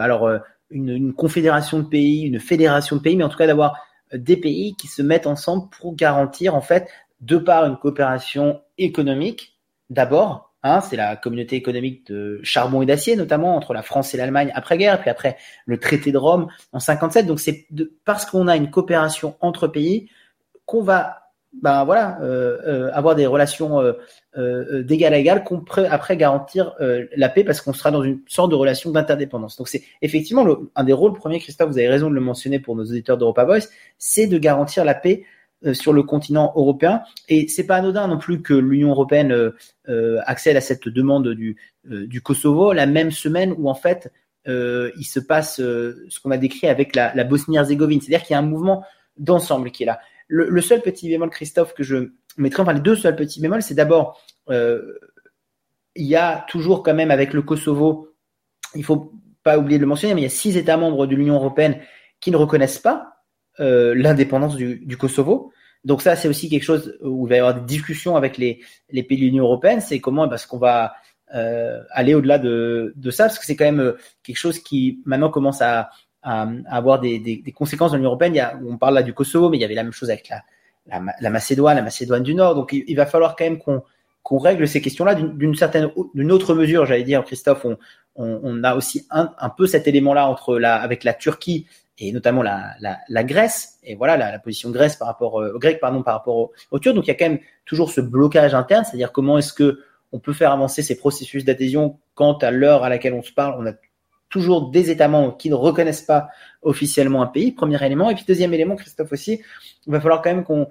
alors 0.00 0.28
une, 0.74 1.14
confédération 1.14 1.78
de 1.78 1.84
pays, 1.84 2.22
une 2.22 2.40
fédération 2.40 2.96
de 2.96 3.00
pays, 3.00 3.16
mais 3.16 3.24
en 3.24 3.28
tout 3.28 3.38
cas 3.38 3.46
d'avoir 3.46 3.78
des 4.12 4.36
pays 4.36 4.74
qui 4.76 4.88
se 4.88 5.02
mettent 5.02 5.26
ensemble 5.26 5.68
pour 5.70 5.94
garantir 5.94 6.54
en 6.54 6.60
fait, 6.60 6.88
de 7.20 7.38
par 7.38 7.64
une 7.64 7.76
coopération 7.76 8.60
économique, 8.76 9.58
d'abord, 9.88 10.52
hein, 10.62 10.80
c'est 10.80 10.96
la 10.96 11.16
communauté 11.16 11.56
économique 11.56 12.06
de 12.08 12.40
charbon 12.42 12.82
et 12.82 12.86
d'acier 12.86 13.16
notamment 13.16 13.56
entre 13.56 13.72
la 13.72 13.82
France 13.82 14.12
et 14.14 14.16
l'Allemagne 14.16 14.50
après-guerre, 14.54 15.00
puis 15.00 15.10
après 15.10 15.36
le 15.64 15.78
traité 15.78 16.12
de 16.12 16.18
Rome 16.18 16.48
en 16.72 16.80
57. 16.80 17.26
Donc 17.26 17.40
c'est 17.40 17.66
parce 18.04 18.26
qu'on 18.26 18.48
a 18.48 18.56
une 18.56 18.70
coopération 18.70 19.36
entre 19.40 19.68
pays 19.68 20.10
qu'on 20.66 20.82
va 20.82 21.23
ben 21.62 21.84
voilà, 21.84 22.18
euh, 22.22 22.58
euh, 22.66 22.90
avoir 22.92 23.14
des 23.14 23.26
relations 23.26 23.80
euh, 23.80 23.92
euh 24.36 24.82
d'égal 24.82 25.14
à 25.14 25.18
égal, 25.18 25.44
qu'on 25.44 25.64
après 25.88 26.16
garantir 26.16 26.74
la 26.78 27.28
paix 27.28 27.44
parce 27.44 27.60
qu'on 27.60 27.72
sera 27.72 27.90
dans 27.90 28.02
une 28.02 28.20
sorte 28.26 28.50
de 28.50 28.56
relation 28.56 28.90
d'interdépendance. 28.90 29.56
Donc 29.56 29.68
c'est 29.68 29.82
effectivement 30.02 30.44
le, 30.44 30.70
un 30.74 30.84
des 30.84 30.92
rôles 30.92 31.14
premiers, 31.14 31.40
Christophe, 31.40 31.70
vous 31.70 31.78
avez 31.78 31.88
raison 31.88 32.10
de 32.10 32.14
le 32.14 32.20
mentionner 32.20 32.58
pour 32.58 32.76
nos 32.76 32.84
auditeurs 32.84 33.16
d'Europa 33.16 33.44
Voice, 33.44 33.68
c'est 33.98 34.26
de 34.26 34.38
garantir 34.38 34.84
la 34.84 34.94
paix 34.94 35.24
sur 35.72 35.94
le 35.94 36.02
continent 36.02 36.52
européen. 36.56 37.02
Et 37.28 37.48
c'est 37.48 37.64
pas 37.64 37.76
anodin 37.76 38.06
non 38.06 38.18
plus 38.18 38.42
que 38.42 38.52
l'Union 38.52 38.90
européenne 38.90 39.52
accède 40.26 40.56
à 40.56 40.60
cette 40.60 40.88
demande 40.88 41.28
du, 41.30 41.56
du 41.84 42.20
Kosovo 42.20 42.74
la 42.74 42.86
même 42.86 43.10
semaine 43.10 43.54
où 43.56 43.70
en 43.70 43.74
fait 43.74 44.12
il 44.46 45.06
se 45.06 45.20
passe 45.20 45.56
ce 45.56 46.20
qu'on 46.22 46.32
a 46.32 46.36
décrit 46.36 46.66
avec 46.66 46.94
la, 46.94 47.14
la 47.14 47.24
Bosnie-Herzégovine, 47.24 48.00
c'est-à-dire 48.00 48.26
qu'il 48.26 48.34
y 48.34 48.36
a 48.36 48.40
un 48.40 48.42
mouvement 48.42 48.84
d'ensemble 49.16 49.70
qui 49.70 49.84
est 49.84 49.86
là. 49.86 50.00
Le, 50.28 50.60
seul 50.60 50.80
petit 50.80 51.08
bémol, 51.08 51.30
Christophe, 51.30 51.74
que 51.74 51.82
je 51.82 52.12
mettrai, 52.36 52.62
enfin 52.62 52.72
les 52.72 52.80
deux 52.80 52.96
seuls 52.96 53.16
petits 53.16 53.40
bémols, 53.40 53.62
c'est 53.62 53.74
d'abord, 53.74 54.20
euh, 54.50 54.98
il 55.94 56.06
y 56.06 56.16
a 56.16 56.44
toujours 56.48 56.82
quand 56.82 56.94
même 56.94 57.10
avec 57.10 57.32
le 57.32 57.42
Kosovo, 57.42 58.08
il 58.74 58.84
faut 58.84 59.12
pas 59.42 59.58
oublier 59.58 59.78
de 59.78 59.82
le 59.82 59.88
mentionner, 59.88 60.14
mais 60.14 60.22
il 60.22 60.24
y 60.24 60.28
a 60.28 60.30
six 60.30 60.56
États 60.56 60.76
membres 60.76 61.06
de 61.06 61.14
l'Union 61.14 61.34
européenne 61.34 61.78
qui 62.20 62.30
ne 62.30 62.36
reconnaissent 62.36 62.78
pas 62.78 63.22
euh, 63.60 63.94
l'indépendance 63.94 64.56
du, 64.56 64.96
Kosovo. 64.96 65.52
Donc 65.84 66.00
ça, 66.00 66.16
c'est 66.16 66.28
aussi 66.28 66.48
quelque 66.48 66.64
chose 66.64 66.98
où 67.02 67.26
il 67.26 67.28
va 67.28 67.36
y 67.36 67.38
avoir 67.38 67.54
des 67.54 67.66
discussions 67.66 68.16
avec 68.16 68.38
les, 68.38 68.60
pays 68.90 69.18
de 69.18 69.24
l'Union 69.24 69.44
européenne. 69.44 69.80
C'est 69.82 70.00
comment 70.00 70.28
parce 70.28 70.46
qu'on 70.46 70.58
va 70.58 70.94
euh, 71.34 71.82
aller 71.90 72.14
au-delà 72.14 72.38
de, 72.38 72.94
de, 72.96 73.10
ça, 73.10 73.24
parce 73.24 73.38
que 73.38 73.44
c'est 73.44 73.56
quand 73.56 73.66
même 73.66 73.94
quelque 74.22 74.38
chose 74.38 74.58
qui 74.58 75.02
maintenant 75.04 75.30
commence 75.30 75.60
à, 75.60 75.90
à, 76.24 76.48
avoir 76.68 77.00
des, 77.00 77.42
conséquences 77.54 77.92
dans 77.92 77.96
l'Union 77.96 78.10
européenne. 78.10 78.58
On 78.66 78.76
parle 78.76 78.94
là 78.94 79.02
du 79.02 79.14
Kosovo, 79.14 79.50
mais 79.50 79.58
il 79.58 79.60
y 79.60 79.64
avait 79.64 79.74
la 79.74 79.82
même 79.82 79.92
chose 79.92 80.10
avec 80.10 80.30
la, 80.88 81.30
Macédoine, 81.30 81.76
la 81.76 81.82
Macédoine 81.82 82.22
du 82.22 82.34
Nord. 82.34 82.54
Donc 82.54 82.72
il, 82.72 82.94
va 82.96 83.06
falloir 83.06 83.36
quand 83.36 83.44
même 83.44 83.58
qu'on 83.58 84.38
règle 84.38 84.66
ces 84.66 84.80
questions-là 84.80 85.14
d'une 85.14 85.54
certaine, 85.54 85.90
d'une 86.14 86.32
autre 86.32 86.54
mesure, 86.54 86.86
j'allais 86.86 87.04
dire, 87.04 87.22
Christophe. 87.24 87.66
On, 88.16 88.64
a 88.64 88.74
aussi 88.74 89.06
un, 89.10 89.48
peu 89.56 89.66
cet 89.66 89.86
élément-là 89.86 90.28
entre 90.28 90.58
la, 90.58 90.76
avec 90.76 91.04
la 91.04 91.14
Turquie 91.14 91.66
et 91.98 92.12
notamment 92.12 92.42
la, 92.42 93.24
Grèce. 93.24 93.78
Et 93.82 93.94
voilà 93.94 94.16
la, 94.16 94.38
position 94.38 94.70
Grèce 94.70 94.96
par 94.96 95.08
rapport 95.08 95.40
euh, 95.40 95.58
grec, 95.58 95.78
pardon, 95.80 96.02
par 96.02 96.14
rapport 96.14 96.50
aux, 96.70 96.78
Turcs. 96.78 96.94
Donc 96.94 97.04
il 97.04 97.08
y 97.08 97.10
a 97.10 97.14
quand 97.14 97.28
même 97.28 97.40
toujours 97.64 97.90
ce 97.90 98.00
blocage 98.00 98.54
interne, 98.54 98.84
c'est-à-dire 98.84 99.12
comment 99.12 99.38
est-ce 99.38 99.52
que 99.52 99.80
on 100.12 100.20
peut 100.20 100.32
faire 100.32 100.52
avancer 100.52 100.82
ces 100.82 100.96
processus 100.96 101.44
d'adhésion 101.44 101.98
quand 102.14 102.44
à 102.44 102.52
l'heure 102.52 102.84
à 102.84 102.88
laquelle 102.88 103.14
on 103.14 103.22
se 103.22 103.32
parle, 103.32 103.76
toujours 104.34 104.70
des 104.70 104.90
États 104.90 105.06
membres 105.06 105.36
qui 105.36 105.48
ne 105.48 105.54
reconnaissent 105.54 106.02
pas 106.02 106.28
officiellement 106.62 107.22
un 107.22 107.28
pays, 107.28 107.52
premier 107.52 107.80
élément. 107.86 108.10
Et 108.10 108.16
puis 108.16 108.24
deuxième 108.26 108.52
élément, 108.52 108.74
Christophe 108.74 109.12
aussi, 109.12 109.40
il 109.86 109.92
va 109.92 110.00
falloir 110.00 110.22
quand 110.22 110.30
même 110.30 110.42
qu'on 110.42 110.66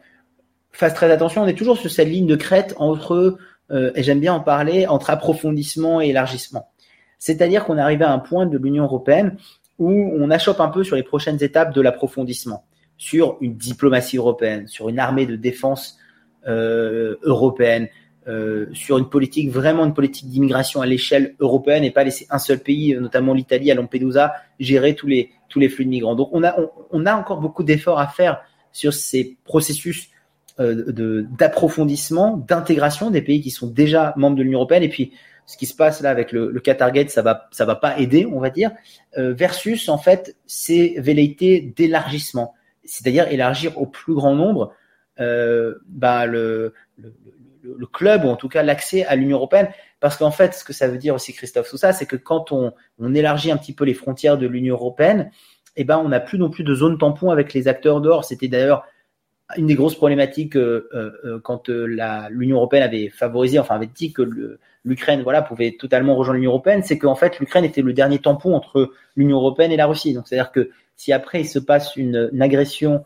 fasse 0.74 0.94
très 0.94 1.10
attention. 1.10 1.44
On 1.44 1.48
est 1.48 1.58
toujours 1.58 1.78
sur 1.78 1.90
cette 1.90 2.10
ligne 2.10 2.28
de 2.28 2.36
crête 2.36 2.76
entre, 2.76 3.38
euh, 3.72 3.92
et 3.96 4.04
j'aime 4.04 4.20
bien 4.20 4.34
en 4.34 4.42
parler, 4.42 4.86
entre 4.86 5.12
approfondissement 5.12 6.02
et 6.02 6.10
élargissement. 6.10 6.72
C'est-à-dire 7.20 7.64
qu'on 7.64 7.78
est 7.78 7.82
arrivé 7.82 8.04
à 8.04 8.12
un 8.12 8.20
point 8.20 8.46
de 8.46 8.58
l'Union 8.58 8.84
européenne 8.84 9.38
où 9.80 9.90
on 9.90 10.30
achoppe 10.30 10.60
un 10.60 10.68
peu 10.68 10.84
sur 10.84 10.98
les 10.98 11.04
prochaines 11.04 11.42
étapes 11.42 11.74
de 11.74 11.80
l'approfondissement, 11.80 12.66
sur 12.98 13.38
une 13.40 13.56
diplomatie 13.56 14.18
européenne, 14.18 14.68
sur 14.68 14.90
une 14.90 15.00
armée 15.00 15.26
de 15.26 15.38
défense 15.38 15.98
euh, 16.50 17.16
européenne, 17.24 17.88
euh, 18.28 18.68
sur 18.74 18.98
une 18.98 19.10
politique, 19.10 19.50
vraiment 19.50 19.86
une 19.86 19.94
politique 19.94 20.30
d'immigration 20.30 20.82
à 20.82 20.86
l'échelle 20.86 21.36
européenne 21.40 21.84
et 21.84 21.92
pas 21.92 22.04
laisser 22.04 22.26
un 22.30 22.40
seul 22.40 22.60
pays, 22.60 22.96
notamment 22.96 23.34
l'Italie 23.34 23.70
à 23.72 23.76
Lampedusa, 23.76 24.34
gérer 24.60 24.96
tous 24.96 25.08
les, 25.08 25.32
tous 25.50 25.60
les 25.60 25.70
flux 25.70 25.86
de 25.86 25.90
migrants. 25.90 26.16
Donc 26.16 26.30
on 26.32 26.44
a, 26.44 26.56
on, 26.92 27.06
a 27.06 27.16
encore 27.16 27.40
beaucoup 27.42 27.64
d'efforts 27.64 28.00
à 28.00 28.08
faire 28.08 28.42
sur 28.72 28.94
ces 28.94 29.38
processus 29.44 30.10
euh, 30.60 31.26
d'approfondissement, 31.38 32.38
d'intégration 32.38 33.10
des 33.10 33.22
pays 33.22 33.42
qui 33.42 33.52
sont 33.52 33.68
déjà 33.68 34.14
membres 34.16 34.38
de 34.38 34.44
l'Union 34.44 34.60
européenne. 34.60 34.84
Et 34.84 34.90
puis 34.90 35.12
ce 35.46 35.58
qui 35.58 35.66
se 35.66 35.76
passe 35.76 36.02
là 36.02 36.10
avec 36.10 36.32
le, 36.32 36.50
le 36.50 36.60
Qatar 36.60 36.92
Gate, 36.92 37.10
ça 37.10 37.22
va, 37.22 37.50
ça 37.52 37.66
va 37.66 37.76
pas 37.76 37.98
aider, 38.00 38.26
on 38.26 38.40
va 38.40 38.50
dire, 38.50 38.72
euh, 39.18 39.34
versus 39.34 39.90
en 39.90 39.98
fait 39.98 40.38
ces 40.46 40.96
velléités 40.98 41.74
d'élargissement, 41.76 42.54
c'est-à-dire 42.86 43.28
élargir 43.28 43.78
au 43.78 43.86
plus 43.86 44.14
grand 44.14 44.36
nombre 44.36 44.74
euh, 45.20 45.76
bah, 45.88 46.26
le, 46.26 46.74
le 47.64 47.86
club 47.86 48.26
ou 48.26 48.28
en 48.28 48.36
tout 48.36 48.50
cas 48.50 48.64
l'accès 48.64 49.06
à 49.06 49.16
l'Union 49.16 49.38
européenne. 49.38 49.70
Parce 50.00 50.18
qu'en 50.18 50.32
fait, 50.32 50.54
ce 50.54 50.64
que 50.64 50.74
ça 50.74 50.88
veut 50.88 50.98
dire 50.98 51.16
aussi, 51.16 51.34
Christophe, 51.34 51.70
tout 51.70 51.78
ça, 51.78 51.94
c'est 51.94 52.06
que 52.06 52.16
quand 52.16 52.52
on, 52.52 52.74
on 53.00 53.16
élargit 53.16 53.52
un 53.52 53.58
petit 53.58 53.74
peu 53.74 53.86
les 53.86 53.94
frontières 53.94 54.38
de 54.38 54.48
l'Union 54.48 54.76
européenne, 54.76 55.32
eh 55.76 55.84
ben, 55.84 55.98
on 55.98 56.10
n'a 56.10 56.20
plus 56.20 56.38
non 56.38 56.50
plus 56.50 56.64
de 56.64 56.74
zone 56.74 56.98
tampon 56.98 57.32
avec 57.32 57.54
les 57.54 57.68
acteurs 57.68 58.02
dehors. 58.02 58.26
C'était 58.26 58.48
d'ailleurs 58.48 58.86
une 59.58 59.68
des 59.68 59.76
grosses 59.76 59.96
problématiques 59.96 60.56
euh, 60.56 60.90
euh, 60.94 61.12
euh 61.26 61.40
quand 61.40 61.70
l'Union 61.70 62.58
européenne 62.58 62.84
avait 62.84 63.10
favorisé, 63.10 63.60
enfin 63.60 63.76
avait 63.76 63.88
dit 63.88 64.14
que 64.14 64.58
l'Ukraine 64.84 65.22
voilà 65.22 65.42
pouvait 65.42 65.76
totalement 65.78 66.16
rejoindre 66.16 66.38
l'Union 66.38 66.52
européenne, 66.52 66.82
c'est 66.84 66.98
qu'en 66.98 67.16
fait 67.16 67.40
l'Ukraine 67.40 67.66
était 67.66 67.82
le 67.82 67.94
dernier 67.94 68.20
tampon 68.20 68.56
entre 68.56 68.94
l'Union 69.16 69.38
européenne 69.38 69.72
et 69.72 69.78
la 69.78 69.86
Russie. 69.86 70.14
Donc 70.14 70.28
c'est-à-dire 70.28 70.52
que 70.52 70.70
si 70.96 71.12
après 71.14 71.42
il 71.42 71.48
se 71.48 71.60
passe 71.60 71.96
une 71.96 72.42
agression 72.42 73.06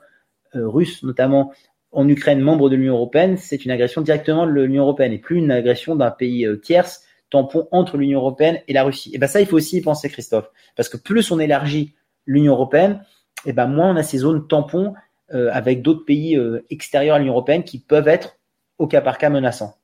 russe 0.53 1.03
notamment 1.03 1.53
en 1.97 2.07
Ukraine 2.07 2.39
membre 2.41 2.69
de 2.69 2.75
l'Union 2.75 2.93
européenne, 2.93 3.37
c'est 3.37 3.65
une 3.65 3.71
agression 3.71 4.01
directement 4.01 4.45
de 4.45 4.51
l'Union 4.51 4.83
européenne 4.83 5.13
et 5.13 5.17
plus 5.17 5.37
une 5.37 5.49
agression 5.49 5.95
d'un 5.95 6.11
pays 6.11 6.47
tierce 6.61 7.01
tampon 7.31 7.67
entre 7.71 7.97
l'Union 7.97 8.19
européenne 8.19 8.61
et 8.67 8.73
la 8.73 8.83
Russie. 8.83 9.09
Et 9.15 9.17
ben 9.17 9.25
ça 9.25 9.41
il 9.41 9.47
faut 9.47 9.57
aussi 9.57 9.77
y 9.77 9.81
penser 9.81 10.07
Christophe, 10.07 10.49
parce 10.75 10.89
que 10.89 10.97
plus 10.97 11.31
on 11.31 11.39
élargit 11.39 11.95
l'Union 12.27 12.53
européenne, 12.53 13.03
et 13.45 13.51
ben 13.51 13.65
moins 13.65 13.91
on 13.91 13.95
a 13.95 14.03
ces 14.03 14.19
zones 14.19 14.47
tampons 14.47 14.93
euh, 15.33 15.49
avec 15.51 15.81
d'autres 15.81 16.05
pays 16.05 16.37
euh, 16.37 16.63
extérieurs 16.69 17.15
à 17.15 17.19
l'Union 17.19 17.33
européenne 17.33 17.63
qui 17.63 17.79
peuvent 17.79 18.07
être 18.07 18.37
au 18.77 18.85
cas 18.85 19.01
par 19.01 19.17
cas 19.17 19.31
menaçants. 19.31 19.75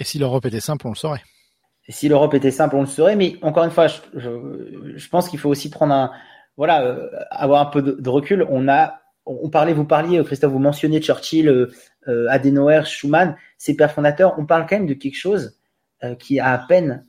Et 0.00 0.04
si 0.04 0.18
l'Europe 0.18 0.44
était 0.44 0.58
simple, 0.58 0.88
on 0.88 0.90
le 0.90 0.96
saurait. 0.96 1.22
Et 1.86 1.92
si 1.92 2.08
l'Europe 2.08 2.34
était 2.34 2.50
simple, 2.50 2.74
on 2.74 2.80
le 2.80 2.86
saurait. 2.86 3.14
Mais 3.14 3.36
encore 3.42 3.62
une 3.62 3.70
fois, 3.70 3.86
je, 3.86 4.00
je, 4.14 4.96
je 4.96 5.08
pense 5.08 5.28
qu'il 5.28 5.38
faut 5.38 5.48
aussi 5.48 5.70
prendre 5.70 5.94
un, 5.94 6.10
voilà, 6.56 6.82
euh, 6.82 7.08
avoir 7.30 7.60
un 7.60 7.70
peu 7.70 7.82
de, 7.82 7.92
de, 7.92 8.10
recul. 8.10 8.46
On 8.48 8.68
a, 8.68 9.01
on 9.26 9.48
parlait, 9.50 9.72
vous 9.72 9.84
parliez, 9.84 10.22
Christophe, 10.24 10.52
vous 10.52 10.58
mentionniez 10.58 11.00
Churchill, 11.00 11.48
euh, 11.48 12.26
Adenauer, 12.28 12.82
Schuman, 12.84 13.36
ces 13.58 13.76
pères 13.76 13.92
fondateurs. 13.92 14.34
On 14.38 14.46
parle 14.46 14.66
quand 14.68 14.76
même 14.76 14.86
de 14.86 14.94
quelque 14.94 15.18
chose 15.18 15.56
qui 16.18 16.40
a 16.40 16.52
à 16.52 16.58
peine 16.58 17.06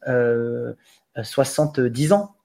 70 1.19 2.13
ans. 2.13 2.35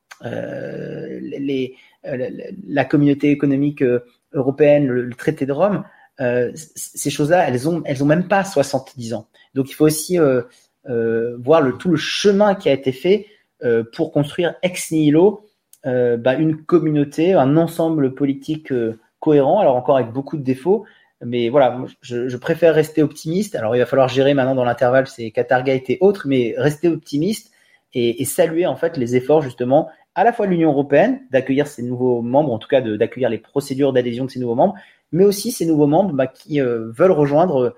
la 2.66 2.84
communauté 2.86 3.30
économique 3.30 3.84
européenne, 4.32 4.86
le, 4.86 5.14
traité 5.14 5.44
de 5.46 5.52
Rome, 5.52 5.84
euh, 6.20 6.50
ces 6.54 7.10
choses-là, 7.10 7.48
elles 7.48 7.68
ont, 7.68 7.82
elles 7.84 8.02
ont 8.02 8.06
même 8.06 8.28
pas 8.28 8.44
70 8.44 9.14
ans. 9.14 9.28
Donc 9.54 9.70
il 9.70 9.74
faut 9.74 9.86
aussi 9.86 10.18
euh, 10.18 10.42
euh, 10.88 11.36
voir 11.38 11.60
le, 11.60 11.76
tout 11.76 11.90
le 11.90 11.96
chemin 11.96 12.54
qui 12.54 12.68
a 12.68 12.72
été 12.72 12.92
fait 12.92 13.26
euh, 13.62 13.84
pour 13.94 14.12
construire 14.12 14.54
ex 14.62 14.90
nihilo 14.90 15.46
euh, 15.86 16.16
bah, 16.16 16.34
une 16.34 16.64
communauté, 16.64 17.34
un 17.34 17.56
ensemble 17.56 18.14
politique 18.14 18.72
euh, 18.72 18.98
cohérent. 19.20 19.60
Alors 19.60 19.76
encore 19.76 19.96
avec 19.96 20.12
beaucoup 20.12 20.36
de 20.36 20.42
défauts, 20.42 20.84
mais 21.24 21.48
voilà, 21.48 21.78
je, 22.00 22.28
je, 22.28 22.36
préfère 22.36 22.74
rester 22.74 23.02
optimiste. 23.02 23.56
Alors 23.56 23.74
il 23.74 23.78
va 23.78 23.86
falloir 23.86 24.08
gérer 24.08 24.34
maintenant 24.34 24.54
dans 24.54 24.64
l'intervalle 24.64 25.06
ces 25.06 25.30
Qatargate 25.30 25.90
et 25.90 25.98
autres, 26.00 26.28
mais 26.28 26.54
rester 26.56 26.88
optimiste 26.88 27.52
et, 27.94 28.24
saluer 28.24 28.66
en 28.66 28.76
fait 28.76 28.96
les 28.96 29.16
efforts 29.16 29.42
justement 29.42 29.88
à 30.14 30.24
la 30.24 30.32
fois 30.32 30.46
de 30.46 30.52
l'Union 30.52 30.70
européenne 30.70 31.20
d'accueillir 31.30 31.66
ces 31.66 31.82
nouveaux 31.82 32.22
membres, 32.22 32.52
en 32.52 32.58
tout 32.58 32.68
cas 32.68 32.80
d'accueillir 32.80 33.30
les 33.30 33.38
procédures 33.38 33.92
d'adhésion 33.92 34.24
de 34.24 34.30
ces 34.30 34.40
nouveaux 34.40 34.54
membres, 34.54 34.74
mais 35.12 35.24
aussi 35.24 35.52
ces 35.52 35.66
nouveaux 35.66 35.86
membres 35.86 36.12
bah, 36.12 36.26
qui 36.26 36.60
euh, 36.60 36.90
veulent 36.90 37.12
rejoindre 37.12 37.76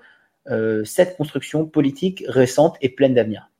euh, 0.49 0.83
cette 0.83 1.17
construction 1.17 1.65
politique 1.65 2.23
récente 2.27 2.77
et 2.81 2.89
pleine 2.89 3.13
d'avenir. 3.13 3.50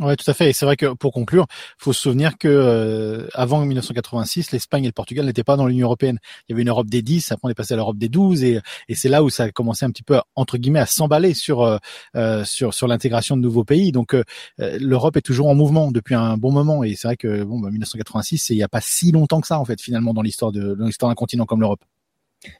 Ouais, 0.00 0.16
tout 0.16 0.28
à 0.30 0.32
fait. 0.32 0.48
Et 0.48 0.52
c'est 0.54 0.64
vrai 0.64 0.76
que 0.76 0.94
pour 0.94 1.12
conclure, 1.12 1.46
faut 1.76 1.92
se 1.92 2.00
souvenir 2.00 2.38
que 2.38 2.48
euh, 2.48 3.28
avant 3.34 3.60
1986, 3.66 4.50
l'Espagne 4.50 4.84
et 4.84 4.86
le 4.86 4.92
Portugal 4.92 5.26
n'étaient 5.26 5.44
pas 5.44 5.56
dans 5.56 5.66
l'Union 5.66 5.88
européenne. 5.88 6.18
Il 6.48 6.52
y 6.52 6.54
avait 6.54 6.62
une 6.62 6.70
Europe 6.70 6.88
des 6.88 7.02
10, 7.02 7.32
après 7.32 7.48
on 7.48 7.50
est 7.50 7.54
passé 7.54 7.74
à 7.74 7.76
l'Europe 7.76 7.98
des 7.98 8.08
12, 8.08 8.42
et, 8.42 8.60
et 8.88 8.94
c'est 8.94 9.10
là 9.10 9.22
où 9.22 9.28
ça 9.28 9.44
a 9.44 9.50
commencé 9.50 9.84
un 9.84 9.90
petit 9.90 10.02
peu 10.02 10.18
entre 10.36 10.56
guillemets 10.56 10.80
à 10.80 10.86
s'emballer 10.86 11.34
sur 11.34 11.60
euh, 11.60 11.76
euh 12.16 12.44
sur 12.44 12.72
sur 12.72 12.88
l'intégration 12.88 13.36
de 13.36 13.42
nouveaux 13.42 13.64
pays. 13.64 13.92
Donc 13.92 14.14
euh, 14.14 14.24
l'Europe 14.58 15.18
est 15.18 15.22
toujours 15.22 15.48
en 15.48 15.54
mouvement 15.54 15.90
depuis 15.90 16.14
un 16.14 16.38
bon 16.38 16.50
moment. 16.50 16.82
Et 16.82 16.94
c'est 16.94 17.08
vrai 17.08 17.16
que 17.18 17.44
bon, 17.44 17.60
bah, 17.60 17.70
1986, 17.70 18.50
il 18.50 18.56
n'y 18.56 18.62
a 18.62 18.68
pas 18.68 18.80
si 18.80 19.12
longtemps 19.12 19.42
que 19.42 19.46
ça 19.46 19.58
en 19.60 19.66
fait 19.66 19.80
finalement 19.82 20.14
dans 20.14 20.22
l'histoire 20.22 20.50
de 20.50 20.76
l'histoire 20.80 21.10
d'un 21.10 21.14
continent 21.14 21.44
comme 21.44 21.60
l'Europe. 21.60 21.84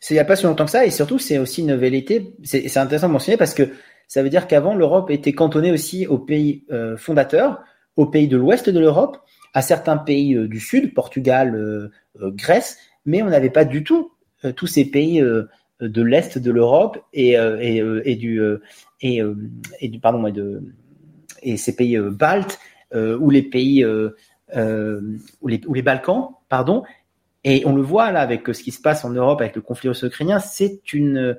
C'est 0.00 0.12
il 0.12 0.16
n'y 0.18 0.20
a 0.20 0.26
pas 0.26 0.36
si 0.36 0.44
longtemps 0.44 0.66
que 0.66 0.70
ça, 0.70 0.84
et 0.84 0.90
surtout 0.90 1.18
c'est 1.18 1.38
aussi 1.38 1.62
une 1.62 1.74
vérité. 1.74 2.34
C'est 2.44 2.76
intéressant 2.76 3.08
de 3.08 3.12
mentionner 3.12 3.38
parce 3.38 3.54
que 3.54 3.70
ça 4.10 4.24
veut 4.24 4.28
dire 4.28 4.48
qu'avant, 4.48 4.74
l'Europe 4.74 5.08
était 5.10 5.34
cantonnée 5.34 5.70
aussi 5.70 6.08
aux 6.08 6.18
pays 6.18 6.64
euh, 6.72 6.96
fondateurs, 6.96 7.62
aux 7.94 8.06
pays 8.06 8.26
de 8.26 8.36
l'ouest 8.36 8.68
de 8.68 8.80
l'Europe, 8.80 9.18
à 9.54 9.62
certains 9.62 9.96
pays 9.98 10.34
euh, 10.34 10.48
du 10.48 10.58
sud, 10.58 10.94
Portugal, 10.94 11.54
euh, 11.54 11.92
Grèce, 12.32 12.76
mais 13.06 13.22
on 13.22 13.26
n'avait 13.26 13.50
pas 13.50 13.64
du 13.64 13.84
tout 13.84 14.10
tous 14.56 14.66
ces 14.66 14.84
pays 14.84 15.20
de 15.20 16.02
l'est 16.02 16.38
de 16.38 16.50
l'Europe 16.50 16.98
et, 17.12 17.34
et, 17.34 18.16
du 18.16 18.40
pardon 20.02 20.26
et 20.26 20.32
de 20.32 20.62
et 21.42 21.56
ces 21.56 21.76
pays 21.76 21.98
baltes 21.98 22.58
ou 22.94 23.30
les 23.30 23.42
pays 23.42 23.84
ou 23.84 24.10
les, 25.48 25.60
ou 25.66 25.74
les 25.74 25.82
Balkans, 25.82 26.30
pardon. 26.48 26.82
Et 27.44 27.62
on 27.66 27.76
le 27.76 27.82
voit 27.82 28.10
là 28.12 28.20
avec 28.20 28.46
ce 28.48 28.62
qui 28.62 28.72
se 28.72 28.80
passe 28.80 29.04
en 29.04 29.10
Europe 29.10 29.40
avec 29.40 29.56
le 29.56 29.62
conflit 29.62 29.90
russo-ukrainien, 29.90 30.40
c'est 30.40 30.92
une 30.92 31.38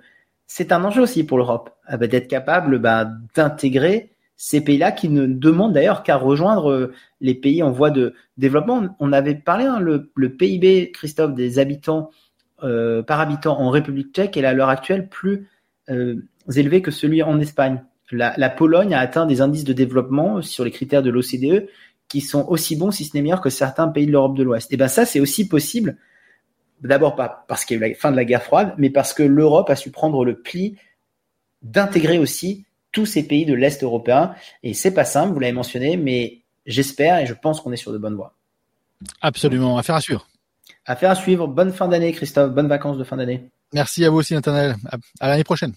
c'est 0.54 0.74
un 0.74 0.84
enjeu 0.84 1.02
aussi 1.02 1.24
pour 1.24 1.38
l'Europe 1.38 1.70
ah 1.86 1.96
bah, 1.96 2.08
d'être 2.08 2.28
capable 2.28 2.78
bah, 2.80 3.10
d'intégrer 3.36 4.12
ces 4.36 4.60
pays-là 4.60 4.92
qui 4.92 5.08
ne 5.08 5.26
demandent 5.26 5.72
d'ailleurs 5.72 6.04
qu'à 6.04 6.18
rejoindre 6.18 6.70
euh, 6.70 6.94
les 7.22 7.36
pays 7.36 7.64
en 7.64 7.72
voie 7.72 7.90
de 7.90 8.16
développement. 8.36 8.94
On 9.00 9.14
avait 9.14 9.36
parlé 9.36 9.64
hein, 9.64 9.80
le, 9.80 10.30
PIB, 10.30 10.92
Christophe, 10.92 11.36
des 11.36 11.58
habitants 11.58 12.10
euh, 12.64 13.02
par 13.02 13.22
habitant 13.22 13.62
en 13.62 13.70
République 13.70 14.14
tchèque 14.14 14.36
est 14.36 14.44
à 14.44 14.52
l'heure 14.52 14.68
actuelle 14.68 15.08
plus 15.08 15.48
euh, 15.90 16.16
élevé 16.54 16.82
que 16.82 16.92
celui 16.92 17.24
en 17.24 17.40
Espagne. 17.40 17.82
La, 18.12 18.50
Pologne 18.50 18.94
a 18.94 19.00
atteint 19.00 19.26
des 19.26 19.40
indices 19.40 19.64
de 19.64 19.72
développement 19.72 20.42
sur 20.42 20.66
les 20.66 20.72
critères 20.72 21.02
de 21.02 21.10
l'OCDE 21.10 21.70
qui 22.10 22.20
sont 22.20 22.46
aussi 22.50 22.76
bons, 22.76 22.92
si 22.92 23.06
ce 23.06 23.16
n'est 23.16 23.24
meilleurs, 23.24 23.40
que 23.40 23.50
certains 23.50 23.88
pays 23.88 24.06
de 24.06 24.12
l'Europe 24.12 24.36
de 24.36 24.44
l'Ouest. 24.44 24.74
Et 24.74 24.76
ben 24.76 24.90
ça, 24.90 25.06
c'est 25.06 25.22
aussi 25.22 25.48
possible 25.48 25.96
D'abord 26.82 27.16
pas 27.16 27.46
parce 27.48 27.66
qu'il 27.66 27.80
y 27.80 27.84
a 27.84 27.88
eu 27.88 27.90
la 27.92 27.96
fin 27.96 28.12
de 28.12 28.16
la 28.16 28.26
guerre 28.26 28.44
froide, 28.44 28.74
mais 28.78 28.90
parce 28.90 29.14
que 29.14 29.24
l'Europe 29.24 29.70
a 29.70 29.76
su 29.76 29.92
prendre 29.92 30.26
le 30.26 30.42
pli 30.42 30.78
d'intégrer 31.62 32.18
aussi 32.18 32.66
tous 32.92 33.06
ces 33.06 33.24
pays 33.24 33.46
de 33.46 33.54
l'Est 33.54 33.84
européen. 33.84 34.34
Et 34.64 34.74
c'est 34.74 34.94
pas 34.94 35.06
simple, 35.06 35.34
vous 35.34 35.40
l'avez 35.40 35.54
mentionné, 35.54 35.96
mais 35.98 36.40
j'espère 36.66 37.20
et 37.20 37.26
je 37.26 37.34
pense 37.34 37.62
qu'on 37.62 37.72
est 37.72 37.78
sur 37.78 37.94
de 37.94 37.98
bonnes 37.98 38.16
voies. 38.16 38.34
Absolument, 39.22 39.78
affaire 39.78 39.96
à 39.96 40.02
suivre. 40.02 40.28
Affaire 40.86 41.12
à 41.12 41.16
suivre. 41.16 41.48
Bonne 41.48 41.72
fin 41.72 41.88
d'année, 41.88 42.12
Christophe. 42.12 42.52
Bonnes 42.52 42.68
vacances 42.68 42.98
de 42.98 43.04
fin 43.04 43.18
d'année. 43.18 43.50
Merci 43.74 44.04
à 44.04 44.10
vous 44.10 44.18
aussi, 44.18 44.34
Nathanaël. 44.34 44.76
À 45.20 45.28
l'année 45.28 45.44
prochaine. 45.44 45.74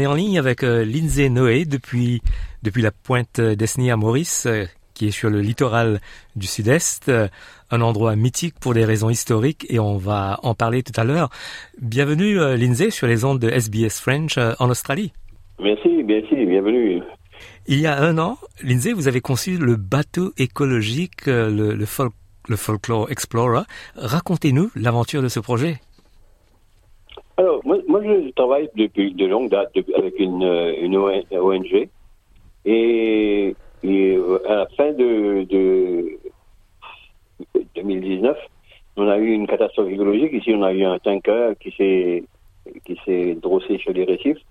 On 0.00 0.02
est 0.02 0.06
en 0.06 0.14
ligne 0.14 0.38
avec 0.38 0.62
euh, 0.62 0.82
Lindsay 0.82 1.28
Noé 1.28 1.66
depuis, 1.66 2.22
depuis 2.62 2.80
la 2.80 2.90
pointe 2.90 3.38
d'Esny 3.38 3.90
à 3.90 3.98
Maurice, 3.98 4.46
euh, 4.46 4.64
qui 4.94 5.08
est 5.08 5.10
sur 5.10 5.28
le 5.28 5.42
littoral 5.42 6.00
du 6.36 6.46
sud-est, 6.46 7.10
euh, 7.10 7.28
un 7.70 7.82
endroit 7.82 8.16
mythique 8.16 8.54
pour 8.58 8.72
des 8.72 8.86
raisons 8.86 9.10
historiques 9.10 9.66
et 9.68 9.78
on 9.78 9.98
va 9.98 10.40
en 10.42 10.54
parler 10.54 10.82
tout 10.82 10.98
à 10.98 11.04
l'heure. 11.04 11.28
Bienvenue 11.82 12.38
Lindsay 12.56 12.88
sur 12.88 13.08
les 13.08 13.26
ondes 13.26 13.40
de 13.40 13.50
SBS 13.50 14.00
French 14.00 14.38
en 14.38 14.70
Australie. 14.70 15.12
Merci, 15.62 16.02
merci, 16.02 16.46
bienvenue. 16.46 17.02
Il 17.66 17.78
y 17.78 17.86
a 17.86 18.00
un 18.00 18.16
an, 18.16 18.38
Lindsay, 18.62 18.94
vous 18.94 19.06
avez 19.06 19.20
conçu 19.20 19.58
le 19.58 19.76
bateau 19.76 20.32
écologique, 20.38 21.26
le, 21.26 21.74
le, 21.74 21.86
le 22.48 22.56
Folklore 22.56 23.10
Explorer. 23.10 23.64
Racontez-nous 23.96 24.70
l'aventure 24.74 25.22
de 25.22 25.28
ce 25.28 25.40
projet. 25.40 25.78
Alors, 27.40 27.62
moi, 27.64 28.02
je 28.04 28.30
travaille 28.32 28.68
depuis 28.74 29.14
de 29.14 29.24
longue 29.24 29.48
date 29.48 29.70
avec 29.96 30.18
une, 30.18 30.44
euh, 30.44 31.40
ONG. 31.40 31.88
Et, 32.66 33.56
euh, 33.82 34.38
à 34.46 34.56
la 34.56 34.66
fin 34.76 34.92
de, 34.92 35.46
de 35.48 36.18
2019, 37.76 38.36
on 38.98 39.08
a 39.08 39.16
eu 39.16 39.32
une 39.32 39.46
catastrophe 39.46 39.88
écologique. 39.90 40.34
Ici, 40.34 40.52
on 40.54 40.62
a 40.62 40.70
eu 40.74 40.84
un 40.84 40.98
tanker 40.98 41.54
qui 41.58 41.72
s'est 43.06 43.34
drossé 43.36 43.78
sur 43.78 43.94
les 43.94 44.04
récifs 44.04 44.44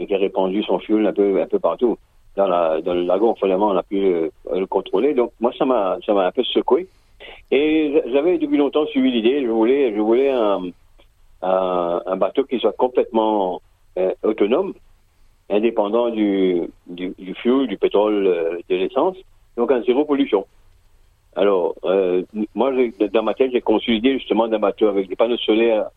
et 0.00 0.08
qui 0.08 0.14
a 0.16 0.18
répandu 0.18 0.64
son 0.64 0.80
fuel 0.80 1.06
un 1.06 1.12
peu 1.12 1.40
un 1.40 1.46
peu 1.46 1.60
partout 1.60 1.96
dans 2.34 2.48
la 2.48 2.80
dans 2.80 2.94
le 2.94 3.04
lagon. 3.04 3.36
Finalement, 3.36 3.68
on 3.68 3.76
a 3.76 3.84
pu 3.84 4.00
le, 4.00 4.32
le 4.52 4.66
contrôler. 4.66 5.14
Donc 5.14 5.30
moi, 5.38 5.52
ça 5.56 5.64
m'a 5.64 5.98
ça 6.04 6.12
m'a 6.12 6.26
un 6.26 6.32
peu 6.32 6.42
secoué. 6.42 6.88
Et 7.52 8.02
j'avais 8.12 8.36
depuis 8.38 8.56
longtemps 8.56 8.86
suivi 8.86 9.12
l'idée. 9.12 9.44
Je 9.44 9.48
voulais 9.48 9.94
je 9.94 10.00
voulais 10.00 10.30
un 10.30 10.72
un 11.42 12.16
bateau 12.16 12.44
qui 12.44 12.58
soit 12.58 12.72
complètement 12.72 13.60
euh, 13.98 14.12
autonome, 14.22 14.74
indépendant 15.48 16.10
du, 16.10 16.62
du, 16.86 17.14
du, 17.18 17.34
fuel, 17.34 17.66
du 17.66 17.78
pétrole, 17.78 18.26
euh, 18.26 18.58
de 18.68 18.76
l'essence, 18.76 19.16
donc 19.56 19.70
en 19.70 19.82
zéro 19.82 20.04
pollution. 20.04 20.46
Alors, 21.34 21.74
euh, 21.84 22.22
moi, 22.54 22.72
dans 23.12 23.22
ma 23.22 23.34
tête, 23.34 23.52
j'ai 23.52 23.60
conçu 23.60 23.92
l'idée 23.92 24.18
justement 24.18 24.48
d'un 24.48 24.58
bateau 24.58 24.88
avec 24.88 25.08
des 25.08 25.16
panneaux 25.16 25.36
solaires 25.38 25.88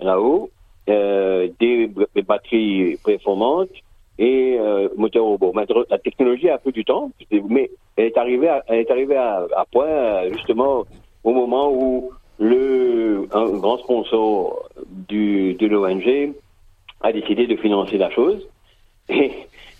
là-haut, 0.00 0.50
des, 0.86 1.90
batteries 2.26 2.96
performantes, 3.04 3.70
et 4.18 4.56
euh, 4.58 4.88
moteur 4.96 5.24
robot. 5.24 5.52
Maintenant, 5.52 5.84
la 5.88 5.98
technologie 5.98 6.50
a 6.50 6.58
peu 6.58 6.72
du 6.72 6.84
temps, 6.84 7.10
mais 7.30 7.70
elle 7.96 8.06
est 8.06 8.18
arrivée 8.18 8.48
à, 8.48 8.64
elle 8.66 8.80
est 8.80 8.90
arrivée 8.90 9.16
à 9.16 9.64
point 9.70 10.28
justement 10.32 10.84
au 11.22 11.32
moment 11.32 11.70
où 11.72 12.10
le 12.38 13.28
un 13.32 13.58
grand 13.58 13.78
sponsor 13.78 14.68
du, 15.08 15.54
de 15.54 15.66
l'ONG 15.66 16.34
a 17.00 17.12
décidé 17.12 17.46
de 17.46 17.56
financer 17.56 17.98
la 17.98 18.10
chose. 18.10 18.46
Et 19.08 19.32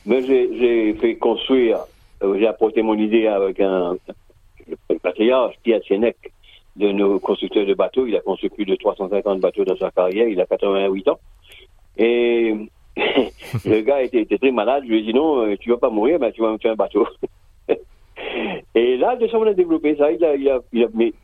moi, 0.07 0.21
j'ai 0.23 0.95
fait 0.95 1.17
construire, 1.17 1.81
euh, 2.23 2.39
j'ai 2.39 2.47
apporté 2.47 2.83
mon 2.83 2.95
idée 2.95 3.27
avec 3.27 3.61
un, 3.61 3.97
patriarche, 5.03 5.57
Pierre 5.63 5.83
Sienec, 5.85 6.17
de 6.77 6.93
nos 6.93 7.19
constructeurs 7.19 7.67
de 7.67 7.75
bateaux. 7.75 8.07
Il 8.07 8.17
a 8.17 8.21
construit 8.21 8.51
plus 8.51 8.65
de 8.65 8.77
350 8.77 9.41
bateaux 9.41 9.65
dans 9.65 9.77
sa 9.77 9.91
carrière. 9.91 10.29
Il 10.29 10.41
a 10.41 10.47
88 10.47 11.09
ans. 11.09 11.19
Et 11.97 12.55
le 13.65 13.81
gars 13.81 14.03
était, 14.03 14.25
très 14.39 14.51
malade. 14.51 14.85
Je 14.87 14.91
lui 14.91 14.99
ai 15.01 15.03
dit 15.03 15.15
non, 15.15 15.43
euh, 15.43 15.57
tu 15.59 15.71
vas 15.71 15.77
pas 15.77 15.91
mourir, 15.91 16.19
tu 16.35 16.43
vas 16.43 16.53
me 16.53 16.59
faire 16.59 16.73
un 16.73 16.77
bateau. 16.77 17.07
et 18.79 18.97
là, 18.97 19.17
de 19.17 19.27
ça, 19.27 19.37
on 19.37 19.43
a 19.43 19.55
développé 19.55 19.97
ça. 19.97 20.13
Il 20.13 20.25
a, 20.25 20.59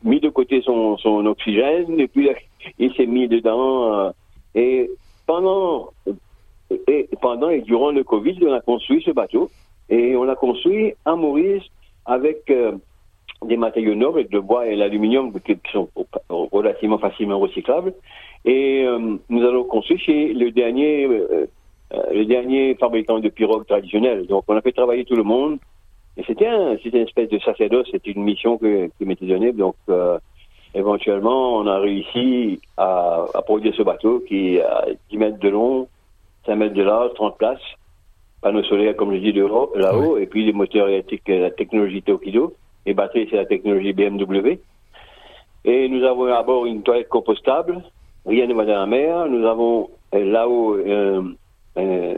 mis 0.03 0.19
de 0.19 0.27
côté 0.27 0.61
son, 0.61 0.97
oxygène 1.25 1.97
et 2.01 2.07
puis 2.09 2.29
il 2.79 2.93
s'est 2.95 3.05
mis 3.05 3.29
dedans. 3.29 3.93
Euh, 3.93 4.11
et 4.55 4.89
pendant, 5.25 5.91
et 6.87 7.07
pendant 7.21 7.49
et 7.49 7.61
durant 7.61 7.91
le 7.91 8.03
Covid, 8.03 8.37
on 8.41 8.51
a 8.51 8.59
construit 8.59 9.01
ce 9.05 9.11
bateau. 9.11 9.49
Et 9.89 10.17
on 10.17 10.25
l'a 10.25 10.35
construit 10.35 10.95
à 11.05 11.15
Maurice 11.15 11.63
avec 12.05 12.49
euh, 12.49 12.73
des 13.45 13.55
matériaux 13.55 13.95
nobles, 13.95 14.27
le 14.29 14.41
bois 14.41 14.67
et 14.67 14.75
l'aluminium 14.75 15.31
qui, 15.39 15.55
sont 15.71 15.87
relativement 16.29 16.97
facilement 16.97 17.39
recyclables. 17.39 17.93
Et 18.43 18.83
euh, 18.83 19.15
nous 19.29 19.43
allons 19.45 19.63
construire 19.63 20.01
chez 20.01 20.33
le 20.33 20.51
dernier, 20.51 21.07
le 21.07 22.25
dernier 22.25 22.75
fabricant 22.75 23.19
de 23.19 23.29
pirogues 23.29 23.65
traditionnelles. 23.65 24.27
Donc 24.27 24.43
on 24.49 24.57
a 24.57 24.61
fait 24.61 24.73
travailler 24.73 25.05
tout 25.05 25.15
le 25.15 25.23
monde. 25.23 25.57
Et 26.17 26.23
c'était 26.25 26.47
un, 26.47 26.77
c'était 26.81 26.99
une 26.99 27.07
espèce 27.07 27.29
de 27.29 27.39
sacerdoce, 27.39 27.87
c'était 27.91 28.11
une 28.11 28.23
mission 28.23 28.57
que, 28.57 28.87
qui 28.97 29.05
m'était 29.05 29.25
donnée. 29.25 29.51
Donc 29.51 29.75
éventuellement, 30.73 31.55
on 31.57 31.67
a 31.67 31.79
réussi 31.79 32.59
à, 32.77 33.25
à, 33.33 33.41
produire 33.41 33.73
ce 33.75 33.81
bateau 33.81 34.21
qui 34.27 34.59
a 34.59 34.85
10 35.09 35.17
mètres 35.17 35.39
de 35.39 35.49
long, 35.49 35.87
5 36.45 36.55
mètres 36.55 36.73
de 36.73 36.83
large, 36.83 37.13
30 37.15 37.37
places, 37.37 37.59
panneaux 38.41 38.63
solaires, 38.63 38.95
comme 38.95 39.13
je 39.13 39.19
dis, 39.19 39.31
là-haut, 39.31 40.17
et 40.17 40.27
puis 40.27 40.45
les 40.45 40.53
moteurs 40.53 40.87
électriques, 40.87 41.27
la 41.27 41.51
technologie 41.51 42.03
Tokido, 42.03 42.53
et 42.85 42.93
batteries, 42.93 43.27
c'est 43.29 43.37
la 43.37 43.45
technologie 43.45 43.93
BMW. 43.93 44.59
Et 45.65 45.89
nous 45.89 46.03
avons 46.03 46.31
à 46.31 46.43
bord 46.43 46.65
une 46.67 46.83
toilette 46.83 47.09
compostable, 47.09 47.81
rien 48.25 48.45
ne 48.45 48.53
va 48.53 48.65
dans 48.65 48.79
la 48.79 48.85
mer. 48.85 49.25
Nous 49.27 49.47
avons 49.47 49.89
euh, 50.13 50.23
là-haut 50.23 50.75
euh, 50.75 51.23
euh, 51.77 52.13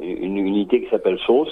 une 0.00 0.38
unité 0.38 0.82
qui 0.82 0.88
s'appelle 0.88 1.18
SOS, 1.26 1.48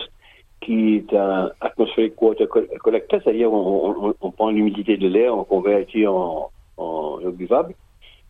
qui 0.64 0.96
est 0.96 1.14
un 1.14 1.50
atmospheric 1.60 2.20
water 2.20 2.48
collector, 2.48 3.20
c'est-à-dire 3.22 3.52
on, 3.52 4.14
on, 4.20 4.30
prend 4.30 4.50
l'humidité 4.50 4.96
de 4.96 5.08
l'air, 5.08 5.36
on 5.36 5.44
convertit 5.44 6.06
en, 6.06 6.50
en 6.76 7.18
eau 7.24 7.30
buvable. 7.30 7.74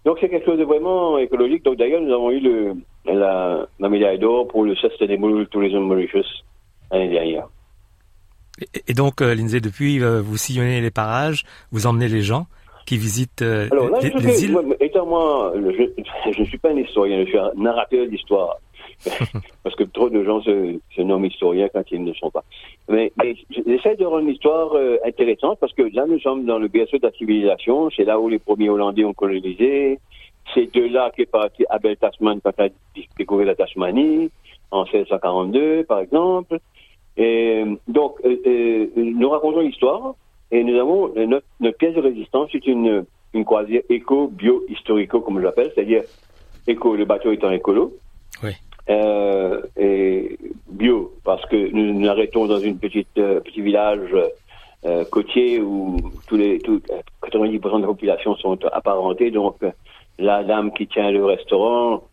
Donc 0.04 0.18
c'est 0.20 0.28
quelque 0.28 0.44
chose 0.44 0.58
de 0.58 0.64
vraiment 0.64 1.18
écologique. 1.18 1.64
Donc 1.64 1.76
d'ailleurs 1.76 2.00
nous 2.00 2.12
avons 2.12 2.30
eu 2.30 2.40
le, 2.40 2.74
la, 3.06 3.66
la 3.78 3.88
médaille 3.88 4.18
d'or 4.18 4.48
pour 4.48 4.64
le 4.64 4.74
Sustainable 4.74 5.46
Tourism 5.48 5.78
Mauritius 5.78 6.44
l'année 6.90 7.10
dernière. 7.10 7.48
Et, 8.86 8.94
donc, 8.94 9.20
euh, 9.20 9.34
Lindsay, 9.34 9.60
depuis, 9.60 10.02
euh, 10.02 10.20
vous 10.20 10.36
sillonnez 10.36 10.80
les 10.80 10.90
parages, 10.90 11.44
vous 11.72 11.86
emmenez 11.86 12.08
les 12.08 12.22
gens 12.22 12.46
qui 12.86 12.96
visitent 12.98 13.42
euh, 13.42 13.68
Alors, 13.72 13.88
là, 13.88 13.98
les, 14.00 14.10
je 14.10 14.16
les 14.18 14.44
îles. 14.44 14.52
Moi, 14.52 14.62
étant 14.80 15.06
moi, 15.06 15.52
je 15.56 16.40
ne 16.40 16.44
suis 16.44 16.58
pas 16.58 16.70
un 16.70 16.76
historien, 16.76 17.20
je 17.24 17.30
suis 17.30 17.38
un 17.38 17.50
narrateur 17.56 18.06
d'histoire. 18.06 18.58
Parce 19.62 19.76
que 19.76 19.84
trop 19.84 20.10
de 20.10 20.24
gens 20.24 20.42
se, 20.42 21.02
nomment 21.02 21.26
historiens 21.26 21.68
quand 21.72 21.82
ils 21.90 22.02
ne 22.02 22.12
sont 22.14 22.30
pas. 22.30 22.44
Mais, 22.88 23.12
j'essaie 23.50 23.96
de 23.96 24.04
rendre 24.04 24.26
l'histoire 24.26 24.72
euh, 24.74 24.98
intéressante 25.04 25.58
parce 25.60 25.72
que 25.72 25.82
là, 25.94 26.04
nous 26.06 26.20
sommes 26.20 26.44
dans 26.44 26.58
le 26.58 26.68
berceau 26.68 26.98
de 26.98 27.06
la 27.06 27.12
civilisation. 27.12 27.90
C'est 27.90 28.04
là 28.04 28.18
où 28.18 28.28
les 28.28 28.38
premiers 28.38 28.68
Hollandais 28.68 29.04
ont 29.04 29.14
colonisé. 29.14 29.98
C'est 30.52 30.72
de 30.74 30.86
là 30.86 31.10
qu'est 31.14 31.26
parti 31.26 31.64
Abel 31.70 31.96
Tasman 31.96 32.40
quand 32.42 32.52
il 32.58 32.64
a 32.64 33.04
découvert 33.16 33.46
la 33.46 33.54
Tasmanie, 33.54 34.30
en 34.70 34.84
1642, 34.84 35.84
par 35.84 36.00
exemple. 36.00 36.58
Donc, 37.16 38.20
euh, 38.24 38.36
euh, 38.46 38.86
nous 38.96 39.30
racontons 39.30 39.60
l'histoire 39.60 40.14
et 40.50 40.62
nous 40.62 40.78
avons 40.78 41.12
notre, 41.14 41.46
notre, 41.60 41.78
pièce 41.78 41.94
de 41.94 42.00
résistance, 42.00 42.50
c'est 42.52 42.66
une, 42.66 43.06
une 43.32 43.44
croisière 43.44 43.82
éco-bio-historico, 43.88 45.20
comme 45.20 45.38
je 45.38 45.44
l'appelle, 45.44 45.72
c'est-à-dire 45.74 46.02
éco, 46.66 46.96
le 46.96 47.04
bateau 47.04 47.32
étant 47.32 47.50
écolo. 47.50 47.96
Oui. 48.42 48.50
Euh, 48.90 49.62
et 49.78 50.38
bio, 50.68 51.14
parce 51.24 51.44
que 51.46 51.56
nous 51.72 51.94
nous 51.94 52.08
arrêtons 52.08 52.46
dans 52.46 52.58
une 52.58 52.78
petite 52.78 53.16
euh, 53.16 53.40
petit 53.40 53.62
village 53.62 54.14
euh, 54.84 55.04
côtier 55.06 55.60
où 55.60 55.96
tous 56.26 56.36
les 56.36 56.58
tout, 56.58 56.82
90% 57.22 57.76
de 57.76 57.80
la 57.80 57.86
population 57.86 58.36
sont 58.36 58.58
apparentés. 58.66 59.30
Donc, 59.30 59.56
la 60.18 60.44
dame 60.44 60.72
qui 60.72 60.86
tient 60.86 61.10
le 61.10 61.24
restaurant, 61.24 62.04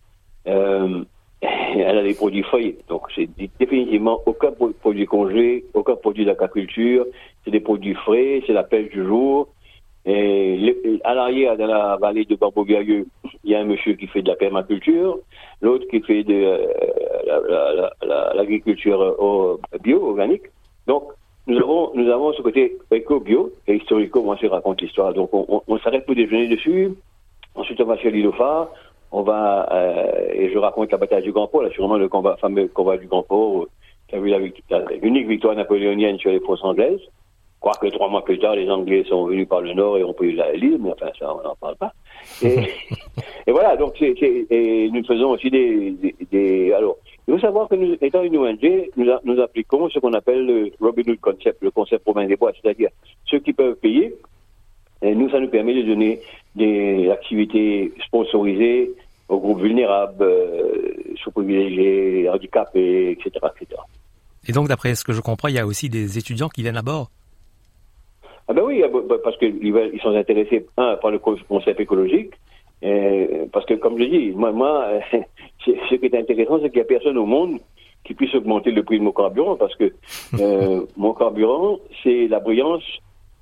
euh, 0.47 1.03
elle 1.41 1.97
a 1.97 2.03
des 2.03 2.13
produits 2.13 2.43
frais. 2.43 2.76
Donc, 2.88 3.07
c'est 3.15 3.30
définitivement 3.59 4.19
aucun 4.26 4.51
produit 4.80 5.05
congelé, 5.05 5.65
aucun 5.74 5.95
produit 5.95 6.24
d'aquaculture. 6.24 7.05
C'est 7.43 7.51
des 7.51 7.59
produits 7.59 7.95
frais, 7.95 8.41
c'est 8.47 8.53
la 8.53 8.63
pêche 8.63 8.91
du 8.91 9.03
jour. 9.03 9.49
Et 10.05 10.99
à 11.03 11.13
l'arrière, 11.13 11.57
dans 11.57 11.67
la 11.67 11.97
vallée 11.97 12.25
de 12.25 12.35
Barbeau-Guerrieux, 12.35 13.05
il 13.43 13.51
y 13.51 13.55
a 13.55 13.59
un 13.59 13.65
monsieur 13.65 13.93
qui 13.93 14.07
fait 14.07 14.21
de 14.21 14.29
la 14.29 14.35
permaculture, 14.35 15.19
l'autre 15.61 15.85
qui 15.89 16.01
fait 16.01 16.23
de 16.23 16.33
euh, 16.33 17.89
l'agriculture 18.35 18.99
la, 18.99 19.55
la, 19.71 19.77
bio, 19.77 20.09
organique. 20.09 20.43
Donc, 20.87 21.03
nous 21.47 21.57
avons, 21.57 21.91
nous 21.95 22.09
avons 22.09 22.33
ce 22.33 22.41
côté 22.41 22.77
éco-bio 22.91 23.51
et 23.67 23.75
historico, 23.75 24.23
moi, 24.23 24.37
je 24.41 24.47
raconte 24.47 24.81
l'histoire. 24.81 25.13
Donc, 25.13 25.29
on, 25.33 25.77
s'arrête 25.79 26.05
pour 26.05 26.15
déjeuner 26.15 26.47
dessus. 26.47 26.93
Ensuite, 27.55 27.81
on 27.81 27.85
va 27.85 27.97
sur 27.97 28.09
l'île. 28.09 28.29
On 29.13 29.23
va, 29.23 29.67
euh, 29.71 30.29
et 30.33 30.51
je 30.51 30.57
raconte 30.57 30.91
la 30.91 30.97
bataille 30.97 31.23
du 31.23 31.33
Grand 31.33 31.47
Port, 31.47 31.63
là, 31.63 31.69
sûrement 31.71 31.97
le 31.97 32.07
combat, 32.07 32.37
fameux 32.37 32.67
combat 32.69 32.97
du 32.97 33.07
Grand 33.07 33.23
Port, 33.23 33.67
qui 34.07 34.15
a 34.15 34.19
vu 34.19 34.33
l'unique 35.01 35.27
victoire 35.27 35.55
napoléonienne 35.55 36.17
sur 36.17 36.31
les 36.31 36.39
forces 36.39 36.63
anglaises. 36.63 37.01
Quoique 37.62 37.86
trois 37.89 38.09
mois 38.09 38.26
plus 38.26 38.39
tard, 38.39 38.55
les 38.55 38.68
Anglais 38.72 39.05
sont 39.07 39.28
venus 39.28 39.47
par 39.47 39.62
le 39.62 39.74
nord 39.74 39.95
et 39.95 40.03
ont 40.03 40.14
pris 40.14 40.32
l'île, 40.32 40.80
mais 40.82 40.91
enfin, 40.93 41.12
ça, 41.18 41.32
on 41.32 41.47
n'en 41.47 41.55
parle 41.55 41.76
pas. 41.76 41.93
Et, 42.41 42.57
et 43.47 43.51
voilà, 43.51 43.78
donc, 43.78 43.93
c'est, 43.99 44.16
et 44.20 44.89
nous 44.91 45.05
faisons 45.05 45.30
aussi 45.30 45.51
des, 45.51 45.91
des, 45.91 46.16
des, 46.32 46.74
Alors, 46.74 46.97
il 47.28 47.36
faut 47.36 47.39
savoir 47.39 47.70
que 47.70 47.76
nous, 47.76 47.95
étant 48.01 48.24
une 48.24 48.36
ONG, 48.36 48.89
nous, 48.97 49.05
nous 49.26 49.39
appliquons 49.39 49.89
ce 49.89 49.99
qu'on 49.99 50.14
appelle 50.14 50.43
le 50.43 50.72
Robin 50.82 51.03
Hood 51.05 51.20
Concept, 51.20 51.62
le 51.62 51.70
concept 51.70 52.03
province 52.03 52.28
des 52.28 52.36
bois, 52.36 52.51
c'est-à-dire 52.59 52.89
ceux 53.26 53.38
qui 53.38 53.53
peuvent 53.53 53.76
payer. 53.76 54.16
Et 55.03 55.14
nous, 55.14 55.30
ça 55.30 55.39
nous 55.39 55.49
permet 55.49 55.76
de 55.76 55.84
donner 55.84 56.20
des 56.55 57.12
activités 57.12 57.93
sponsorisées 58.07 58.91
aux 59.30 59.39
groupes 59.39 59.62
vulnérables, 59.62 60.24
euh, 60.24 60.93
sous-privilégiés, 61.24 62.28
handicapés, 62.28 63.12
etc., 63.12 63.32
etc. 63.55 63.82
Et 64.47 64.51
donc, 64.51 64.68
d'après 64.68 64.95
ce 64.95 65.03
que 65.03 65.14
je 65.14 65.22
comprends, 65.22 65.47
il 65.47 65.55
y 65.55 65.59
a 65.59 65.68
aussi 65.68 65.89
des 65.89 66.18
étudiants 66.18 66.49
qui 66.49 66.64
viennent 66.64 66.78
à 66.78 66.82
bord 66.82 67.12
ah 68.47 68.53
ben 68.53 68.63
oui, 68.63 68.83
parce 69.23 69.37
qu'ils 69.37 69.63
ils 69.63 70.01
sont 70.01 70.15
intéressés, 70.15 70.65
un, 70.77 70.95
par 70.97 71.11
le 71.11 71.19
concept 71.19 71.79
écologique, 71.79 72.33
et, 72.81 73.27
parce 73.51 73.65
que, 73.65 73.75
comme 73.75 73.99
je 73.99 74.05
dis, 74.05 74.31
moi, 74.31 74.51
moi 74.51 74.87
ce 75.65 75.95
qui 75.95 76.05
est 76.05 76.15
intéressant, 76.15 76.59
c'est 76.61 76.69
qu'il 76.69 76.79
n'y 76.79 76.85
a 76.85 76.85
personne 76.85 77.17
au 77.17 77.25
monde 77.25 77.59
qui 78.03 78.15
puisse 78.15 78.33
augmenter 78.33 78.71
le 78.71 78.83
prix 78.83 78.99
de 78.99 79.03
mon 79.03 79.11
carburant, 79.11 79.55
parce 79.55 79.75
que 79.75 79.93
euh, 80.39 80.81
mon 80.97 81.13
carburant, 81.13 81.79
c'est 82.03 82.27
la 82.27 82.39
brillance 82.39 82.83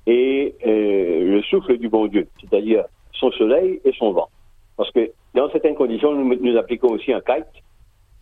et 0.06 0.54
euh, 0.66 1.36
le 1.36 1.42
souffle 1.42 1.78
du 1.78 1.88
bon 1.88 2.06
Dieu, 2.06 2.26
c'est-à-dire 2.40 2.84
son 3.12 3.30
soleil 3.32 3.80
et 3.84 3.92
son 3.98 4.12
vent. 4.12 4.28
Parce 4.76 4.90
que 4.90 5.10
dans 5.34 5.50
certaines 5.50 5.74
conditions, 5.74 6.14
nous, 6.14 6.34
nous 6.40 6.56
appliquons 6.56 6.88
aussi 6.88 7.12
un 7.12 7.20
kite 7.20 7.46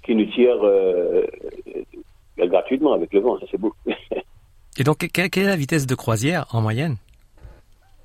qui 0.05 0.15
nous 0.15 0.27
tire 0.27 0.59
euh, 0.63 1.25
gratuitement 2.39 2.93
avec 2.93 3.13
le 3.13 3.21
vent, 3.21 3.39
ça 3.39 3.47
c'est 3.51 3.61
beau. 3.61 3.73
Et 4.79 4.85
donc, 4.85 4.99
quelle 5.13 5.27
est 5.27 5.47
la 5.47 5.57
vitesse 5.57 5.87
de 5.87 5.95
croisière 5.95 6.47
en 6.53 6.61
moyenne? 6.61 6.97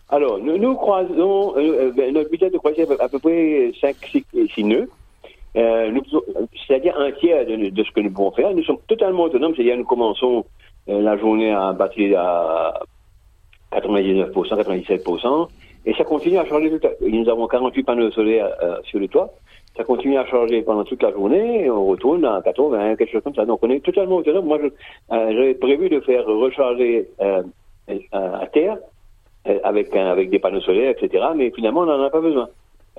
Alors, 0.10 0.40
nous, 0.40 0.76
croisons, 0.76 1.56
euh, 1.58 1.92
ben, 1.96 2.14
notre 2.14 2.30
vitesse 2.30 2.52
de 2.52 2.58
croisière 2.58 2.92
est 2.92 3.02
à 3.02 3.08
peu 3.08 3.20
près 3.20 3.72
5-6 3.82 4.66
nœuds. 4.66 4.90
Euh, 5.56 5.92
c'est-à-dire 6.66 6.98
un 6.98 7.12
tiers 7.12 7.46
de, 7.46 7.84
ce 7.84 7.92
que 7.92 8.00
nous 8.00 8.12
pouvons 8.12 8.32
faire. 8.32 8.54
Nous 8.54 8.64
sommes 8.64 8.80
totalement 8.88 9.24
autonomes, 9.24 9.54
c'est-à-dire 9.56 9.78
nous 9.78 9.86
commençons 9.86 10.46
euh, 10.90 11.02
la 11.02 11.16
journée 11.18 11.52
à 11.52 11.74
batterie 11.74 12.16
à 12.16 12.82
99%, 13.72 14.32
97%, 14.34 15.48
et 15.86 15.94
ça 15.94 16.04
continue 16.04 16.38
à 16.38 16.46
changer 16.46 16.72
tout 16.72 16.80
temps. 16.80 16.90
Nous 17.02 17.30
avons 17.30 17.48
48 17.48 17.84
panneaux 17.84 18.12
solaires 18.12 18.50
euh, 18.64 18.78
sur 18.84 19.00
le 19.00 19.08
toit, 19.08 19.32
ça 19.76 19.84
continue 19.84 20.18
à 20.18 20.26
charger 20.26 20.62
pendant 20.62 20.84
toute 20.84 21.02
la 21.02 21.12
journée, 21.12 21.66
et 21.66 21.70
on 21.70 21.86
retourne 21.86 22.26
à 22.26 22.42
80, 22.44 22.96
quelque 22.96 23.12
chose 23.12 23.24
comme 23.24 23.36
ça. 23.36 23.46
Donc 23.46 23.60
on 23.64 23.70
est 23.70 23.80
totalement 23.80 24.18
autonome. 24.18 24.46
Moi, 24.46 24.60
euh, 24.62 24.70
j'avais 25.10 25.56
prévu 25.56 25.90
de 25.90 26.00
faire 26.02 26.26
recharger 26.26 27.08
euh, 27.22 27.44
à 28.12 28.46
terre 28.48 28.78
euh, 29.48 29.60
avec, 29.64 29.96
avec 29.96 30.30
des 30.30 30.40
panneaux 30.40 30.62
solaires, 30.62 30.92
etc. 30.98 31.26
Mais 31.36 31.52
finalement, 31.52 31.82
on 31.82 31.86
n'en 31.86 32.04
a 32.04 32.10
pas 32.10 32.22
besoin. 32.22 32.50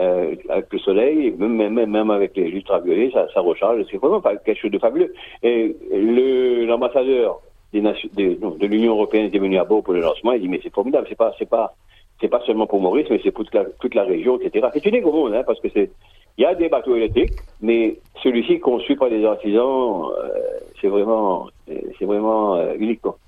euh, 0.00 0.34
avec 0.48 0.72
le 0.72 0.78
soleil, 0.80 1.34
même, 1.38 1.54
même, 1.54 1.90
même 1.90 2.10
avec 2.10 2.36
les 2.36 2.48
ultraviolets, 2.48 3.10
ça, 3.12 3.28
ça 3.32 3.40
recharge. 3.40 3.84
C'est 3.90 3.98
vraiment 3.98 4.20
quelque 4.20 4.60
chose 4.60 4.72
de 4.72 4.78
fabuleux. 4.78 5.12
Et 5.42 5.76
l'ambassadeur 6.66 7.40
de 7.72 8.66
l'Union 8.66 8.92
européenne 8.92 9.30
est 9.32 9.38
venu 9.38 9.58
à 9.58 9.64
bord 9.64 9.82
pour 9.82 9.94
le 9.94 10.00
lancement. 10.00 10.32
Il 10.32 10.40
dit 10.40 10.48
mais 10.48 10.60
c'est 10.62 10.74
formidable, 10.74 11.06
c'est 11.08 11.18
pas 11.18 11.32
c'est 11.38 11.48
pas 11.48 11.74
pas 12.28 12.40
seulement 12.46 12.66
pour 12.66 12.80
Maurice, 12.80 13.06
mais 13.10 13.20
c'est 13.22 13.30
pour 13.30 13.44
toute 13.44 13.54
la, 13.54 13.64
toute 13.80 13.94
la 13.94 14.04
région, 14.04 14.40
etc. 14.40 14.68
C'est 14.72 15.04
au 15.04 15.12
monde, 15.12 15.34
hein, 15.34 15.42
parce 15.46 15.60
que 15.60 15.68
c'est 15.68 15.90
il 16.36 16.42
y 16.42 16.46
a 16.46 16.54
des 16.54 16.68
bateaux 16.68 16.96
électriques, 16.96 17.34
mais 17.60 17.98
celui-ci 18.22 18.58
conçu 18.58 18.96
par 18.96 19.08
des 19.08 19.24
artisans, 19.24 20.10
euh, 20.18 20.28
c'est 20.80 20.88
vraiment 20.88 21.48
c'est 21.66 22.04
vraiment 22.04 22.56
euh, 22.56 22.74
unique. 22.78 23.00
Quoi. 23.00 23.18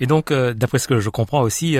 Et 0.00 0.06
donc, 0.06 0.30
euh, 0.30 0.54
d'après 0.54 0.78
ce 0.78 0.88
que 0.88 0.98
je 0.98 1.10
comprends 1.10 1.42
aussi, 1.42 1.76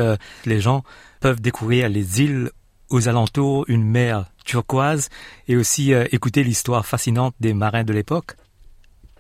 les 0.47 0.61
gens 0.61 0.83
peuvent 1.21 1.41
découvrir 1.41 1.89
les 1.89 2.23
îles 2.23 2.51
aux 2.91 3.09
alentours, 3.09 3.65
une 3.69 3.83
mer 3.83 4.27
turquoise, 4.45 5.09
et 5.49 5.57
aussi 5.57 5.93
écouter 6.13 6.45
l'histoire 6.45 6.85
fascinante 6.85 7.35
des 7.41 7.55
marins 7.55 7.83
de 7.83 7.93
l'époque. 7.93 8.33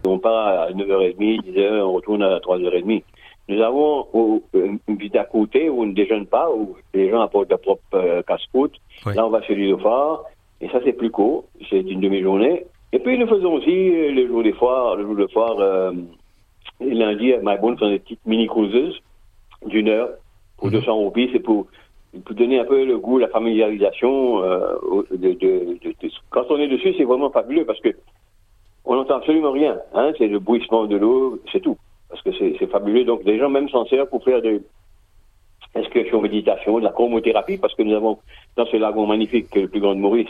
On 0.07 0.18
part 0.18 0.47
à 0.47 0.70
9h30, 0.70 1.16
10h, 1.45 1.80
on 1.80 1.93
retourne 1.95 2.22
à 2.22 2.39
3h30. 2.39 3.03
Nous 3.49 3.61
avons 3.61 4.07
une 4.55 4.78
visite 4.97 5.16
à 5.16 5.24
côté 5.24 5.68
où 5.68 5.82
on 5.82 5.87
ne 5.87 5.93
déjeune 5.93 6.26
pas, 6.26 6.51
où 6.51 6.76
les 6.95 7.11
gens 7.11 7.20
apportent 7.20 7.51
leur 7.51 7.61
propre 7.61 7.82
euh, 7.95 8.22
casse-croûte. 8.22 8.72
Là, 9.05 9.26
on 9.26 9.30
va 9.30 9.43
sur 9.43 9.55
l'île 9.55 9.76
phare, 9.82 10.24
et 10.61 10.69
ça, 10.69 10.81
c'est 10.85 10.93
plus 10.93 11.11
court. 11.11 11.45
C'est 11.71 11.81
une 11.81 12.01
demi-journée. 12.01 12.67
Et 12.93 12.99
puis, 12.99 13.19
nous 13.19 13.27
faisons 13.27 13.55
aussi 13.55 13.71
euh, 13.71 14.13
le 14.13 14.27
jour 14.27 14.43
des 14.43 14.53
foires, 14.53 14.97
le 14.97 15.05
jour 15.05 15.17
de 15.17 15.27
foire, 15.27 15.59
euh, 15.59 15.93
lundi, 16.81 17.33
à 17.33 17.41
Mybourne, 17.43 17.79
sont 17.79 17.91
des 17.91 17.99
petites 17.99 18.25
mini-cruises 18.25 18.95
d'une 19.67 19.89
heure 19.89 20.11
pour 20.59 20.71
200 20.71 20.87
mhm. 20.87 21.03
roupies. 21.03 21.31
C'est 21.33 21.41
pour, 21.41 21.67
pour 22.25 22.37
donner 22.37 22.61
un 22.61 22.65
peu 22.65 22.85
le 22.85 22.99
goût, 22.99 23.19
la 23.19 23.29
familiarisation. 23.29 24.43
Euh, 24.43 24.77
de, 25.11 25.33
de, 25.33 25.79
de, 25.83 26.11
quand 26.31 26.45
on 26.51 26.59
est 26.59 26.69
dessus, 26.69 26.95
c'est 26.97 27.05
vraiment 27.05 27.31
fabuleux 27.31 27.65
parce 27.65 27.81
que 27.81 27.91
on 28.85 28.95
n'entend 28.97 29.17
absolument 29.17 29.53
rien. 29.53 29.79
Hein, 29.95 30.13
c'est 30.19 30.29
le 30.29 30.39
bruissement 30.39 30.85
de 30.87 30.97
l'eau, 30.97 31.41
c'est 31.51 31.61
tout 31.61 31.79
parce 32.15 32.23
que 32.23 32.31
c'est 32.59 32.71
fabuleux. 32.71 33.05
Donc, 33.05 33.25
des 33.25 33.39
gens 33.39 33.49
même 33.49 33.69
s'en 33.69 33.87
servent 33.87 34.09
pour 34.09 34.23
faire 34.23 34.41
des 34.41 34.61
inscriptions 35.75 36.20
méditation, 36.20 36.79
de 36.79 36.85
la 36.85 36.91
chromothérapie, 36.91 37.59
parce 37.59 37.75
que 37.75 37.83
nous 37.83 37.95
avons 37.95 38.18
dans 38.57 38.66
ce 38.66 38.77
lagon 38.77 39.07
magnifique, 39.07 39.55
le 39.55 39.68
plus 39.68 39.81
grand 39.81 39.95
de 39.95 40.01
Maurice, 40.01 40.29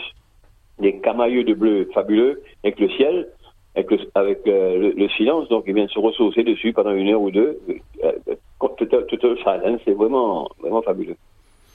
des 0.79 0.99
camailleux 0.99 1.43
de 1.43 1.53
bleu 1.53 1.89
fabuleux, 1.93 2.41
avec 2.63 2.79
le 2.79 2.89
ciel, 2.89 3.29
avec 3.75 3.91
le, 3.91 3.99
avec, 4.15 4.47
euh, 4.47 4.93
le, 4.95 5.09
silence, 5.09 5.47
donc 5.49 5.65
ils 5.67 5.73
viennent 5.73 5.89
se 5.89 5.99
ressourcer 5.99 6.43
dessus 6.43 6.73
pendant 6.73 6.91
une 6.91 7.09
heure 7.09 7.21
ou 7.21 7.31
deux, 7.31 7.59
euh, 8.03 8.11
tout, 8.59 8.85
tout, 8.85 9.17
tout, 9.17 9.37
c'est 9.85 9.91
vraiment, 9.91 10.49
vraiment 10.61 10.81
fabuleux. 10.81 11.15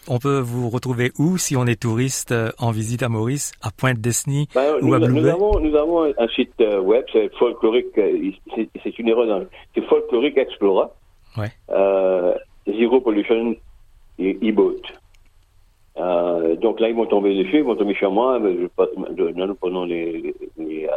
On 0.09 0.19
peut 0.19 0.41
vous 0.41 0.71
retrouver 0.71 1.13
où 1.19 1.37
si 1.37 1.57
on 1.57 1.67
est 1.67 1.81
touriste 1.81 2.33
euh, 2.33 2.51
en 2.59 2.71
visite 2.71 3.03
à 3.03 3.09
Maurice, 3.09 3.53
à 3.63 3.71
Pointe-Desny 3.71 4.49
ben, 4.55 4.77
ou 4.81 4.89
nous, 4.89 4.95
à 4.95 4.99
nous 4.99 5.27
avons, 5.27 5.61
nous 5.61 5.77
avons 5.77 6.05
un 6.05 6.29
site 6.35 6.55
euh, 6.61 6.81
web, 6.81 7.05
c'est 7.13 7.33
folklorique, 7.37 7.97
euh, 7.99 8.31
c'est 8.83 8.99
une 8.99 9.09
erreur, 9.09 9.45
c'est 9.75 9.85
folklorique 9.85 10.39
Explora. 10.39 10.95
Ouais. 11.37 11.51
Euh, 12.71 12.79
Zero 12.79 13.01
Pollution 13.01 13.57
e-boat. 14.19 14.83
Euh, 15.97 16.57
donc 16.57 16.81
là, 16.81 16.89
ils 16.89 16.95
vont 16.95 17.07
tomber 17.07 17.37
dessus, 17.37 17.59
ils 17.59 17.65
vont 17.65 17.77
tomber 17.77 17.95
sur 17.95 18.13
moi, 18.13 18.39
nous 18.39 18.69
prenons 19.61 19.85
les, 19.85 20.35
les, 20.57 20.89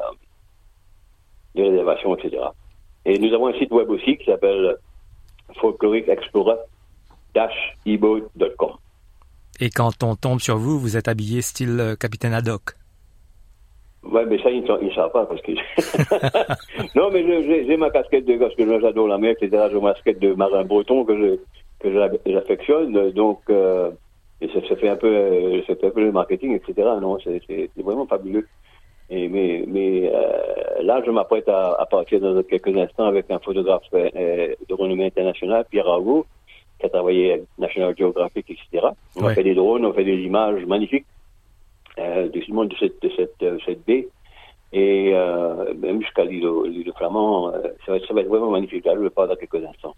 les, 1.56 1.70
réservations, 1.70 2.16
etc. 2.16 2.44
Et 3.06 3.20
nous 3.20 3.34
avons 3.34 3.48
un 3.48 3.58
site 3.58 3.72
web 3.72 3.90
aussi 3.90 4.16
qui 4.18 4.26
s'appelle 4.26 4.78
folklorique 5.60 6.08
Explorer-eboat.com. 6.08 8.72
Et 9.60 9.70
quand 9.70 10.04
on 10.04 10.16
tombe 10.16 10.40
sur 10.40 10.58
vous, 10.58 10.80
vous 10.80 10.98
êtes 10.98 11.08
habillé 11.08 11.42
style 11.42 11.80
euh, 11.80 11.96
capitaine 11.96 12.34
Haddock. 12.34 12.74
Ouais, 14.04 14.26
mais 14.26 14.42
ça, 14.42 14.50
ils 14.50 14.64
ne 14.64 14.94
savent 14.94 15.12
pas 15.12 15.26
parce 15.26 15.42
que. 15.42 15.52
non, 16.96 17.10
mais 17.12 17.24
j'ai 17.66 17.78
ma 17.78 17.90
casquette 17.90 18.26
de 18.26 18.38
parce 18.38 18.54
que 18.56 18.82
j'adore 18.82 19.08
la 19.08 19.18
mer, 19.18 19.34
etc. 19.40 19.68
J'ai 19.72 19.80
ma 19.80 19.94
casquette 19.94 20.20
de 20.20 20.34
marin 20.34 20.66
breton 20.66 21.06
que 21.06 21.16
je 21.16 21.40
que 21.84 22.10
j'affectionne. 22.26 23.12
Donc, 23.12 23.42
euh, 23.50 23.92
et 24.42 24.50
ça, 24.50 24.76
fait 24.76 24.90
un 24.90 24.96
peu, 24.96 25.08
euh, 25.08 25.62
ça 25.68 25.76
fait 25.76 25.88
un 25.88 25.92
peu 25.92 26.02
le 26.02 26.12
marketing, 26.12 26.56
etc. 26.56 26.90
Non, 27.02 27.18
c'est 27.24 27.70
vraiment 27.78 28.08
fabuleux. 28.08 28.48
Et 29.10 29.28
mais 29.28 29.64
mais 29.68 30.12
là, 30.82 31.02
je 31.06 31.12
m'apprête 31.12 31.48
à, 31.50 31.74
à, 31.74 31.86
partir 31.86 32.20
dans 32.22 32.42
quelques 32.44 32.76
instants 32.76 33.06
avec 33.06 33.30
un 33.30 33.40
photographe 33.40 33.84
de 33.92 34.74
renommée 34.74 35.06
internationale, 35.06 35.66
Pierre 35.70 35.86
Rago, 35.86 36.26
qui 36.80 36.86
a 36.86 36.90
travaillé 36.90 37.34
avec 37.34 37.44
National 37.58 37.96
Geographic, 37.98 38.50
etc. 38.50 38.88
On 39.16 39.26
a 39.26 39.34
fait 39.34 39.44
des 39.44 39.56
drones, 39.56 39.86
on 39.86 39.92
a 39.92 39.94
fait 39.94 40.04
des 40.04 40.18
images 40.18 40.66
magnifiques 40.66 41.06
euh, 42.00 42.28
de, 42.30 42.40
de, 42.40 42.76
cette, 42.80 43.02
de 43.02 43.12
cette, 43.16 43.44
euh, 43.44 43.58
cette 43.66 43.86
baie. 43.86 44.08
Et 44.72 45.12
euh, 45.14 45.74
même 45.76 46.02
jusqu'à 46.02 46.26
l'île 46.26 46.42
de 46.42 46.92
Flamand, 46.98 47.50
euh, 47.50 47.62
ça, 47.86 47.92
va, 47.92 48.00
ça, 48.00 48.14
va, 48.14 48.22
être 48.22 48.28
vraiment 48.28 48.50
magnifique. 48.50 48.86
Là, 48.86 48.94
je 48.96 49.02
vais 49.02 49.10
pas 49.12 49.28
dans 49.28 49.36
quelques 49.36 49.64
instants. 49.64 49.96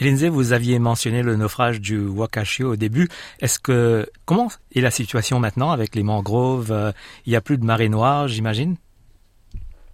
Lindsay, 0.00 0.28
vous 0.28 0.52
aviez 0.52 0.78
mentionné 0.78 1.22
le 1.22 1.36
naufrage 1.36 1.80
du 1.80 2.06
Wakashio 2.06 2.72
au 2.72 2.76
début. 2.76 3.08
Est-ce 3.40 3.58
que 3.60 4.06
comment 4.26 4.48
est 4.74 4.80
la 4.80 4.90
situation 4.90 5.38
maintenant 5.38 5.70
avec 5.70 5.94
les 5.94 6.02
mangroves? 6.02 6.72
Euh, 6.72 6.90
Il 7.26 7.32
y 7.32 7.36
a 7.36 7.40
plus 7.40 7.58
de 7.58 7.64
marée 7.64 7.88
noire, 7.88 8.26
j'imagine? 8.26 8.76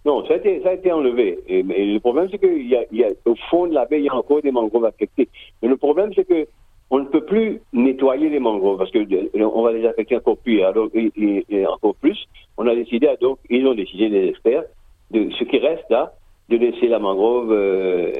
Non, 0.03 0.25
ça 0.25 0.33
a 0.33 0.73
été, 0.73 0.91
enlevé. 0.91 1.37
Et, 1.47 1.61
le 1.61 1.99
problème, 1.99 2.27
c'est 2.31 2.39
qu'il 2.39 3.35
fond 3.51 3.67
de 3.67 3.73
la 3.73 3.85
baie, 3.85 3.99
il 3.99 4.05
y 4.05 4.09
a 4.09 4.15
encore 4.15 4.41
des 4.41 4.51
mangroves 4.51 4.85
affectées. 4.85 5.29
Mais 5.61 5.69
le 5.69 5.77
problème, 5.77 6.11
c'est 6.15 6.27
que 6.27 6.47
on 6.89 6.99
ne 6.99 7.05
peut 7.05 7.23
plus 7.23 7.61
nettoyer 7.71 8.27
les 8.29 8.39
mangroves 8.39 8.79
parce 8.79 8.91
que 8.91 8.97
euh, 8.97 9.49
on 9.53 9.61
va 9.61 9.71
les 9.71 9.85
affecter 9.85 10.17
encore 10.17 10.37
plus. 10.37 10.63
Alors, 10.63 10.89
et, 10.93 11.65
encore 11.67 11.95
plus, 11.95 12.17
on 12.57 12.67
a 12.67 12.75
décidé, 12.75 13.07
donc, 13.21 13.37
ils 13.49 13.65
ont 13.67 13.75
décidé, 13.75 14.09
les 14.09 14.29
experts, 14.29 14.63
de 15.11 15.29
ce 15.37 15.43
qui 15.43 15.59
reste 15.59 15.85
là, 15.89 16.13
de 16.49 16.57
laisser 16.57 16.87
la 16.87 16.99
mangrove 16.99 17.51
euh, 17.51 18.11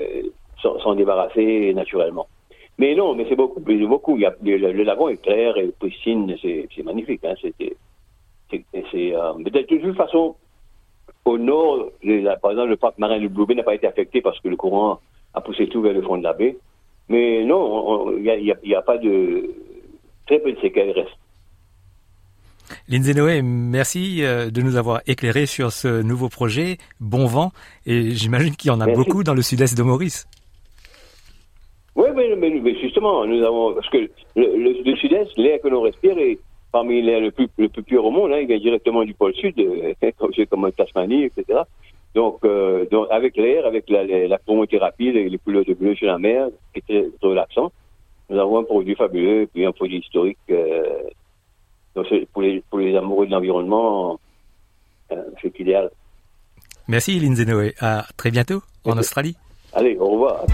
s'en 0.62 0.95
débarrasser 0.95 1.74
naturellement. 1.74 2.28
Mais 2.78 2.95
non, 2.95 3.14
mais 3.16 3.26
c'est 3.30 3.36
beaucoup, 3.36 3.59
beaucoup. 3.59 4.16
Il 4.16 4.22
y 4.22 4.26
a, 4.26 4.34
le, 4.41 4.84
lagon 4.84 5.09
est 5.09 5.22
clair 5.22 5.57
et 5.57 5.68
pristine, 5.78 6.36
c'est 6.41 6.84
magnifique. 6.84 7.24
Hein, 7.24 7.36
c'est, 7.41 7.53
c'est, 8.49 9.16
euh, 9.16 9.34
de 9.38 9.78
toute 9.78 9.95
façon, 9.95 10.36
au 11.26 11.38
nord, 11.38 11.91
par 12.41 12.51
exemple, 12.51 12.70
le 12.70 12.78
parc 12.78 12.97
marin 12.97 13.20
du 13.20 13.30
Blue 13.30 13.53
n'a 13.55 13.64
pas 13.64 13.76
été 13.76 13.88
affecté 13.88 14.22
parce 14.22 14.39
que 14.39 14.47
le 14.47 14.55
courant 14.55 14.99
a 15.34 15.41
poussé 15.41 15.68
tout 15.68 15.82
vers 15.82 15.93
le 15.93 16.01
fond 16.01 16.18
de 16.18 16.24
la 16.24 16.34
baie. 16.34 16.57
Mais 17.09 17.43
non, 17.43 18.18
il 18.18 18.24
n'y 18.64 18.76
a, 18.76 18.82
pas 18.82 18.97
de... 18.97 19.49
Très 20.26 20.39
peu 20.39 20.51
de 20.53 20.59
séquelles 20.59 20.91
restent. 20.91 21.18
Lindsay 22.88 23.14
Noé, 23.14 23.41
merci 23.41 24.24
euh, 24.24 24.49
de 24.49 24.62
nous 24.62 24.78
avoir 24.78 25.01
éclairé 25.05 25.45
sur 25.45 25.72
ce 25.72 26.01
nouveau 26.01 26.30
projet, 26.30 26.78
Bon 26.99 27.26
Vent, 27.26 27.51
et 27.86 28.12
j'imagine 28.12 28.55
qu'il 28.55 28.70
y 28.70 28.72
en 28.72 28.80
a 28.80 28.88
beaucoup 28.88 29.24
dans 29.24 29.34
le 29.34 29.41
sud-est 29.41 29.78
de 29.78 29.84
Maurice. 29.84 30.28
Oui, 32.16 32.24
mais, 32.38 32.49
mais, 32.49 32.76
justement, 32.80 33.26
nous 33.26 33.43
avons, 33.43 33.74
parce 33.74 33.89
que 33.89 34.09
le, 34.36 34.84
le 34.84 34.95
sud-est, 34.95 35.38
l'air 35.38 35.59
que 35.62 35.68
l'on 35.68 35.82
respire 35.82 36.18
est, 36.18 36.39
parmi 36.72 37.01
les 37.01 37.20
le 37.20 37.32
plus, 37.32 37.47
le 37.57 37.70
plus 37.70 37.84
pur 37.84 38.05
au 38.05 38.12
monde, 38.12 38.32
hein, 38.32 38.39
il 38.41 38.47
vient 38.47 38.57
directement 38.57 39.03
du 39.03 39.14
pôle 39.14 39.34
sud, 39.36 39.59
euh, 39.59 39.93
comme, 40.18 40.32
comme 40.49 40.72
Tasmanie, 40.72 41.26
etc. 41.26 41.59
Donc, 42.16 42.39
euh, 42.43 42.86
donc 42.91 43.07
avec 43.09 43.38
l'air, 43.38 43.66
avec 43.66 43.89
la, 43.89 44.03
la, 44.03 44.28
la 44.28 44.38
chromothérapie, 44.38 45.12
les, 45.12 45.30
les, 45.30 45.38
couleurs 45.38 45.66
de 45.66 45.74
bleu 45.74 45.95
sur 45.95 46.07
la 46.07 46.18
mer, 46.18 46.47
qui 46.74 46.80
était 46.80 47.09
relaxant, 47.22 47.72
nous 48.30 48.39
avons 48.39 48.59
un 48.59 48.64
produit 48.64 48.95
fabuleux, 48.95 49.47
puis 49.53 49.66
un 49.66 49.72
produit 49.72 49.99
historique. 49.99 50.38
Euh, 50.49 51.03
donc 51.95 52.07
pour 52.34 52.41
les, 52.41 52.64
pour 52.70 52.80
les 52.80 52.95
amoureux 52.95 53.28
de 53.28 53.32
l'environnement, 53.32 54.20
euh, 55.12 55.24
c'est 55.41 55.57
idéal. 55.59 55.89
Merci 56.88 57.20
Lindsay 57.20 57.45
Noé. 57.45 57.74
À 57.80 58.05
très 58.18 58.32
bientôt 58.32 58.62
en 58.86 58.97
Australie. 58.97 59.36
Allez, 59.74 59.95
au 59.97 60.09
revoir. 60.09 60.45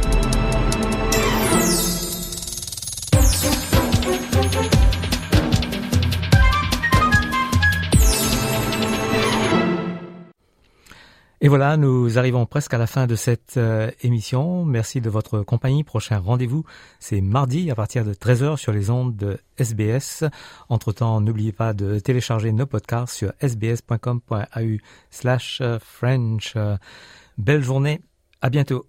Et 11.40 11.50
voilà, 11.50 11.78
nous 11.78 12.18
arrivons 12.18 12.48
presque 12.48 12.74
à 12.74 12.80
la 12.80 12.88
fin 12.88 13.06
de 13.06 13.16
cette 13.16 13.58
euh, 13.58 13.92
émission. 14.02 14.66
Merci 14.66 15.02
de 15.02 15.10
votre 15.10 15.42
compagnie. 15.42 15.84
Prochain 15.84 16.18
rendez-vous, 16.18 16.64
c'est 17.00 17.22
mardi 17.22 17.70
à 17.70 17.76
partir 17.76 18.04
de 18.04 18.14
13h 18.14 18.58
sur 18.58 18.72
les 18.72 18.90
ondes 18.90 19.16
de 19.16 19.38
SBS. 19.58 20.24
Entre-temps, 20.70 21.22
n'oubliez 21.22 21.52
pas 21.52 21.74
de 21.74 22.00
télécharger 22.00 22.52
nos 22.52 22.66
podcasts 22.66 23.14
sur 23.14 23.34
sbs.com.au 23.40 24.78
slash 25.12 25.60
euh, 25.62 25.78
French. 25.80 26.56
Belle 27.38 27.62
journée, 27.64 28.02
à 28.42 28.50
bientôt. 28.50 28.88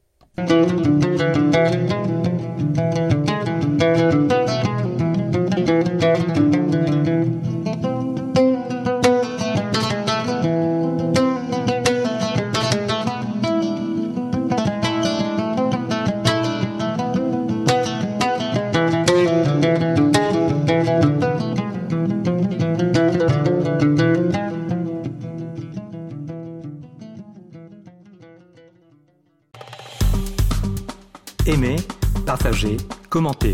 Partagez, 32.38 32.76
commentez. 33.10 33.52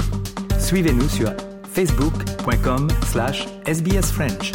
Suivez-nous 0.59 1.09
sur 1.09 1.33
facebook.com 1.73 2.89
slash 3.11 3.47
sbsfrench. 3.67 4.53